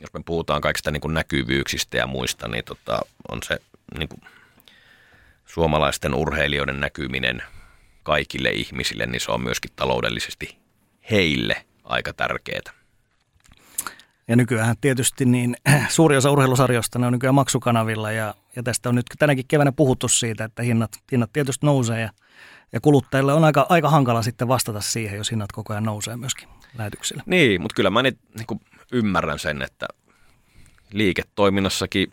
jos 0.00 0.12
me 0.14 0.20
puhutaan 0.24 0.60
kaikista 0.60 0.90
niin 0.90 1.00
kuin 1.00 1.14
näkyvyyksistä 1.14 1.96
ja 1.96 2.06
muista, 2.06 2.48
niin 2.48 2.64
tota, 2.64 3.00
on 3.28 3.42
se 3.42 3.58
niin 3.98 4.08
kuin 4.08 4.20
suomalaisten 5.46 6.14
urheilijoiden 6.14 6.80
näkyminen 6.80 7.42
kaikille 8.02 8.50
ihmisille, 8.50 9.06
niin 9.06 9.20
se 9.20 9.32
on 9.32 9.42
myöskin 9.42 9.70
taloudellisesti 9.76 10.58
heille 11.10 11.64
aika 11.84 12.12
tärkeää. 12.12 12.81
Ja 14.28 14.36
nykyään 14.36 14.76
tietysti 14.80 15.24
niin 15.24 15.56
suuri 15.88 16.16
osa 16.16 16.30
urheilusarjoista 16.30 16.98
ne 16.98 17.06
on 17.06 17.12
nykyään 17.12 17.34
maksukanavilla 17.34 18.12
ja, 18.12 18.34
ja 18.56 18.62
tästä 18.62 18.88
on 18.88 18.94
nyt 18.94 19.06
tänäkin 19.18 19.46
keväänä 19.48 19.72
puhuttu 19.72 20.08
siitä, 20.08 20.44
että 20.44 20.62
hinnat, 20.62 20.90
hinnat 21.12 21.32
tietysti 21.32 21.66
nousee 21.66 22.00
ja, 22.00 22.10
ja 22.72 22.80
kuluttajille 22.80 23.32
on 23.32 23.44
aika, 23.44 23.66
aika 23.68 23.90
hankala 23.90 24.22
sitten 24.22 24.48
vastata 24.48 24.80
siihen, 24.80 25.16
jos 25.16 25.30
hinnat 25.30 25.52
koko 25.52 25.72
ajan 25.72 25.84
nousee 25.84 26.16
myöskin. 26.16 26.48
lähetyksillä. 26.78 27.22
Niin, 27.26 27.62
mutta 27.62 27.74
kyllä 27.74 27.90
mä 27.90 28.02
niin, 28.02 28.18
niin 28.36 28.46
kuin 28.46 28.60
ymmärrän 28.92 29.38
sen, 29.38 29.62
että 29.62 29.86
liiketoiminnassakin 30.92 32.12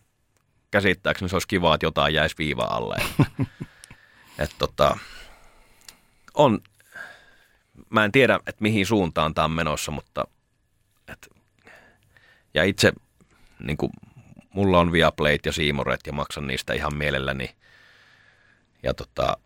käsittääkseni 0.72 1.30
se 1.30 1.36
olisi 1.36 1.47
kiva, 1.47 1.76
että 1.76 1.86
jotain 1.86 2.14
jäisi 2.14 2.36
viiva 2.38 2.64
alle. 2.64 2.97
Et 4.39 4.55
tota, 4.57 4.97
on, 6.34 6.60
mä 7.89 8.05
en 8.05 8.12
tiedä, 8.12 8.36
että 8.36 8.62
mihin 8.62 8.86
suuntaan 8.86 9.34
tämä 9.34 9.45
on 9.45 9.51
menossa, 9.51 9.91
mutta 9.91 10.28
et, 11.07 11.30
ja 12.54 12.64
itse 12.64 12.93
niin 13.60 13.78
kuin, 13.78 13.91
mulla 14.50 14.80
on 14.80 14.91
Viaplayt 14.91 15.45
ja 15.45 15.52
Siimoret 15.52 16.00
ja 16.08 16.14
maksan 16.14 16.47
niistä 16.47 16.74
ihan 16.74 16.95
mielelläni. 16.95 17.56
Ja 18.84 18.93
tota, 18.93 19.38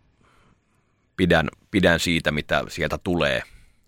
pidän, 1.18 1.50
pidän 1.72 2.00
siitä, 2.00 2.32
mitä 2.32 2.64
sieltä 2.68 2.98
tulee. 2.98 3.44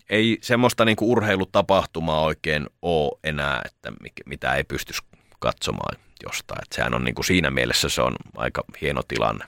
Ei 0.09 0.37
semmoista 0.41 0.85
niin 0.85 0.95
kuin 0.95 1.09
urheilutapahtumaa 1.09 2.21
oikein 2.21 2.67
ole 2.81 3.19
enää, 3.23 3.61
että 3.65 3.93
mitä 4.25 4.53
ei 4.53 4.63
pystyisi 4.63 5.01
katsomaan 5.39 5.97
jostain. 6.23 6.63
Että 6.63 6.75
sehän 6.75 6.93
on 6.93 7.03
niin 7.03 7.15
kuin 7.15 7.25
siinä 7.25 7.51
mielessä 7.51 7.89
se 7.89 8.01
on 8.01 8.15
aika 8.37 8.63
hieno 8.81 9.01
tilanne. 9.07 9.45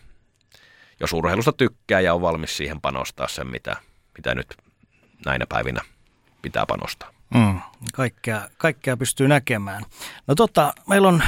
Jos 0.99 1.13
urheilusta 1.13 1.53
tykkää 1.53 1.99
ja 1.99 2.13
on 2.13 2.22
valmis 2.22 2.57
siihen 2.57 2.82
panostaa 2.82 3.28
sen, 3.28 3.47
mitä, 3.47 3.76
mitä 4.18 4.36
nyt 4.36 4.57
näinä 5.26 5.45
päivinä 5.49 5.82
pitää 6.41 6.65
panostaa. 6.65 7.16
Mm, 7.34 7.59
kaikkea, 7.93 8.49
kaikkea 8.57 8.97
pystyy 8.97 9.28
näkemään. 9.28 9.84
No 10.28 10.36
tota, 10.36 10.73
meillä 10.88 11.07
on 11.07 11.23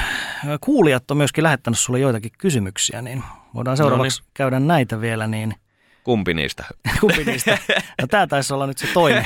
kuulijat 0.62 1.12
on 1.12 1.18
myöskin 1.18 1.44
lähettänyt 1.44 1.80
sulle 1.80 2.00
joitakin 2.00 2.32
kysymyksiä, 2.38 3.02
niin 3.02 3.24
voidaan 3.54 3.78
seuraavaksi 3.78 4.22
no 4.22 4.24
niin. 4.24 4.32
käydä 4.34 4.60
näitä 4.60 5.02
vielä. 5.02 5.28
Niin... 5.28 5.56
Kumpi 6.04 6.34
niistä? 6.34 6.66
Kumpi 7.02 7.24
niistä? 7.24 7.58
No 8.02 8.08
tämä 8.08 8.28
taisi 8.28 8.54
olla 8.54 8.68
nyt 8.68 8.78
se 8.78 8.88
toinen. 8.94 9.26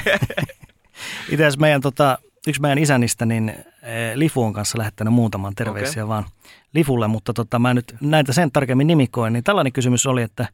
Itse 1.30 1.44
asiassa 1.44 1.60
meidän, 1.60 1.82
tota, 1.82 2.18
yksi 2.48 2.62
meidän 2.62 2.78
isännistä, 2.78 3.26
niin 3.26 3.50
eh, 3.50 4.16
Lifu 4.16 4.44
on 4.44 4.54
kanssa 4.54 4.78
lähettänyt 4.78 5.14
muutaman 5.14 5.56
terveisiä 5.56 6.04
okay. 6.04 6.08
vaan 6.08 6.26
Lifulle, 6.74 7.08
mutta 7.08 7.34
tota, 7.34 7.60
mä 7.60 7.74
nyt 7.74 7.96
näitä 8.02 8.34
sen 8.34 8.52
tarkemmin 8.52 8.88
nimikoin. 8.88 9.34
Niin 9.34 9.44
tällainen 9.44 9.74
kysymys 9.74 10.06
oli, 10.06 10.22
että 10.22 10.48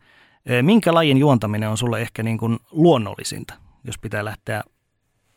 eh, 0.46 0.64
minkä 0.64 0.94
lajin 0.94 1.18
juontaminen 1.18 1.70
on 1.70 1.78
sulle 1.78 2.02
ehkä 2.02 2.24
niin 2.24 2.38
kuin 2.38 2.60
luonnollisinta, 2.72 3.54
jos 3.84 3.98
pitää 3.98 4.26
lähteä 4.26 4.64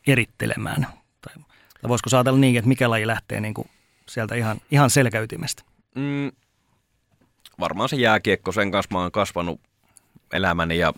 erittelemään? 0.07 0.87
Tai, 1.21 1.33
tai 1.81 1.89
voisiko 1.89 2.09
saatella 2.09 2.39
niin, 2.39 2.57
että 2.57 2.67
mikä 2.67 2.89
laji 2.89 3.07
lähtee 3.07 3.41
niin 3.41 3.53
kuin 3.53 3.69
sieltä 4.09 4.35
ihan, 4.35 4.57
ihan 4.71 4.89
selkäytimestä? 4.89 5.63
Mm, 5.95 6.31
varmaan 7.59 7.89
se 7.89 7.95
jääkiekko, 7.95 8.51
sen 8.51 8.71
kanssa 8.71 8.95
mä 8.95 9.01
oon 9.01 9.11
kasvanut 9.11 9.61
elämäni 10.33 10.77
ja 10.77 10.93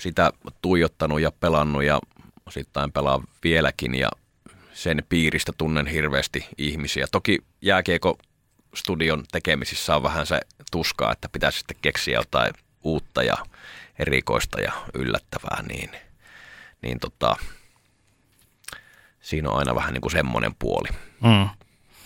sitä 0.00 0.32
tuijottanut 0.62 1.20
ja 1.20 1.32
pelannut 1.40 1.84
ja 1.84 2.00
osittain 2.46 2.92
pelaa 2.92 3.22
vieläkin 3.44 3.94
ja 3.94 4.08
sen 4.72 5.02
piiristä 5.08 5.52
tunnen 5.58 5.86
hirveästi 5.86 6.46
ihmisiä. 6.58 7.06
Toki 7.12 7.38
jääkiekko 7.62 8.18
studion 8.74 9.24
tekemisissä 9.32 9.96
on 9.96 10.02
vähän 10.02 10.26
se 10.26 10.40
tuskaa, 10.72 11.12
että 11.12 11.28
pitäisi 11.28 11.58
sitten 11.58 11.76
keksiä 11.82 12.18
jotain 12.18 12.52
uutta 12.82 13.22
ja 13.22 13.36
erikoista 13.98 14.60
ja 14.60 14.72
yllättävää, 14.94 15.62
niin, 15.62 15.90
niin 16.82 17.00
tota, 17.00 17.36
siinä 19.26 19.50
on 19.50 19.58
aina 19.58 19.74
vähän 19.74 19.94
niin 19.94 20.00
kuin 20.00 20.12
semmoinen 20.12 20.54
puoli. 20.58 20.88
Mm. 21.22 21.48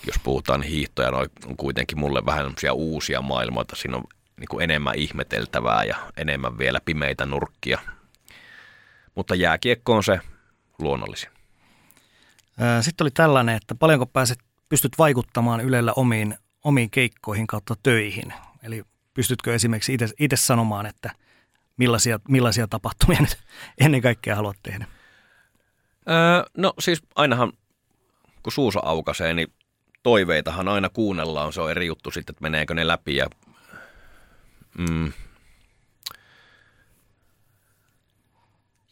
Jos 0.07 0.19
puhutaan 0.23 0.63
hiihtoja, 0.63 1.11
no 1.11 1.19
on 1.47 1.57
kuitenkin 1.57 1.99
mulle 1.99 2.27
vähän 2.27 2.45
semmoisia 2.45 2.73
uusia 2.73 3.23
maailmoita. 3.23 3.77
Siinä 3.77 3.97
on 3.97 4.05
niin 4.37 4.49
kuin 4.49 4.65
enemmän 4.65 4.95
ihmeteltävää 4.95 5.85
ja 5.85 5.97
enemmän 6.17 6.59
vielä 6.59 6.81
pimeitä 6.85 7.27
nurkkia. 7.27 7.79
Mutta 9.15 9.35
jääkiekko 9.35 9.97
on 9.97 10.05
se 10.05 10.21
luonnollisin. 10.79 11.31
Sitten 12.81 13.05
oli 13.05 13.11
tällainen, 13.11 13.57
että 13.57 13.75
paljonko 13.75 14.07
pääset, 14.07 14.39
pystyt 14.69 14.93
vaikuttamaan 14.99 15.61
Ylellä 15.61 15.93
omiin, 15.97 16.39
omiin 16.65 16.91
keikkoihin 16.91 17.47
kautta 17.47 17.75
töihin. 17.83 18.33
Eli 18.63 18.83
pystytkö 19.15 19.55
esimerkiksi 19.55 19.97
itse 20.19 20.37
sanomaan, 20.37 20.87
että 20.87 21.11
millaisia, 21.77 22.21
millaisia 22.29 22.69
tapahtumia 22.69 23.21
nyt 23.21 23.39
ennen 23.85 24.01
kaikkea 24.01 24.37
haluat 24.37 24.57
tehdä? 24.63 24.87
Öö, 26.11 26.43
no 26.57 26.73
siis 26.79 27.03
ainahan, 27.15 27.53
kun 28.43 28.53
suusa 28.53 28.81
aukaisee, 28.83 29.35
niin 29.35 29.53
toiveitahan 30.03 30.69
aina 30.69 30.89
kuunnellaan. 30.89 31.53
Se 31.53 31.61
on 31.61 31.71
eri 31.71 31.87
juttu 31.87 32.11
sitten, 32.11 32.33
että 32.33 32.43
meneekö 32.43 32.75
ne 32.75 32.87
läpi. 32.87 33.17
Ja, 33.17 33.27
mm, 34.79 35.13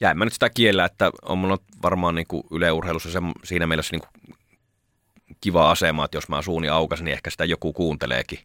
ja 0.00 0.14
mä 0.14 0.24
nyt 0.24 0.32
sitä 0.32 0.50
kiellä, 0.50 0.84
että 0.84 1.10
on 1.22 1.38
mulla 1.38 1.58
varmaan 1.82 2.14
niin 2.14 2.26
kuin 2.26 2.42
yleurheilussa 2.50 3.10
se, 3.10 3.18
siinä 3.44 3.66
mielessä 3.66 3.96
niin 3.96 4.02
kuin 4.02 4.38
kiva 5.40 5.70
asema, 5.70 6.04
että 6.04 6.16
jos 6.16 6.28
mä 6.28 6.42
suuni 6.42 6.68
aukasin, 6.68 7.04
niin 7.04 7.12
ehkä 7.12 7.30
sitä 7.30 7.44
joku 7.44 7.72
kuunteleekin. 7.72 8.38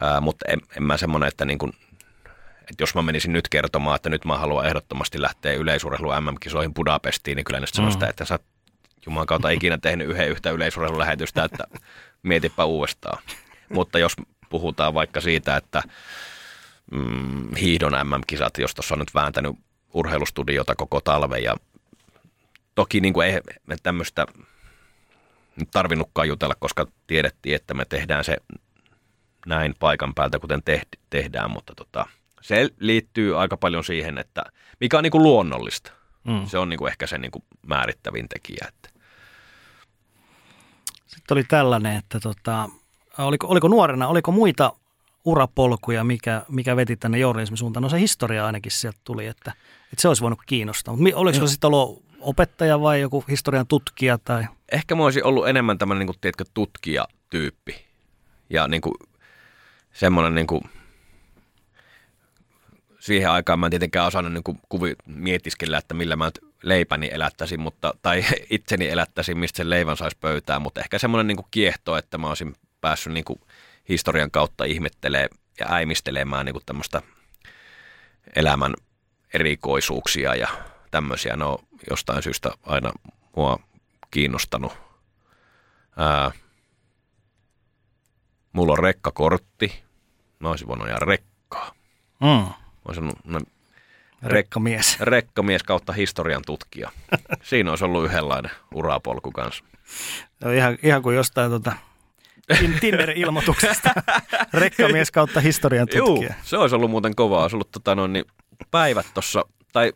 Ää, 0.00 0.20
mutta 0.20 0.46
en, 0.48 0.60
en 0.76 0.82
mä 0.82 0.96
semmoinen, 0.96 1.28
että 1.28 1.44
niin 1.44 1.58
kuin 1.58 1.72
että 2.70 2.82
jos 2.82 2.94
mä 2.94 3.02
menisin 3.02 3.32
nyt 3.32 3.48
kertomaan, 3.48 3.96
että 3.96 4.08
nyt 4.08 4.24
mä 4.24 4.38
haluan 4.38 4.66
ehdottomasti 4.66 5.22
lähteä 5.22 5.52
yleisurheilu 5.52 6.20
MM-kisoihin 6.20 6.74
Budapestiin, 6.74 7.36
niin 7.36 7.44
kyllä 7.44 7.60
ne 7.60 7.66
mm. 7.82 7.90
sitä, 7.90 8.08
että 8.08 8.24
sä 8.24 8.38
Jumalan 9.06 9.26
kautta 9.26 9.50
ikinä 9.50 9.78
tehnyt 9.78 10.08
yhden 10.08 10.28
yhtä 10.28 10.50
yleisurheilulähetystä, 10.50 11.44
että 11.44 11.64
mietipä 12.22 12.64
uudestaan. 12.64 13.22
Mutta 13.68 13.98
jos 13.98 14.16
puhutaan 14.48 14.94
vaikka 14.94 15.20
siitä, 15.20 15.56
että 15.56 15.82
mm, 16.92 17.54
hiihdon 17.54 17.92
MM-kisat, 17.92 18.58
jos 18.58 18.74
tuossa 18.74 18.94
on 18.94 18.98
nyt 18.98 19.14
vääntänyt 19.14 19.56
urheilustudiota 19.94 20.74
koko 20.74 21.00
talven 21.00 21.42
ja 21.42 21.56
toki 22.74 23.00
niin 23.00 23.14
kuin 23.14 23.26
ei 23.26 23.40
me 23.66 23.76
tämmöistä 23.82 24.26
tarvinnutkaan 25.70 26.28
jutella, 26.28 26.54
koska 26.58 26.86
tiedettiin, 27.06 27.56
että 27.56 27.74
me 27.74 27.84
tehdään 27.84 28.24
se 28.24 28.36
näin 29.46 29.74
paikan 29.78 30.14
päältä, 30.14 30.38
kuten 30.38 30.62
tehdään, 31.10 31.50
mutta 31.50 31.74
tota, 31.74 32.06
se 32.46 32.68
liittyy 32.78 33.40
aika 33.40 33.56
paljon 33.56 33.84
siihen, 33.84 34.18
että 34.18 34.42
mikä 34.80 34.98
on 34.98 35.02
niin 35.02 35.10
kuin 35.10 35.22
luonnollista. 35.22 35.92
Mm. 36.24 36.46
Se 36.46 36.58
on 36.58 36.68
niin 36.68 36.78
kuin 36.78 36.90
ehkä 36.90 37.06
se 37.06 37.18
niin 37.18 37.30
kuin 37.30 37.44
määrittävin 37.66 38.28
tekijä. 38.28 38.66
Että. 38.68 38.90
Sitten 41.06 41.34
oli 41.34 41.44
tällainen, 41.44 41.96
että 41.96 42.20
tota, 42.20 42.68
oliko, 43.18 43.46
oliko 43.46 43.68
nuorena, 43.68 44.08
oliko 44.08 44.32
muita 44.32 44.72
urapolkuja, 45.24 46.04
mikä, 46.04 46.42
mikä 46.48 46.76
veti 46.76 46.96
tänne 46.96 47.18
journalismin 47.18 47.58
suuntaan? 47.58 47.82
No 47.82 47.88
se 47.88 48.00
historia 48.00 48.46
ainakin 48.46 48.72
sieltä 48.72 48.98
tuli, 49.04 49.26
että, 49.26 49.52
että 49.92 50.02
se 50.02 50.08
olisi 50.08 50.22
voinut 50.22 50.40
kiinnostaa. 50.46 50.96
Mutta 50.96 51.16
oliko 51.16 51.38
se 51.38 51.46
sitten 51.46 51.68
ollut 51.68 52.04
opettaja 52.20 52.80
vai 52.80 53.00
joku 53.00 53.24
historian 53.28 53.66
tutkija? 53.66 54.18
Tai? 54.18 54.46
Ehkä 54.72 54.94
mä 54.94 55.04
olisin 55.04 55.24
ollut 55.24 55.48
enemmän 55.48 55.78
tämmöinen 55.78 56.06
niin 56.06 56.20
tiedätkö, 56.20 56.44
tutkijatyyppi. 56.54 57.86
Ja 58.50 58.68
niin 58.68 58.80
kuin, 58.80 58.94
semmoinen 59.92 60.34
niin 60.34 60.46
kuin, 60.46 60.62
siihen 63.06 63.30
aikaan 63.30 63.58
mä 63.58 63.66
en 63.66 63.70
tietenkään 63.70 64.06
osannut 64.06 64.32
niin 64.32 64.44
kuin 64.44 64.58
kuvi, 64.68 64.94
mietiskellä, 65.06 65.78
että 65.78 65.94
millä 65.94 66.16
mä 66.16 66.30
leipäni 66.62 67.10
elättäisin, 67.12 67.60
mutta, 67.60 67.94
tai 68.02 68.24
itseni 68.50 68.88
elättäisin, 68.88 69.38
mistä 69.38 69.56
sen 69.56 69.70
leivän 69.70 69.96
saisi 69.96 70.16
pöytään, 70.20 70.62
mutta 70.62 70.80
ehkä 70.80 70.98
semmoinen 70.98 71.26
niin 71.26 71.46
kiehto, 71.50 71.96
että 71.96 72.18
mä 72.18 72.28
olisin 72.28 72.54
päässyt 72.80 73.12
niin 73.12 73.24
kuin 73.24 73.40
historian 73.88 74.30
kautta 74.30 74.64
ihmettelemään 74.64 75.28
ja 75.60 75.66
äimistelemään 75.70 76.46
niin 76.46 76.54
kuin 76.54 76.66
tämmöistä 76.66 77.02
elämän 78.36 78.74
erikoisuuksia 79.34 80.34
ja 80.34 80.48
tämmöisiä. 80.90 81.36
Ne 81.36 81.44
on 81.44 81.58
jostain 81.90 82.22
syystä 82.22 82.50
aina 82.62 82.92
mua 83.36 83.58
kiinnostanut. 84.10 84.72
Ää, 85.96 86.30
mulla 88.52 88.72
on 88.72 88.78
rekkakortti. 88.78 89.82
Mä 90.38 90.48
olisin 90.48 90.68
voinut 90.68 90.86
ajaa 90.86 90.98
rekkaa. 90.98 91.72
Mm. 92.20 92.65
Olisi 92.86 93.00
ollut 93.00 93.48
rekkamies. 94.22 95.00
rekkamies 95.00 95.62
kautta 95.62 95.92
historian 95.92 96.42
tutkija. 96.46 96.90
Siinä 97.42 97.70
olisi 97.70 97.84
ollut 97.84 98.04
yhdenlainen 98.04 98.50
urapolku 98.74 99.32
kanssa. 99.32 99.64
No 100.40 100.52
ihan, 100.52 100.78
ihan 100.82 101.02
kuin 101.02 101.16
jostain 101.16 101.50
tota, 101.50 101.72
Tinder-ilmoituksesta. 102.80 103.90
rekkamies 104.54 105.10
kautta 105.10 105.40
historian 105.40 105.88
tutkija. 105.88 106.32
Juu, 106.32 106.42
se 106.42 106.56
olisi 106.56 106.74
ollut 106.74 106.90
muuten 106.90 107.16
kovaa. 107.16 107.42
Olisi 107.42 107.56
ollut 107.56 107.70
tota, 107.70 107.94
no, 107.94 108.06
niin 108.06 108.24
päivät 108.70 109.06
tuossa, 109.14 109.44
tai 109.72 109.92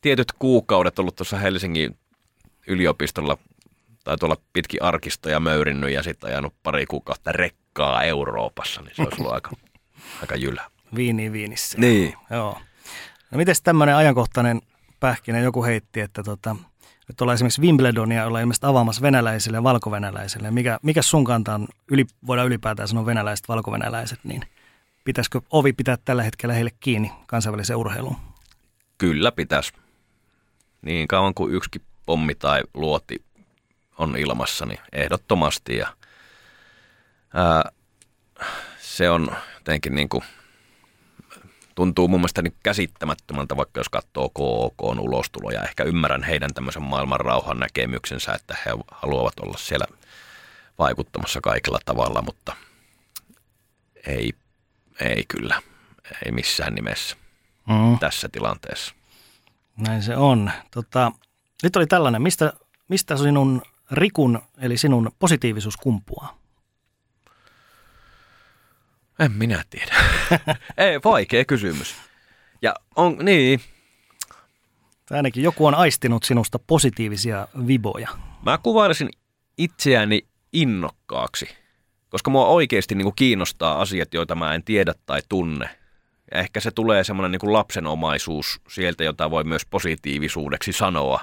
tietyt 0.00 0.32
kuukaudet 0.38 0.98
ollut 0.98 1.16
tuossa 1.16 1.36
Helsingin 1.36 1.96
yliopistolla 2.66 3.38
tai 4.04 4.16
tuolla 4.16 4.36
pitki 4.52 4.78
arkistoja 4.80 5.40
möyrinnyt 5.40 5.90
ja 5.90 6.02
sitten 6.02 6.30
ajanut 6.30 6.54
pari 6.62 6.86
kuukautta 6.86 7.32
rekkaa 7.32 8.02
Euroopassa, 8.04 8.80
niin 8.80 8.96
se 8.96 9.02
olisi 9.02 9.20
ollut 9.20 9.32
aika, 9.32 9.50
aika 10.20 10.36
jylä. 10.36 10.71
Viini 10.94 11.32
viinissä. 11.32 11.78
Niin. 11.78 12.14
Joo. 12.30 12.58
No 13.30 13.38
miten 13.38 13.54
tämmöinen 13.62 13.96
ajankohtainen 13.96 14.60
pähkinä 15.00 15.38
joku 15.38 15.64
heitti, 15.64 16.00
että 16.00 16.22
tota, 16.22 16.56
nyt 17.08 17.20
ollaan 17.20 17.34
esimerkiksi 17.34 17.60
Wimbledonia 17.60 18.26
ollaan 18.26 18.42
ilmeisesti 18.42 18.66
avaamassa 18.66 19.02
venäläisille 19.02 19.56
ja 19.56 19.62
valkovenäläisille. 19.62 20.50
Mikä, 20.50 20.78
mikä 20.82 21.02
sun 21.02 21.24
kanta 21.24 21.54
on, 21.54 21.68
yli, 21.88 22.06
voidaan 22.26 22.48
ylipäätään 22.48 22.88
sanoa 22.88 23.06
venäläiset, 23.06 23.48
valkovenäläiset, 23.48 24.18
niin 24.24 24.42
pitäisikö 25.04 25.40
ovi 25.50 25.72
pitää 25.72 25.98
tällä 26.04 26.22
hetkellä 26.22 26.54
heille 26.54 26.70
kiinni 26.80 27.12
kansainväliseen 27.26 27.76
urheiluun? 27.76 28.16
Kyllä 28.98 29.32
pitäisi. 29.32 29.72
Niin 30.82 31.08
kauan 31.08 31.34
kuin 31.34 31.54
yksikin 31.54 31.82
pommi 32.06 32.34
tai 32.34 32.62
luoti 32.74 33.24
on 33.98 34.16
ilmassa, 34.16 34.66
niin 34.66 34.80
ehdottomasti. 34.92 35.76
Ja, 35.76 35.96
ää, 37.34 37.70
se 38.80 39.10
on 39.10 39.36
jotenkin 39.54 39.94
niin 39.94 40.08
kuin, 40.08 40.24
tuntuu 41.74 42.08
mun 42.08 42.20
mielestä 42.20 42.42
niin 42.42 42.54
käsittämättömältä, 42.62 43.56
vaikka 43.56 43.80
jos 43.80 43.88
katsoo 43.88 44.28
KOK 44.28 44.74
on 44.82 45.00
ulostuloja. 45.00 45.62
Ehkä 45.62 45.84
ymmärrän 45.84 46.22
heidän 46.22 46.54
tämmöisen 46.54 46.82
maailman 46.82 47.20
rauhan 47.20 47.58
näkemyksensä, 47.58 48.32
että 48.32 48.56
he 48.66 48.70
haluavat 48.90 49.40
olla 49.40 49.58
siellä 49.58 49.86
vaikuttamassa 50.78 51.40
kaikilla 51.40 51.78
tavalla, 51.84 52.22
mutta 52.22 52.56
ei, 54.06 54.32
ei 55.00 55.24
kyllä, 55.28 55.62
ei 56.26 56.32
missään 56.32 56.74
nimessä 56.74 57.16
mm. 57.68 57.98
tässä 57.98 58.28
tilanteessa. 58.28 58.94
Näin 59.76 60.02
se 60.02 60.16
on. 60.16 60.50
Tota, 60.70 61.12
nyt 61.62 61.76
oli 61.76 61.86
tällainen, 61.86 62.22
mistä, 62.22 62.52
mistä 62.88 63.16
sinun 63.16 63.62
Rikun, 63.90 64.42
eli 64.58 64.76
sinun 64.76 65.12
positiivisuus 65.18 65.76
kumpuaa? 65.76 66.41
En 69.18 69.32
minä 69.32 69.64
tiedä. 69.70 69.94
Ei, 70.76 71.00
vaikea 71.04 71.44
kysymys. 71.44 71.94
Ja 72.62 72.74
on, 72.96 73.18
niin. 73.22 73.60
Ainakin 75.10 75.42
joku 75.42 75.66
on 75.66 75.74
aistinut 75.74 76.22
sinusta 76.22 76.58
positiivisia 76.58 77.48
viboja. 77.66 78.08
Mä 78.42 78.58
kuvailisin 78.58 79.08
itseäni 79.58 80.26
innokkaaksi, 80.52 81.48
koska 82.08 82.30
mua 82.30 82.46
oikeasti 82.46 82.94
niin 82.94 83.04
kuin 83.04 83.16
kiinnostaa 83.16 83.80
asiat, 83.80 84.14
joita 84.14 84.34
mä 84.34 84.54
en 84.54 84.64
tiedä 84.64 84.94
tai 85.06 85.22
tunne. 85.28 85.68
Ja 86.30 86.40
ehkä 86.40 86.60
se 86.60 86.70
tulee 86.70 87.04
semmoinen 87.04 87.32
niin 87.32 87.52
lapsenomaisuus 87.52 88.60
sieltä, 88.68 89.04
jota 89.04 89.30
voi 89.30 89.44
myös 89.44 89.66
positiivisuudeksi 89.66 90.72
sanoa, 90.72 91.20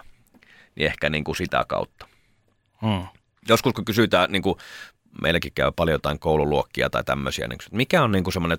niin 0.75 0.85
ehkä 0.85 1.09
niin 1.09 1.23
kuin 1.23 1.35
sitä 1.35 1.65
kautta. 1.67 2.07
Hmm. 2.81 3.07
Joskus 3.49 3.73
kun 3.73 3.85
kysytään, 3.85 4.31
niin 4.31 4.41
kuin 4.41 4.55
meilläkin 5.21 5.51
käy 5.55 5.71
paljon 5.75 5.95
jotain 5.95 6.19
koululuokkia 6.19 6.89
tai 6.89 7.03
tämmöisiä, 7.03 7.47
niin 7.47 7.57
kuin, 7.57 7.77
mikä 7.77 8.03
on 8.03 8.11
niin 8.11 8.23
kuin 8.23 8.33
semmoinen, 8.33 8.57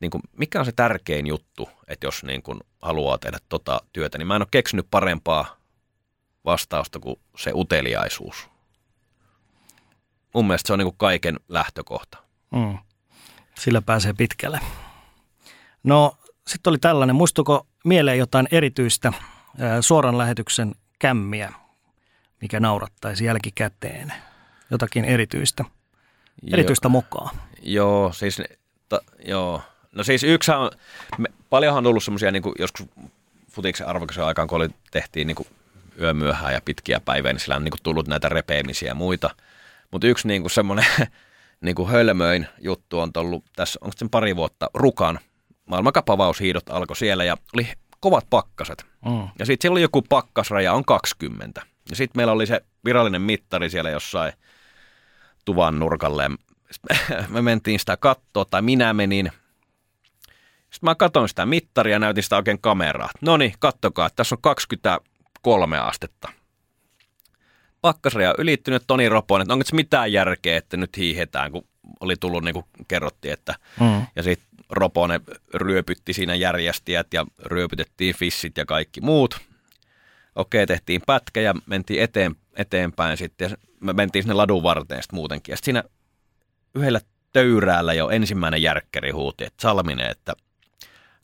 niin 0.00 0.10
kuin, 0.10 0.22
mikä 0.36 0.58
on 0.58 0.64
se 0.64 0.72
tärkein 0.72 1.26
juttu, 1.26 1.68
että 1.88 2.06
jos 2.06 2.24
niin 2.24 2.42
kuin 2.42 2.60
haluaa 2.82 3.18
tehdä 3.18 3.38
tota 3.48 3.80
työtä, 3.92 4.18
niin 4.18 4.26
mä 4.26 4.36
en 4.36 4.42
ole 4.42 4.48
keksinyt 4.50 4.86
parempaa 4.90 5.56
vastausta 6.44 6.98
kuin 6.98 7.16
se 7.36 7.50
uteliaisuus. 7.54 8.48
Mun 10.34 10.46
mielestä 10.46 10.66
se 10.66 10.72
on 10.72 10.78
niin 10.78 10.86
kuin 10.86 10.98
kaiken 10.98 11.36
lähtökohta. 11.48 12.18
Mm. 12.50 12.78
Sillä 13.58 13.82
pääsee 13.82 14.12
pitkälle. 14.12 14.60
No 15.82 16.16
sitten 16.46 16.70
oli 16.70 16.78
tällainen, 16.78 17.16
muistuko 17.16 17.66
mieleen 17.84 18.18
jotain 18.18 18.48
erityistä 18.50 19.12
suoran 19.80 20.18
lähetyksen 20.18 20.74
kämmiä, 20.98 21.52
mikä 22.40 22.60
naurattaisi 22.60 23.24
jälkikäteen? 23.24 24.12
Jotakin 24.70 25.04
erityistä, 25.04 25.64
erityistä 26.52 26.88
mokaa. 26.88 27.30
Joo, 27.62 28.12
siis, 28.12 28.42
ta, 28.88 29.00
joo. 29.24 29.62
No 29.92 30.04
siis 30.04 30.24
yksi 30.24 30.50
on, 30.50 30.70
me, 31.18 31.28
paljonhan 31.50 31.78
on 31.78 31.84
tullut 31.84 32.04
semmoisia 32.04 32.30
niin 32.30 32.42
joskus 32.58 32.86
futiksen 33.50 33.86
arvokisen 33.86 34.24
aikaan, 34.24 34.48
kun 34.48 34.56
oli, 34.56 34.68
tehtiin 34.90 35.26
niin 35.26 35.34
kuin 35.34 35.48
yömyöhään 36.00 36.52
ja 36.52 36.60
pitkiä 36.64 37.00
päiviä, 37.00 37.32
niin 37.32 37.40
sillä 37.40 37.56
on 37.56 37.64
niin 37.64 37.70
kuin 37.70 37.82
tullut 37.82 38.08
näitä 38.08 38.28
repeämisiä 38.28 38.88
ja 38.88 38.94
muita. 38.94 39.30
Mutta 39.90 40.06
yksi 40.06 40.28
niin 40.28 40.42
kuin 40.42 40.50
semmoinen 40.50 40.86
niin 41.64 41.74
kuin 41.74 41.88
hölmöin 41.88 42.46
juttu 42.60 42.98
on 42.98 43.12
tullut 43.12 43.44
tässä, 43.56 43.78
onko 43.82 43.94
sen 43.96 44.10
pari 44.10 44.36
vuotta, 44.36 44.70
Rukan 44.74 45.18
maailmankapavaushiidot 45.66 46.70
alkoi 46.70 46.96
siellä 46.96 47.24
ja 47.24 47.36
oli 47.54 47.68
kovat 48.00 48.26
pakkaset. 48.30 48.86
Mm. 49.04 49.28
Ja 49.38 49.46
sitten 49.46 49.62
siellä 49.62 49.74
oli 49.74 49.82
joku 49.82 50.02
pakkasraja 50.02 50.72
on 50.72 50.84
20. 50.84 51.62
Ja 51.90 51.96
sitten 51.96 52.18
meillä 52.18 52.32
oli 52.32 52.46
se 52.46 52.60
virallinen 52.84 53.22
mittari 53.22 53.70
siellä 53.70 53.90
jossain 53.90 54.32
tuvan 55.48 55.78
nurkalle. 55.78 56.30
me 57.28 57.42
mentiin 57.42 57.80
sitä 57.80 57.96
kattoa, 57.96 58.44
tai 58.44 58.62
minä 58.62 58.94
menin. 58.94 59.32
Sitten 60.70 60.80
mä 60.82 60.94
katsoin 60.94 61.28
sitä 61.28 61.46
mittaria 61.46 61.92
ja 61.92 61.98
näytin 61.98 62.22
sitä 62.22 62.36
oikein 62.36 62.60
kameraa. 62.60 63.10
No 63.20 63.36
niin, 63.36 63.54
kattokaa, 63.58 64.10
tässä 64.10 64.34
on 64.34 64.42
23 64.42 65.78
astetta. 65.78 66.28
Pakkasraja 67.80 68.34
ylittynyt 68.38 68.82
Toni 68.86 69.08
Roponen, 69.08 69.42
että 69.42 69.52
onko 69.52 69.64
se 69.66 69.74
mitään 69.74 70.12
järkeä, 70.12 70.56
että 70.56 70.76
nyt 70.76 70.96
hiihetään, 70.96 71.52
kun 71.52 71.64
oli 72.00 72.16
tullut 72.16 72.44
niin 72.44 72.54
kuin 72.54 72.66
kerrottiin, 72.88 73.32
että 73.32 73.54
mm. 73.80 74.06
ja 74.16 74.22
sitten 74.22 74.48
Roponen 74.70 75.20
ryöpytti 75.54 76.12
siinä 76.12 76.34
järjestäjät 76.34 77.06
ja 77.14 77.26
ryöpytettiin 77.44 78.14
fissit 78.14 78.56
ja 78.56 78.66
kaikki 78.66 79.00
muut. 79.00 79.40
Okei, 80.34 80.66
tehtiin 80.66 81.02
pätkä 81.06 81.40
ja 81.40 81.54
mentiin 81.66 82.02
eteen, 82.02 82.36
eteenpäin 82.58 83.16
sitten. 83.16 83.50
Ja 83.50 83.56
me 83.80 83.92
mentiin 83.92 84.22
sinne 84.22 84.34
ladun 84.34 84.62
varteen 84.62 85.02
sitten 85.02 85.16
muutenkin. 85.16 85.52
Ja 85.52 85.56
sitten 85.56 85.74
siinä 85.74 85.84
yhdellä 86.74 87.00
töyräällä 87.32 87.94
jo 87.94 88.08
ensimmäinen 88.08 88.62
järkkäri 88.62 89.10
huuti, 89.10 89.44
että 89.44 89.62
Salminen, 89.62 90.10
että 90.10 90.32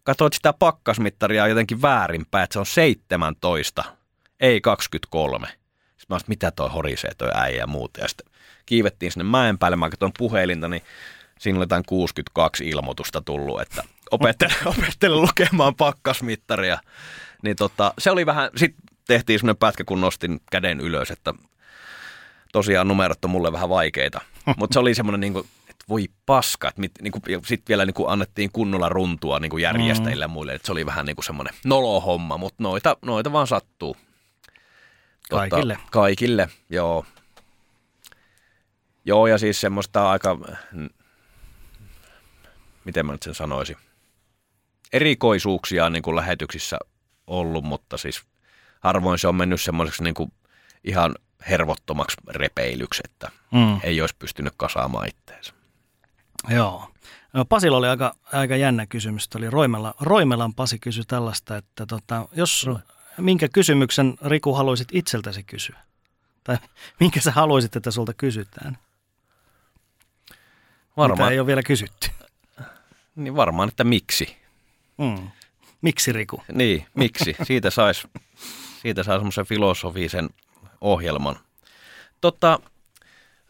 katsoit 0.04 0.32
sitä 0.32 0.52
pakkasmittaria 0.52 1.48
jotenkin 1.48 1.82
väärinpäin, 1.82 2.44
että 2.44 2.52
se 2.52 2.58
on 2.58 2.66
17, 2.66 3.84
ei 4.40 4.60
23. 4.60 5.46
Sitten 5.46 6.06
mä 6.08 6.14
olisin, 6.14 6.28
mitä 6.28 6.50
toi 6.50 6.70
horisee 6.70 7.14
toi 7.18 7.30
äijä 7.34 7.58
ja 7.58 7.66
muuta. 7.66 8.00
Ja 8.00 8.08
sitten 8.08 8.32
kiivettiin 8.66 9.12
sinne 9.12 9.24
mäen 9.24 9.58
päälle, 9.58 9.76
mä 9.76 9.90
katsoin 9.90 10.12
puhelinta, 10.18 10.68
niin 10.68 10.82
siinä 11.38 11.56
oli 11.56 11.62
jotain 11.62 11.84
62 11.86 12.68
ilmoitusta 12.68 13.20
tullut, 13.20 13.60
että 13.60 13.84
opettele, 14.10 14.54
opettele 14.78 15.16
lukemaan 15.16 15.74
pakkasmittaria. 15.74 16.78
Niin 17.42 17.56
tota, 17.56 17.94
se 17.98 18.10
oli 18.10 18.26
vähän, 18.26 18.50
sitten 18.56 18.83
tehtiin 19.06 19.38
semmoinen 19.38 19.56
pätkä, 19.56 19.84
kun 19.84 20.00
nostin 20.00 20.40
käden 20.50 20.80
ylös, 20.80 21.10
että 21.10 21.34
tosiaan 22.52 22.88
numerot 22.88 23.24
on 23.24 23.30
mulle 23.30 23.52
vähän 23.52 23.68
vaikeita. 23.68 24.20
Mutta 24.58 24.74
se 24.74 24.78
oli 24.80 24.94
semmoinen, 24.94 25.20
niin 25.20 25.32
kuin, 25.32 25.48
että 25.70 25.84
voi 25.88 26.08
paska. 26.26 26.68
Että 26.68 26.82
niin 27.02 27.12
sitten 27.46 27.68
vielä 27.68 27.84
niin 27.84 27.94
kuin 27.94 28.10
annettiin 28.10 28.50
kunnolla 28.52 28.88
runtua 28.88 29.38
niin 29.38 29.50
kuin 29.50 29.62
järjestäjille 29.62 30.24
ja 30.24 30.28
muille. 30.28 30.54
Että 30.54 30.66
se 30.66 30.72
oli 30.72 30.86
vähän 30.86 31.06
niin 31.06 31.16
kuin 31.16 31.24
semmoinen 31.24 31.54
nolohomma, 31.64 32.38
mutta 32.38 32.62
noita, 32.62 32.96
noita 33.02 33.32
vaan 33.32 33.46
sattuu. 33.46 33.96
Tota, 35.28 35.48
kaikille. 35.48 35.78
Kaikille, 35.90 36.48
joo. 36.70 37.06
Joo, 39.04 39.26
ja 39.26 39.38
siis 39.38 39.60
semmoista 39.60 40.10
aika 40.10 40.38
miten 42.84 43.06
mä 43.06 43.12
nyt 43.12 43.22
sen 43.22 43.34
sanoisin, 43.34 43.76
erikoisuuksia 44.92 45.90
niin 45.90 46.02
kuin 46.02 46.16
lähetyksissä 46.16 46.78
ollut, 47.26 47.64
mutta 47.64 47.96
siis 47.96 48.22
harvoin 48.84 49.18
se 49.18 49.28
on 49.28 49.34
mennyt 49.34 49.60
semmoiseksi 49.60 50.02
niin 50.04 50.14
kuin 50.14 50.32
ihan 50.84 51.14
hervottomaksi 51.50 52.16
repeilyksi, 52.28 53.02
että 53.04 53.30
mm. 53.50 53.80
ei 53.82 54.00
olisi 54.00 54.16
pystynyt 54.18 54.54
kasaamaan 54.56 55.08
itteensä. 55.08 55.52
Joo. 56.48 56.90
No, 57.32 57.44
Pasilla 57.44 57.76
oli 57.76 57.88
aika, 57.88 58.14
aika 58.32 58.56
jännä 58.56 58.86
kysymys. 58.86 59.28
Oli 59.34 59.50
Roimela, 59.50 59.94
Roimelan 60.00 60.54
Pasi 60.54 60.78
kysyi 60.78 61.04
tällaista, 61.04 61.56
että 61.56 61.86
tota, 61.86 62.28
jos 62.32 62.66
no. 62.66 62.80
minkä 63.18 63.48
kysymyksen 63.48 64.14
Riku 64.26 64.54
haluaisit 64.54 64.88
itseltäsi 64.92 65.42
kysyä? 65.42 65.78
Tai 66.44 66.58
minkä 67.00 67.20
sä 67.20 67.30
haluaisit, 67.30 67.76
että 67.76 67.90
sulta 67.90 68.14
kysytään? 68.14 68.78
Varmaan. 70.96 71.18
Mitä 71.18 71.32
ei 71.32 71.40
ole 71.40 71.46
vielä 71.46 71.62
kysytty. 71.62 72.10
Niin 73.16 73.36
varmaan, 73.36 73.68
että 73.68 73.84
miksi. 73.84 74.36
Mm. 74.98 75.30
Miksi 75.80 76.12
Riku? 76.12 76.42
Niin, 76.52 76.86
miksi. 76.94 77.36
Siitä 77.42 77.70
saisi 77.70 78.08
siitä 78.84 79.02
sais 79.02 79.16
semmoisen 79.16 79.46
filosofisen 79.46 80.30
ohjelman. 80.80 81.38
Totta, 82.20 82.60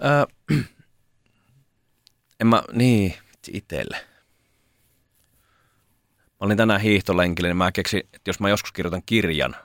äh, 0.04 0.58
en 2.40 2.46
mä, 2.46 2.62
niin, 2.72 3.14
itselle. 3.52 3.96
Mä 6.26 6.46
olin 6.46 6.56
tänään 6.56 6.80
hiihtolenkillä, 6.80 7.48
niin 7.48 7.56
mä 7.56 7.72
keksin, 7.72 8.00
että 8.12 8.28
jos 8.28 8.40
mä 8.40 8.48
joskus 8.48 8.72
kirjoitan 8.72 9.02
kirjan, 9.06 9.56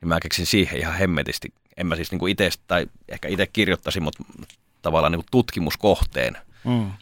niin 0.00 0.08
mä 0.08 0.20
keksin 0.20 0.46
siihen 0.46 0.80
ihan 0.80 0.94
hemmetisti. 0.94 1.54
En 1.76 1.86
mä 1.86 1.96
siis 1.96 2.12
niin 2.12 2.28
itse, 2.28 2.50
tai 2.66 2.86
ehkä 3.08 3.28
itse 3.28 3.46
kirjoittaisin, 3.46 4.02
mutta 4.02 4.24
tavallaan 4.82 5.12
niin 5.12 5.24
tutkimuskohteen. 5.30 6.36
Mm. 6.64 6.92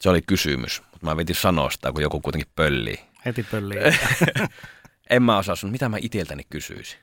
Se 0.00 0.10
oli 0.10 0.22
kysymys, 0.22 0.82
mutta 0.92 1.06
mä 1.06 1.16
vetin 1.16 1.36
sanoa 1.36 1.70
sitä, 1.70 1.92
kun 1.92 2.02
joku 2.02 2.20
kuitenkin 2.20 2.52
pöllii. 2.56 3.00
Heti 3.24 3.42
pöllii. 3.42 3.78
en 5.10 5.22
mä 5.22 5.38
osaa 5.38 5.56
sun, 5.56 5.70
mitä 5.70 5.88
mä 5.88 5.96
iteltäni 6.00 6.42
kysyisin. 6.50 6.98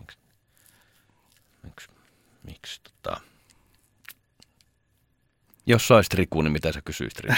miksi, 0.00 0.18
miksi, 1.62 1.88
miksi 2.42 2.80
tota... 2.82 3.20
Jos 5.66 5.88
saisit 5.88 6.14
Riku, 6.14 6.42
niin 6.42 6.52
mitä 6.52 6.72
sä 6.72 6.80
kysyisit 6.84 7.20
Riku? 7.20 7.36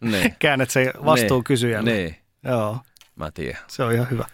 niin. 0.10 0.36
Käännät 0.38 0.70
se 0.70 0.92
vastuu 1.04 1.38
niin. 1.38 1.44
kysyjälle. 1.44 1.92
Niin. 1.92 2.16
Joo. 2.42 2.78
Mä 3.16 3.30
tiedän. 3.30 3.62
Se 3.66 3.82
on 3.82 3.92
ihan 3.92 4.10
hyvä. 4.10 4.24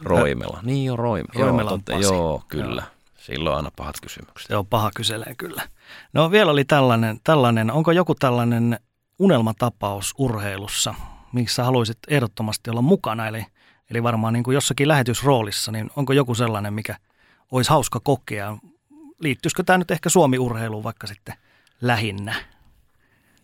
Roimela. 0.00 0.60
Niin 0.62 0.84
jo 0.84 0.96
Roimela. 0.96 1.40
Roimela 1.46 1.70
joo, 1.70 1.78
totta, 1.78 1.92
joo, 1.92 2.44
kyllä. 2.48 2.82
Joo. 2.82 2.90
Silloin 3.16 3.56
aina 3.56 3.70
pahat 3.76 4.00
kysymykset. 4.02 4.50
Joo, 4.50 4.64
paha 4.64 4.90
kyselee 4.94 5.34
kyllä. 5.38 5.62
No 6.12 6.30
vielä 6.30 6.50
oli 6.50 6.64
tällainen, 6.64 7.20
tällainen 7.24 7.70
onko 7.70 7.92
joku 7.92 8.14
tällainen 8.14 8.78
unelmatapaus 9.18 10.14
urheilussa, 10.18 10.94
missä 11.32 11.64
haluaisit 11.64 11.98
ehdottomasti 12.08 12.70
olla 12.70 12.82
mukana? 12.82 13.26
Eli 13.26 13.46
Eli 13.90 14.02
varmaan 14.02 14.32
niin 14.32 14.44
kuin 14.44 14.54
jossakin 14.54 14.88
lähetysroolissa, 14.88 15.72
niin 15.72 15.90
onko 15.96 16.12
joku 16.12 16.34
sellainen, 16.34 16.74
mikä 16.74 16.96
olisi 17.50 17.70
hauska 17.70 18.00
kokea? 18.00 18.58
Liittyisikö 19.20 19.62
tämä 19.62 19.78
nyt 19.78 19.90
ehkä 19.90 20.08
Suomi-urheiluun 20.08 20.84
vaikka 20.84 21.06
sitten 21.06 21.34
lähinnä? 21.80 22.34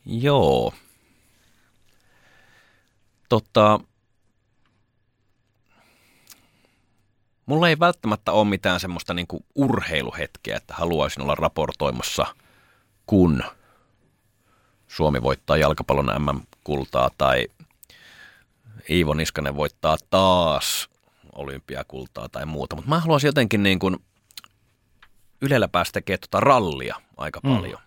Joo. 0.06 0.74
Totta, 3.28 3.80
mulla 7.46 7.68
ei 7.68 7.78
välttämättä 7.78 8.32
ole 8.32 8.48
mitään 8.48 8.80
semmoista 8.80 9.14
niinku 9.14 9.44
urheiluhetkeä, 9.54 10.56
että 10.56 10.74
haluaisin 10.74 11.22
olla 11.22 11.34
raportoimassa, 11.34 12.26
kun 13.06 13.42
Suomi 14.90 15.22
voittaa 15.22 15.56
jalkapallon 15.56 16.22
MM-kultaa 16.22 17.10
tai 17.18 17.46
Iivo 18.90 19.14
Niskanen 19.14 19.56
voittaa 19.56 19.96
taas 20.10 20.88
olympiakultaa 21.32 22.28
tai 22.28 22.46
muuta. 22.46 22.76
Mutta 22.76 22.88
mä 22.88 23.00
haluaisin 23.00 23.28
jotenkin 23.28 23.62
niin 23.62 23.78
kuin 23.78 23.96
Ylellä 25.40 25.68
päästä 25.68 25.92
tekemään 25.92 26.20
tota 26.20 26.40
rallia 26.40 26.96
aika 27.16 27.40
mm. 27.44 27.56
paljon. 27.56 27.80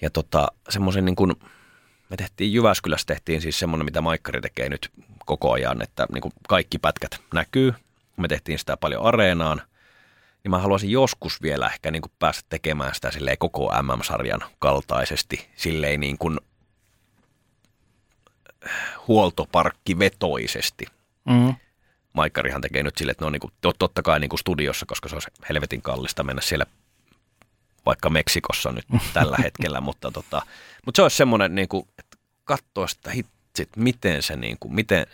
Ja 0.00 0.10
tota, 0.10 0.48
semmoisen 0.68 1.04
niin 1.04 1.16
kuin, 1.16 1.34
me 2.10 2.16
tehtiin 2.16 2.52
Jyväskylässä 2.52 3.06
tehtiin 3.06 3.40
siis 3.40 3.58
semmoinen, 3.58 3.84
mitä 3.84 4.00
Maikkari 4.00 4.40
tekee 4.40 4.68
nyt 4.68 4.90
koko 5.26 5.52
ajan, 5.52 5.82
että 5.82 6.06
niin 6.12 6.22
kuin 6.22 6.32
kaikki 6.48 6.78
pätkät 6.78 7.20
näkyy. 7.34 7.74
Me 8.16 8.28
tehtiin 8.28 8.58
sitä 8.58 8.76
paljon 8.76 9.02
areenaan. 9.02 9.62
Niin 10.44 10.50
mä 10.50 10.58
haluaisin 10.58 10.90
joskus 10.90 11.42
vielä 11.42 11.66
ehkä 11.66 11.90
niin 11.90 12.02
kuin 12.02 12.12
päästä 12.18 12.42
tekemään 12.48 12.94
sitä 12.94 13.10
silleen 13.10 13.38
koko 13.38 13.72
MM-sarjan 13.82 14.40
kaltaisesti, 14.58 15.48
silleen 15.56 16.00
niin 16.00 16.18
kuin 16.18 16.40
huoltoparkkivetoisesti. 19.08 20.86
Mm. 21.24 21.54
Maikkarihan 22.12 22.60
tekee 22.60 22.82
nyt 22.82 22.96
sille, 22.96 23.10
että 23.12 23.22
ne 23.22 23.26
on 23.26 23.32
niin 23.32 23.40
kuin, 23.40 23.52
totta 23.78 24.02
kai 24.02 24.20
niin 24.20 24.28
kuin 24.28 24.40
studiossa, 24.40 24.86
koska 24.86 25.08
se 25.08 25.16
on 25.16 25.22
helvetin 25.48 25.82
kallista 25.82 26.24
mennä 26.24 26.42
siellä 26.42 26.66
vaikka 27.86 28.10
Meksikossa 28.10 28.72
nyt 28.72 28.86
tällä 29.14 29.36
hetkellä, 29.42 29.80
mutta, 29.80 30.10
tota, 30.10 30.42
mutta 30.86 30.98
se 30.98 31.02
olisi 31.02 31.16
semmoinen, 31.16 31.54
niin 31.54 31.68
kuin, 31.68 31.88
että 31.98 32.16
katsoa 32.44 32.86
sitä 32.86 33.10
hitsit, 33.10 33.68
miten 33.76 34.22
se, 34.22 34.36
niin 34.36 34.56
kuin, 34.60 34.74
miten, 34.74 35.06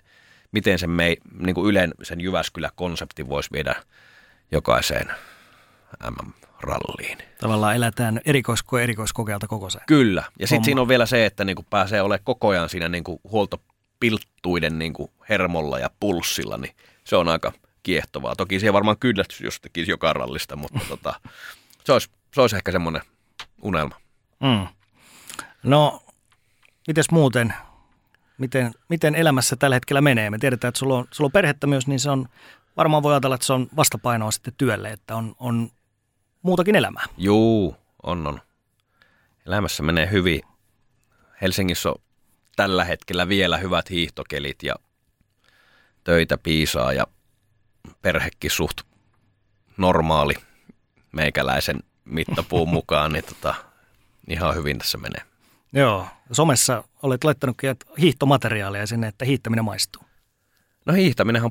miten 0.52 0.78
se 0.78 0.86
mei, 0.86 1.16
niin 1.38 1.54
kuin 1.54 1.70
Ylen 1.70 1.94
sen 2.02 2.20
Jyväskylä-konsepti 2.20 3.28
voisi 3.28 3.50
viedä 3.52 3.74
jokaiseen 4.50 5.10
MM-ralliin. 6.10 7.18
Tavallaan 7.40 7.76
elätään 7.76 8.20
erikoisko 8.24 8.78
erikoiskokealta 8.78 9.46
koko 9.46 9.70
se. 9.70 9.78
Kyllä. 9.86 10.22
Ja 10.38 10.46
sitten 10.46 10.64
siinä 10.64 10.80
on 10.80 10.88
vielä 10.88 11.06
se, 11.06 11.26
että 11.26 11.44
niin 11.44 11.56
kuin 11.56 11.66
pääsee 11.70 12.02
olemaan 12.02 12.24
koko 12.24 12.48
ajan 12.48 12.68
siinä 12.68 12.88
niin 12.88 13.04
kuin 13.04 13.20
huoltopilttuiden 13.24 14.78
niin 14.78 14.92
kuin 14.92 15.10
hermolla 15.28 15.78
ja 15.78 15.90
pulssilla, 16.00 16.56
niin 16.58 16.74
se 17.04 17.16
on 17.16 17.28
aika 17.28 17.52
kiehtovaa. 17.82 18.36
Toki 18.36 18.60
siihen 18.60 18.74
varmaan 18.74 18.98
kyllästys, 18.98 19.40
jos 19.40 19.60
tekisi 19.60 19.90
joka 19.90 20.12
rallista, 20.12 20.56
mutta 20.56 20.80
tota, 20.88 21.20
se, 21.84 21.92
olisi, 21.92 22.10
se 22.34 22.40
olisi 22.40 22.56
ehkä 22.56 22.72
semmoinen 22.72 23.02
unelma. 23.62 23.96
Mm. 24.40 24.66
No, 25.62 26.02
mites 26.86 27.10
muuten? 27.10 27.54
Miten, 28.38 28.72
miten 28.88 29.14
elämässä 29.14 29.56
tällä 29.56 29.76
hetkellä 29.76 30.00
menee? 30.00 30.30
Me 30.30 30.38
tiedetään, 30.38 30.68
että 30.68 30.78
sulla 30.78 30.98
on, 30.98 31.04
sulla 31.10 31.28
on 31.28 31.32
perhettä 31.32 31.66
myös, 31.66 31.86
niin 31.86 32.00
se 32.00 32.10
on, 32.10 32.28
varmaan 32.78 33.02
voi 33.02 33.12
ajatella, 33.12 33.34
että 33.34 33.46
se 33.46 33.52
on 33.52 33.68
vastapainoa 33.76 34.30
sitten 34.30 34.54
työlle, 34.58 34.90
että 34.90 35.16
on, 35.16 35.34
on 35.38 35.70
muutakin 36.42 36.76
elämää. 36.76 37.04
Juu, 37.16 37.76
on 38.02 38.26
on. 38.26 38.40
Elämässä 39.46 39.82
menee 39.82 40.10
hyvin. 40.10 40.42
Helsingissä 41.40 41.88
on 41.88 41.96
tällä 42.56 42.84
hetkellä 42.84 43.28
vielä 43.28 43.58
hyvät 43.58 43.90
hiihtokelit 43.90 44.62
ja 44.62 44.74
töitä 46.04 46.38
piisaa 46.38 46.92
ja 46.92 47.06
perhekin 48.02 48.50
suht 48.50 48.80
normaali 49.76 50.34
meikäläisen 51.12 51.80
mittapuun 52.04 52.68
mukaan, 52.78 53.12
niin 53.12 53.24
tota, 53.24 53.54
ihan 54.28 54.54
hyvin 54.54 54.78
tässä 54.78 54.98
menee. 54.98 55.22
Joo, 55.72 56.06
somessa 56.32 56.84
olet 57.02 57.24
laittanutkin 57.24 57.76
hiihtomateriaalia 58.00 58.86
sinne, 58.86 59.08
että 59.08 59.24
hiihtäminen 59.24 59.64
maistuu. 59.64 60.02
No 60.86 60.94
hiihtäminen 60.94 61.44
on 61.44 61.50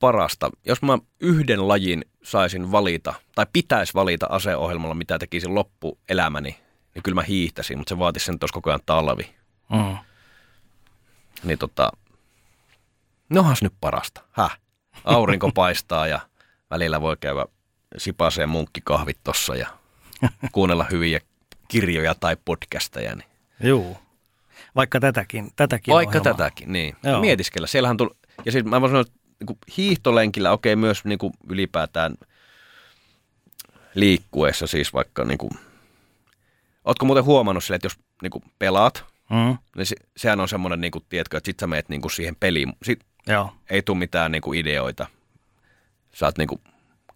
parasta. 0.00 0.50
Jos 0.66 0.82
mä 0.82 0.98
yhden 1.20 1.68
lajin 1.68 2.04
saisin 2.22 2.72
valita, 2.72 3.14
tai 3.34 3.46
pitäisi 3.52 3.94
valita 3.94 4.26
aseohjelmalla, 4.30 4.94
mitä 4.94 5.18
tekisin 5.18 5.54
loppuelämäni, 5.54 6.58
niin 6.94 7.02
kyllä 7.02 7.14
mä 7.14 7.22
hiihtäisin, 7.22 7.78
mutta 7.78 7.88
se 7.94 7.98
vaatisi 7.98 8.26
sen, 8.26 8.34
että 8.34 8.46
koko 8.52 8.70
ajan 8.70 8.80
talvi. 8.86 9.34
Mm. 9.72 9.96
Niin 11.44 11.58
tota, 11.58 11.92
nohan 13.30 13.56
nyt 13.60 13.74
parasta. 13.80 14.20
Häh? 14.32 14.58
Aurinko 15.04 15.50
paistaa 15.54 16.06
ja 16.06 16.20
välillä 16.70 17.00
voi 17.00 17.16
käydä 17.20 17.46
sipaseen 17.96 18.48
munkkikahvit 18.48 19.18
tossa 19.24 19.56
ja 19.56 19.68
kuunnella 20.52 20.86
hyviä 20.90 21.20
kirjoja 21.68 22.14
tai 22.14 22.36
podcasteja. 22.44 23.14
Niin. 23.14 23.28
Joo. 23.60 23.96
Vaikka 24.76 25.00
tätäkin, 25.00 25.50
tätäkin 25.56 25.94
Vaikka 25.94 26.18
ohjelmaa. 26.18 26.34
tätäkin, 26.34 26.72
niin. 26.72 26.96
Joo. 27.02 27.20
Mietiskellä. 27.20 27.66
Siellähän 27.66 27.96
tuli, 27.96 28.10
ja 28.44 28.52
siis 28.52 28.64
mä 28.64 28.80
voin 28.80 28.90
sanoa, 28.90 29.00
että 29.00 29.25
niin 29.40 29.58
hiihtolenkillä, 29.76 30.52
okei 30.52 30.72
okay, 30.72 30.80
myös 30.80 31.04
niin 31.04 31.18
kuin 31.18 31.32
ylipäätään 31.50 32.14
liikkuessa 33.94 34.66
siis 34.66 34.92
vaikka, 34.92 35.24
niin 35.24 35.38
kuin, 35.38 35.50
ootko 36.84 37.06
muuten 37.06 37.24
huomannut 37.24 37.64
sille, 37.64 37.76
että 37.76 37.86
jos 37.86 37.98
niin 38.22 38.30
kuin 38.30 38.44
pelaat, 38.58 39.04
mm. 39.30 39.58
niin 39.76 39.86
se, 39.86 39.96
sehän 40.16 40.40
on 40.40 40.48
semmoinen, 40.48 40.80
niin 40.80 40.90
kuin, 40.90 41.04
tiedätkö, 41.08 41.36
että 41.36 41.48
sit 41.48 41.60
sä 41.60 41.66
meet 41.66 41.88
niin 41.88 42.00
kuin 42.00 42.12
siihen 42.12 42.36
peliin, 42.36 42.72
sit 42.82 43.00
Joo. 43.26 43.54
ei 43.70 43.82
tule 43.82 43.98
mitään 43.98 44.32
niin 44.32 44.42
kuin 44.42 44.58
ideoita, 44.58 45.06
sä 46.12 46.26
oot 46.26 46.38
niin 46.38 46.48
kuin 46.48 46.60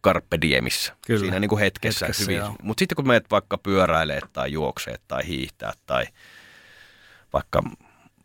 carpe 0.05 0.39
diemissä, 0.41 0.97
Kyllä. 1.07 1.21
siinä 1.21 1.41
niin 1.41 1.49
kuin 1.49 1.61
hetkessä, 1.61 2.07
hetkessä 2.07 2.33
hyvin. 2.33 2.57
Mutta 2.62 2.81
sitten 2.81 2.97
kun 2.97 3.07
meet 3.07 3.31
vaikka 3.31 3.59
pyöräilee 3.59 4.21
tai 4.33 4.53
juoksee 4.53 4.97
tai 5.09 5.27
hiihtää 5.27 5.73
tai 5.87 6.07
vaikka 7.33 7.62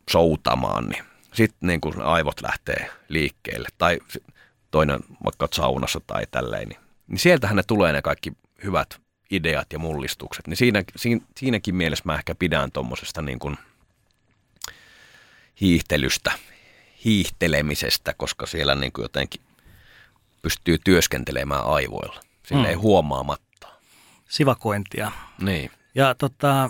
soutamaan, 0.10 0.90
niin 0.90 1.04
sitten 1.36 1.68
niin 1.68 1.82
kuin 1.82 2.02
aivot 2.02 2.42
lähtee 2.42 2.90
liikkeelle. 3.10 3.70
Tai 3.78 4.00
toinen 4.72 5.00
vaikka 5.24 5.48
saunassa 5.54 6.02
tai 6.08 6.28
tälleen, 6.32 6.70
niin, 6.70 6.80
niin 7.08 7.20
sieltähän 7.20 7.56
ne 7.56 7.64
tulee 7.68 7.94
ne 7.94 8.02
kaikki 8.02 8.32
hyvät 8.64 9.02
ideat 9.32 9.74
ja 9.74 9.80
mullistukset. 9.80 10.48
Niin 10.48 10.58
siinä, 10.58 10.84
siinä, 10.96 11.22
siinäkin 11.38 11.76
mielessä 11.76 12.04
mä 12.06 12.16
ehkä 12.16 12.36
pidän 12.36 12.72
tuommoisesta 12.72 13.22
niin 13.22 13.40
kuin 13.40 13.58
hiihtelystä, 15.62 16.32
hiihtelemisestä, 17.06 18.14
koska 18.18 18.46
siellä 18.46 18.76
niin 18.76 18.92
kuin 18.92 19.04
jotenkin 19.04 19.42
pystyy 20.42 20.78
työskentelemään 20.84 21.66
aivoilla. 21.66 22.20
Sille 22.44 22.64
mm. 22.64 22.70
ei 22.70 22.76
huomaamatta. 22.76 23.68
Sivakointia. 24.30 25.12
Niin. 25.42 25.72
Ja, 25.96 26.16
tota, 26.16 26.70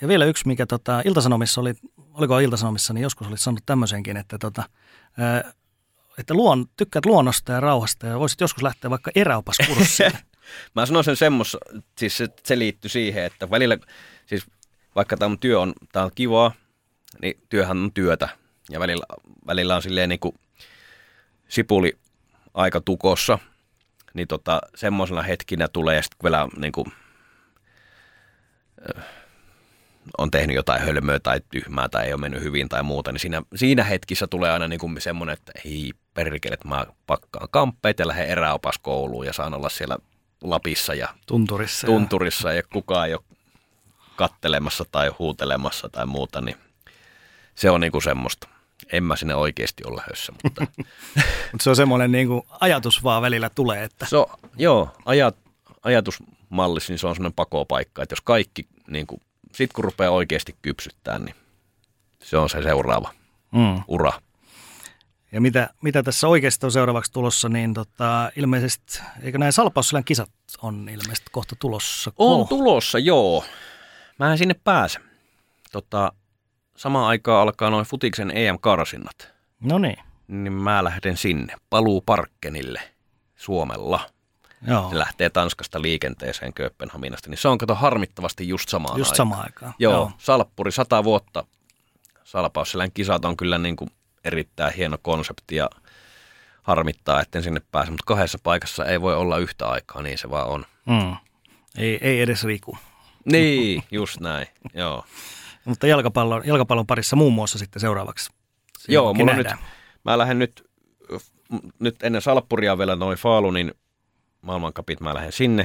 ja 0.00 0.08
vielä 0.08 0.24
yksi, 0.24 0.46
mikä 0.46 0.66
tota, 0.66 1.02
Iltasanomissa 1.04 1.60
oli 1.60 1.74
oliko 2.18 2.38
Iltasanomissa, 2.38 2.92
niin 2.92 3.02
joskus 3.02 3.26
olit 3.26 3.40
sanonut 3.40 3.66
tämmöisenkin, 3.66 4.16
että, 4.16 4.38
tota, 4.38 4.62
että 6.18 6.34
luon, 6.34 6.66
tykkäät 6.76 7.06
luonnosta 7.06 7.52
ja 7.52 7.60
rauhasta 7.60 8.06
ja 8.06 8.18
voisit 8.18 8.40
joskus 8.40 8.62
lähteä 8.62 8.90
vaikka 8.90 9.10
eräopaskurssille. 9.14 10.18
Mä 10.74 10.86
sanoin 10.86 11.04
sen 11.04 11.16
semmoista, 11.16 11.58
siis 11.98 12.16
se, 12.16 12.28
se 12.44 12.58
liittyy 12.58 12.88
siihen, 12.88 13.24
että 13.24 13.50
välillä, 13.50 13.78
siis 14.26 14.46
vaikka 14.96 15.16
tämä 15.16 15.36
työ 15.40 15.60
on, 15.60 15.72
tää 15.92 16.04
on 16.04 16.10
kivaa, 16.14 16.52
niin 17.22 17.34
työhän 17.48 17.78
on 17.78 17.92
työtä. 17.92 18.28
Ja 18.70 18.80
välillä, 18.80 19.04
välillä 19.46 19.76
on 19.76 19.82
silleen 19.82 20.08
niin 20.08 20.20
kuin 20.20 20.34
sipuli 21.48 21.98
aika 22.54 22.80
tukossa, 22.80 23.38
niin 24.14 24.28
tota, 24.28 24.60
semmoisena 24.74 25.22
hetkinä 25.22 25.68
tulee 25.68 26.02
sitten 26.02 26.18
vielä 26.22 26.48
niin 26.56 26.72
kuin, 26.72 26.92
on 30.18 30.30
tehnyt 30.30 30.56
jotain 30.56 30.82
hölmöä 30.82 31.18
tai 31.18 31.40
tyhmää 31.50 31.88
tai 31.88 32.06
ei 32.06 32.12
ole 32.12 32.20
mennyt 32.20 32.42
hyvin 32.42 32.68
tai 32.68 32.82
muuta, 32.82 33.12
niin 33.12 33.20
siinä, 33.20 33.42
siinä 33.54 33.84
hetkissä 33.84 34.26
tulee 34.26 34.50
aina 34.50 34.68
niin 34.68 34.80
kuin 34.80 35.00
semmoinen, 35.00 35.32
että 35.32 35.52
hei 35.64 35.92
perkele, 36.14 36.54
että 36.54 36.68
mä 36.68 36.86
pakkaan 37.06 37.48
kamppeet 37.50 37.98
ja 37.98 38.08
lähden 38.08 38.28
eräopaskouluun 38.28 39.26
ja 39.26 39.32
saan 39.32 39.54
olla 39.54 39.68
siellä 39.68 39.98
Lapissa 40.42 40.94
ja 40.94 41.08
tunturissa, 41.26 41.86
tunturissa 41.86 42.48
ja, 42.48 42.56
ja 42.56 42.62
kukaan 42.72 43.08
ei 43.08 43.14
ole 43.14 43.22
kattelemassa 44.16 44.84
tai 44.92 45.08
huutelemassa 45.18 45.88
tai 45.88 46.06
muuta, 46.06 46.40
niin 46.40 46.56
se 47.54 47.70
on 47.70 47.80
niin 47.80 47.92
kuin 47.92 48.02
semmoista. 48.02 48.48
En 48.92 49.04
mä 49.04 49.16
sinne 49.16 49.34
oikeasti 49.34 49.82
ole 49.86 49.96
lähdössä, 49.96 50.32
mutta... 50.42 50.66
mutta 51.52 51.62
se 51.62 51.70
on 51.70 51.76
semmoinen 51.76 52.12
niin 52.12 52.28
kuin 52.28 52.42
ajatus 52.60 53.04
vaan 53.04 53.22
välillä 53.22 53.50
tulee, 53.50 53.84
että... 53.84 54.06
Se 54.06 54.16
on, 54.16 54.26
joo, 54.56 54.90
ajat, 55.04 55.36
ajatusmallissa 55.82 56.92
niin 56.92 56.98
se 56.98 57.06
on 57.06 57.14
semmoinen 57.14 57.36
pakopaikka, 57.36 58.02
että 58.02 58.12
jos 58.12 58.20
kaikki 58.20 58.66
niin 58.86 59.06
kuin 59.06 59.20
sitten 59.58 59.74
kun 59.74 59.84
rupeaa 59.84 60.10
oikeasti 60.10 60.56
kypsyttämään, 60.62 61.24
niin 61.24 61.34
se 62.22 62.36
on 62.36 62.48
se 62.48 62.62
seuraava 62.62 63.14
mm. 63.52 63.82
ura. 63.88 64.12
Ja 65.32 65.40
mitä, 65.40 65.70
mitä 65.82 66.02
tässä 66.02 66.28
oikeasti 66.28 66.66
on 66.66 66.72
seuraavaksi 66.72 67.12
tulossa, 67.12 67.48
niin 67.48 67.74
tota, 67.74 68.30
ilmeisesti, 68.36 69.00
eikö 69.22 69.38
näin 69.38 69.52
Salpausselän 69.52 70.04
kisat 70.04 70.30
on 70.62 70.88
ilmeisesti 70.88 71.30
kohta 71.32 71.56
tulossa? 71.58 72.12
On 72.18 72.40
oh. 72.40 72.48
tulossa, 72.48 72.98
joo. 72.98 73.44
Mä 74.18 74.32
en 74.32 74.38
sinne 74.38 74.54
pääse. 74.64 75.00
Tota, 75.72 76.12
samaan 76.76 77.06
aikaan 77.06 77.42
alkaa 77.42 77.70
noin 77.70 77.86
Futiksen 77.86 78.32
EM-karsinnat. 78.34 79.32
No 79.60 79.78
niin. 79.78 79.98
niin 80.28 80.52
mä 80.52 80.84
lähden 80.84 81.16
sinne, 81.16 81.56
paluu 81.70 82.00
Parkkenille 82.00 82.80
Suomella. 83.36 84.00
Joo, 84.66 84.90
Se 84.90 84.98
lähtee 84.98 85.30
Tanskasta 85.30 85.82
liikenteeseen 85.82 86.54
Kööpenhaminasta, 86.54 87.30
niin 87.30 87.38
se 87.38 87.48
on 87.48 87.58
kato 87.58 87.74
harmittavasti 87.74 88.48
just 88.48 88.68
samaan 88.68 88.98
just 88.98 89.08
aikaan. 89.10 89.16
samaan 89.16 89.42
aikaan. 89.44 89.74
Joo, 89.78 89.92
Joo, 89.92 90.12
Salppuri, 90.18 90.72
sata 90.72 91.04
vuotta. 91.04 91.44
Salpausselän 92.24 92.92
kisat 92.92 93.24
on 93.24 93.36
kyllä 93.36 93.58
niin 93.58 93.76
kuin 93.76 93.90
erittäin 94.24 94.74
hieno 94.74 94.98
konsepti 95.02 95.56
ja 95.56 95.70
harmittaa, 96.62 97.20
etten 97.20 97.42
sinne 97.42 97.60
pääse, 97.72 97.90
mutta 97.90 98.04
kahdessa 98.06 98.38
paikassa 98.42 98.84
ei 98.84 99.00
voi 99.00 99.14
olla 99.16 99.38
yhtä 99.38 99.68
aikaa, 99.68 100.02
niin 100.02 100.18
se 100.18 100.30
vaan 100.30 100.48
on. 100.48 100.64
Mm. 100.86 101.16
Ei, 101.78 101.98
ei 102.00 102.20
edes 102.20 102.44
Riku. 102.44 102.78
Niin, 103.32 103.82
just 103.90 104.20
näin, 104.20 104.46
joo. 104.74 105.04
Mutta 105.64 105.86
jalkapallon, 105.86 106.42
jalkapallon 106.46 106.86
parissa 106.86 107.16
muun 107.16 107.32
muassa 107.32 107.58
sitten 107.58 107.80
seuraavaksi. 107.80 108.30
Joo, 108.88 109.14
Siinäkin 109.14 109.26
mulla 109.26 109.36
nyt, 109.36 109.64
mä 110.04 110.18
lähden 110.18 110.38
nyt, 110.38 110.70
nyt 111.78 112.02
ennen 112.02 112.22
Salppuria 112.22 112.78
vielä 112.78 112.96
noin 112.96 113.18
Faalunin 113.18 113.74
maailmankapit, 114.42 115.00
mä 115.00 115.14
lähden 115.14 115.32
sinne. 115.32 115.62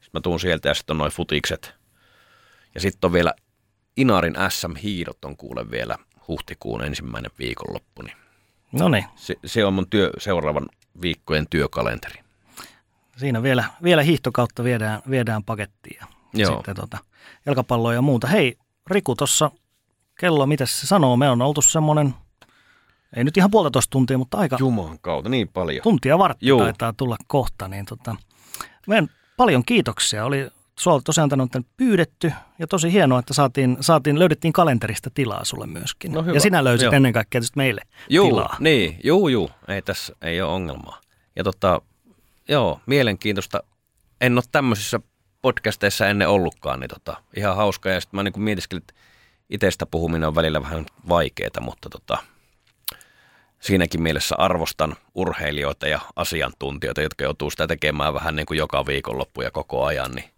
Sitten 0.00 0.10
mä 0.12 0.20
tuun 0.20 0.40
sieltä 0.40 0.68
ja 0.68 0.74
sitten 0.74 0.94
on 0.94 0.98
noin 0.98 1.12
futikset. 1.12 1.74
Ja 2.74 2.80
sitten 2.80 3.08
on 3.08 3.12
vielä 3.12 3.32
Inarin 3.96 4.34
SM-hiidot 4.48 5.24
on 5.24 5.36
kuule 5.36 5.70
vielä 5.70 5.96
huhtikuun 6.28 6.84
ensimmäinen 6.84 7.30
viikonloppu. 7.38 8.02
Niin 8.02 8.16
No 8.72 8.88
niin, 8.88 9.04
se, 9.16 9.34
se 9.46 9.64
on 9.64 9.74
mun 9.74 9.90
työ, 9.90 10.10
seuraavan 10.18 10.66
viikkojen 11.02 11.46
työkalenteri. 11.50 12.20
siinä 13.16 13.42
vielä, 13.42 13.64
vielä 13.82 14.02
hiihtokautta 14.02 14.64
viedään, 14.64 15.02
viedään 15.10 15.44
pakettiin 15.44 15.96
ja 16.00 16.06
Joo. 16.34 16.54
sitten 16.54 16.76
tota, 16.76 16.98
jalkapalloa 17.46 17.94
ja 17.94 18.02
muuta. 18.02 18.26
Hei, 18.26 18.58
Riku 18.86 19.14
tuossa 19.16 19.50
kello, 20.20 20.46
mitä 20.46 20.66
se 20.66 20.86
sanoo? 20.86 21.16
Me 21.16 21.30
on 21.30 21.42
oltu 21.42 21.62
semmoinen, 21.62 22.14
ei 23.16 23.24
nyt 23.24 23.36
ihan 23.36 23.50
puolitoista 23.50 23.90
tuntia, 23.90 24.18
mutta 24.18 24.38
aika 24.38 24.56
Jumalan 24.60 24.98
kautta, 25.00 25.28
niin 25.30 25.48
paljon. 25.48 25.82
tuntia 25.82 26.18
vartti 26.18 26.46
Juu. 26.46 26.58
taitaa 26.58 26.92
tulla 26.92 27.16
kohta. 27.26 27.68
Niin 27.68 27.84
tota, 27.84 28.16
meidän 28.86 29.08
paljon 29.36 29.64
kiitoksia. 29.64 30.24
Oli 30.24 30.50
sulla 30.78 31.00
tosiaan 31.04 31.28
tänne 31.28 31.42
on 31.42 31.64
pyydetty 31.76 32.32
ja 32.58 32.66
tosi 32.66 32.92
hienoa, 32.92 33.18
että 33.18 33.34
saatiin, 33.34 33.76
saatiin, 33.80 34.18
löydettiin 34.18 34.52
kalenterista 34.52 35.10
tilaa 35.14 35.44
sulle 35.44 35.66
myöskin. 35.66 36.12
No 36.12 36.22
hyvä. 36.22 36.34
Ja 36.36 36.40
sinä 36.40 36.64
löysit 36.64 36.84
Joo. 36.84 36.92
ennen 36.92 37.12
kaikkea 37.12 37.40
tietysti 37.40 37.56
meille 37.56 37.82
Juu, 38.10 38.28
tilaa. 38.28 38.56
niin, 38.60 38.96
juu, 39.04 39.28
juu. 39.28 39.50
Ei 39.68 39.82
tässä 39.82 40.16
ei 40.22 40.40
ole 40.40 40.52
ongelmaa. 40.52 41.00
Ja 41.36 41.44
tota, 41.44 41.80
joo, 42.48 42.80
mielenkiintoista. 42.86 43.62
En 44.20 44.32
ole 44.38 44.44
tämmöisissä 44.52 45.00
podcasteissa 45.42 46.08
ennen 46.08 46.28
ollutkaan, 46.28 46.80
niin 46.80 46.90
tota, 46.90 47.16
ihan 47.36 47.56
hauska. 47.56 47.88
Ja 47.88 48.00
sitten 48.00 48.18
mä 48.18 48.22
niin 48.22 48.42
mietiskelin, 48.42 48.82
että 48.82 48.94
itsestä 49.50 49.86
puhuminen 49.86 50.28
on 50.28 50.34
välillä 50.34 50.62
vähän 50.62 50.86
vaikeaa, 51.08 51.60
mutta 51.60 51.88
tota, 51.88 52.18
siinäkin 53.60 54.02
mielessä 54.02 54.34
arvostan 54.38 54.96
urheilijoita 55.14 55.88
ja 55.88 56.00
asiantuntijoita, 56.16 57.02
jotka 57.02 57.24
joutuu 57.24 57.50
sitä 57.50 57.66
tekemään 57.66 58.14
vähän 58.14 58.36
niin 58.36 58.46
kuin 58.46 58.58
joka 58.58 58.86
viikonloppu 58.86 59.42
ja 59.42 59.50
koko 59.50 59.84
ajan, 59.84 60.12
niin 60.12 60.30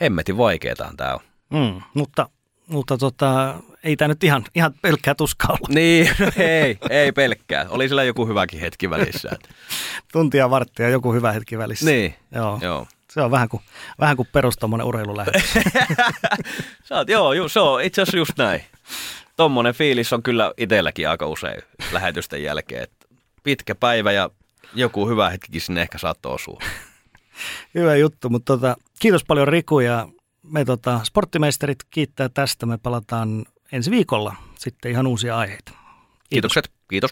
hemmetin 0.00 0.36
vaikeetahan 0.36 0.96
tämä 0.96 1.14
on. 1.14 1.20
Mm, 1.50 1.82
mutta 1.94 2.28
mutta 2.66 2.98
tota, 2.98 3.54
ei 3.84 3.96
tämä 3.96 4.08
nyt 4.08 4.24
ihan, 4.24 4.44
ihan 4.54 4.74
pelkkää 4.82 5.14
tuskaa 5.14 5.50
ollut. 5.50 5.68
Niin, 5.68 6.10
ei, 6.36 6.78
ei 6.90 7.12
pelkkää. 7.12 7.66
Oli 7.68 7.88
sillä 7.88 8.04
joku 8.04 8.26
hyväkin 8.26 8.60
hetki 8.60 8.90
välissä. 8.90 9.30
Tuntia 10.12 10.50
varttia 10.50 10.88
joku 10.88 11.12
hyvä 11.12 11.32
hetki 11.32 11.58
välissä. 11.58 11.86
Niin, 11.86 12.14
Joo. 12.34 12.58
joo. 12.62 12.86
Se 13.10 13.20
on 13.20 13.30
vähän 13.30 13.48
kuin, 13.48 13.62
vähän 14.00 14.16
kuin 14.16 14.28
perus 14.32 14.56
tommonen 14.56 14.86
urheilulähetys. 14.86 15.54
Joo, 17.08 17.32
ju, 17.32 17.48
se 17.48 17.60
on 17.60 17.82
itse 17.82 18.02
asiassa 18.02 18.16
just 18.16 18.38
näin. 18.38 18.60
Tommonen 19.36 19.74
fiilis 19.74 20.12
on 20.12 20.22
kyllä 20.22 20.52
itselläkin 20.56 21.08
aika 21.08 21.26
usein 21.26 21.62
lähetysten 21.92 22.42
jälkeen. 22.42 22.82
Että 22.82 23.06
pitkä 23.42 23.74
päivä 23.74 24.12
ja 24.12 24.30
joku 24.74 25.08
hyvä 25.08 25.30
hetkikin 25.30 25.60
sinne 25.60 25.82
ehkä 25.82 25.98
saattoi 25.98 26.34
osua. 26.34 26.60
Hyvä 27.74 27.96
juttu, 27.96 28.30
mutta 28.30 28.52
tota, 28.52 28.76
kiitos 29.00 29.24
paljon 29.24 29.48
Riku 29.48 29.80
ja 29.80 30.08
me 30.42 30.64
tota, 30.64 31.00
sporttimeisterit 31.04 31.78
kiittää 31.90 32.28
tästä. 32.28 32.66
Me 32.66 32.78
palataan 32.78 33.44
ensi 33.72 33.90
viikolla 33.90 34.36
sitten 34.58 34.90
ihan 34.90 35.06
uusia 35.06 35.38
aiheita. 35.38 35.72
Kiitokset. 36.30 36.70
Kiitos. 36.88 37.10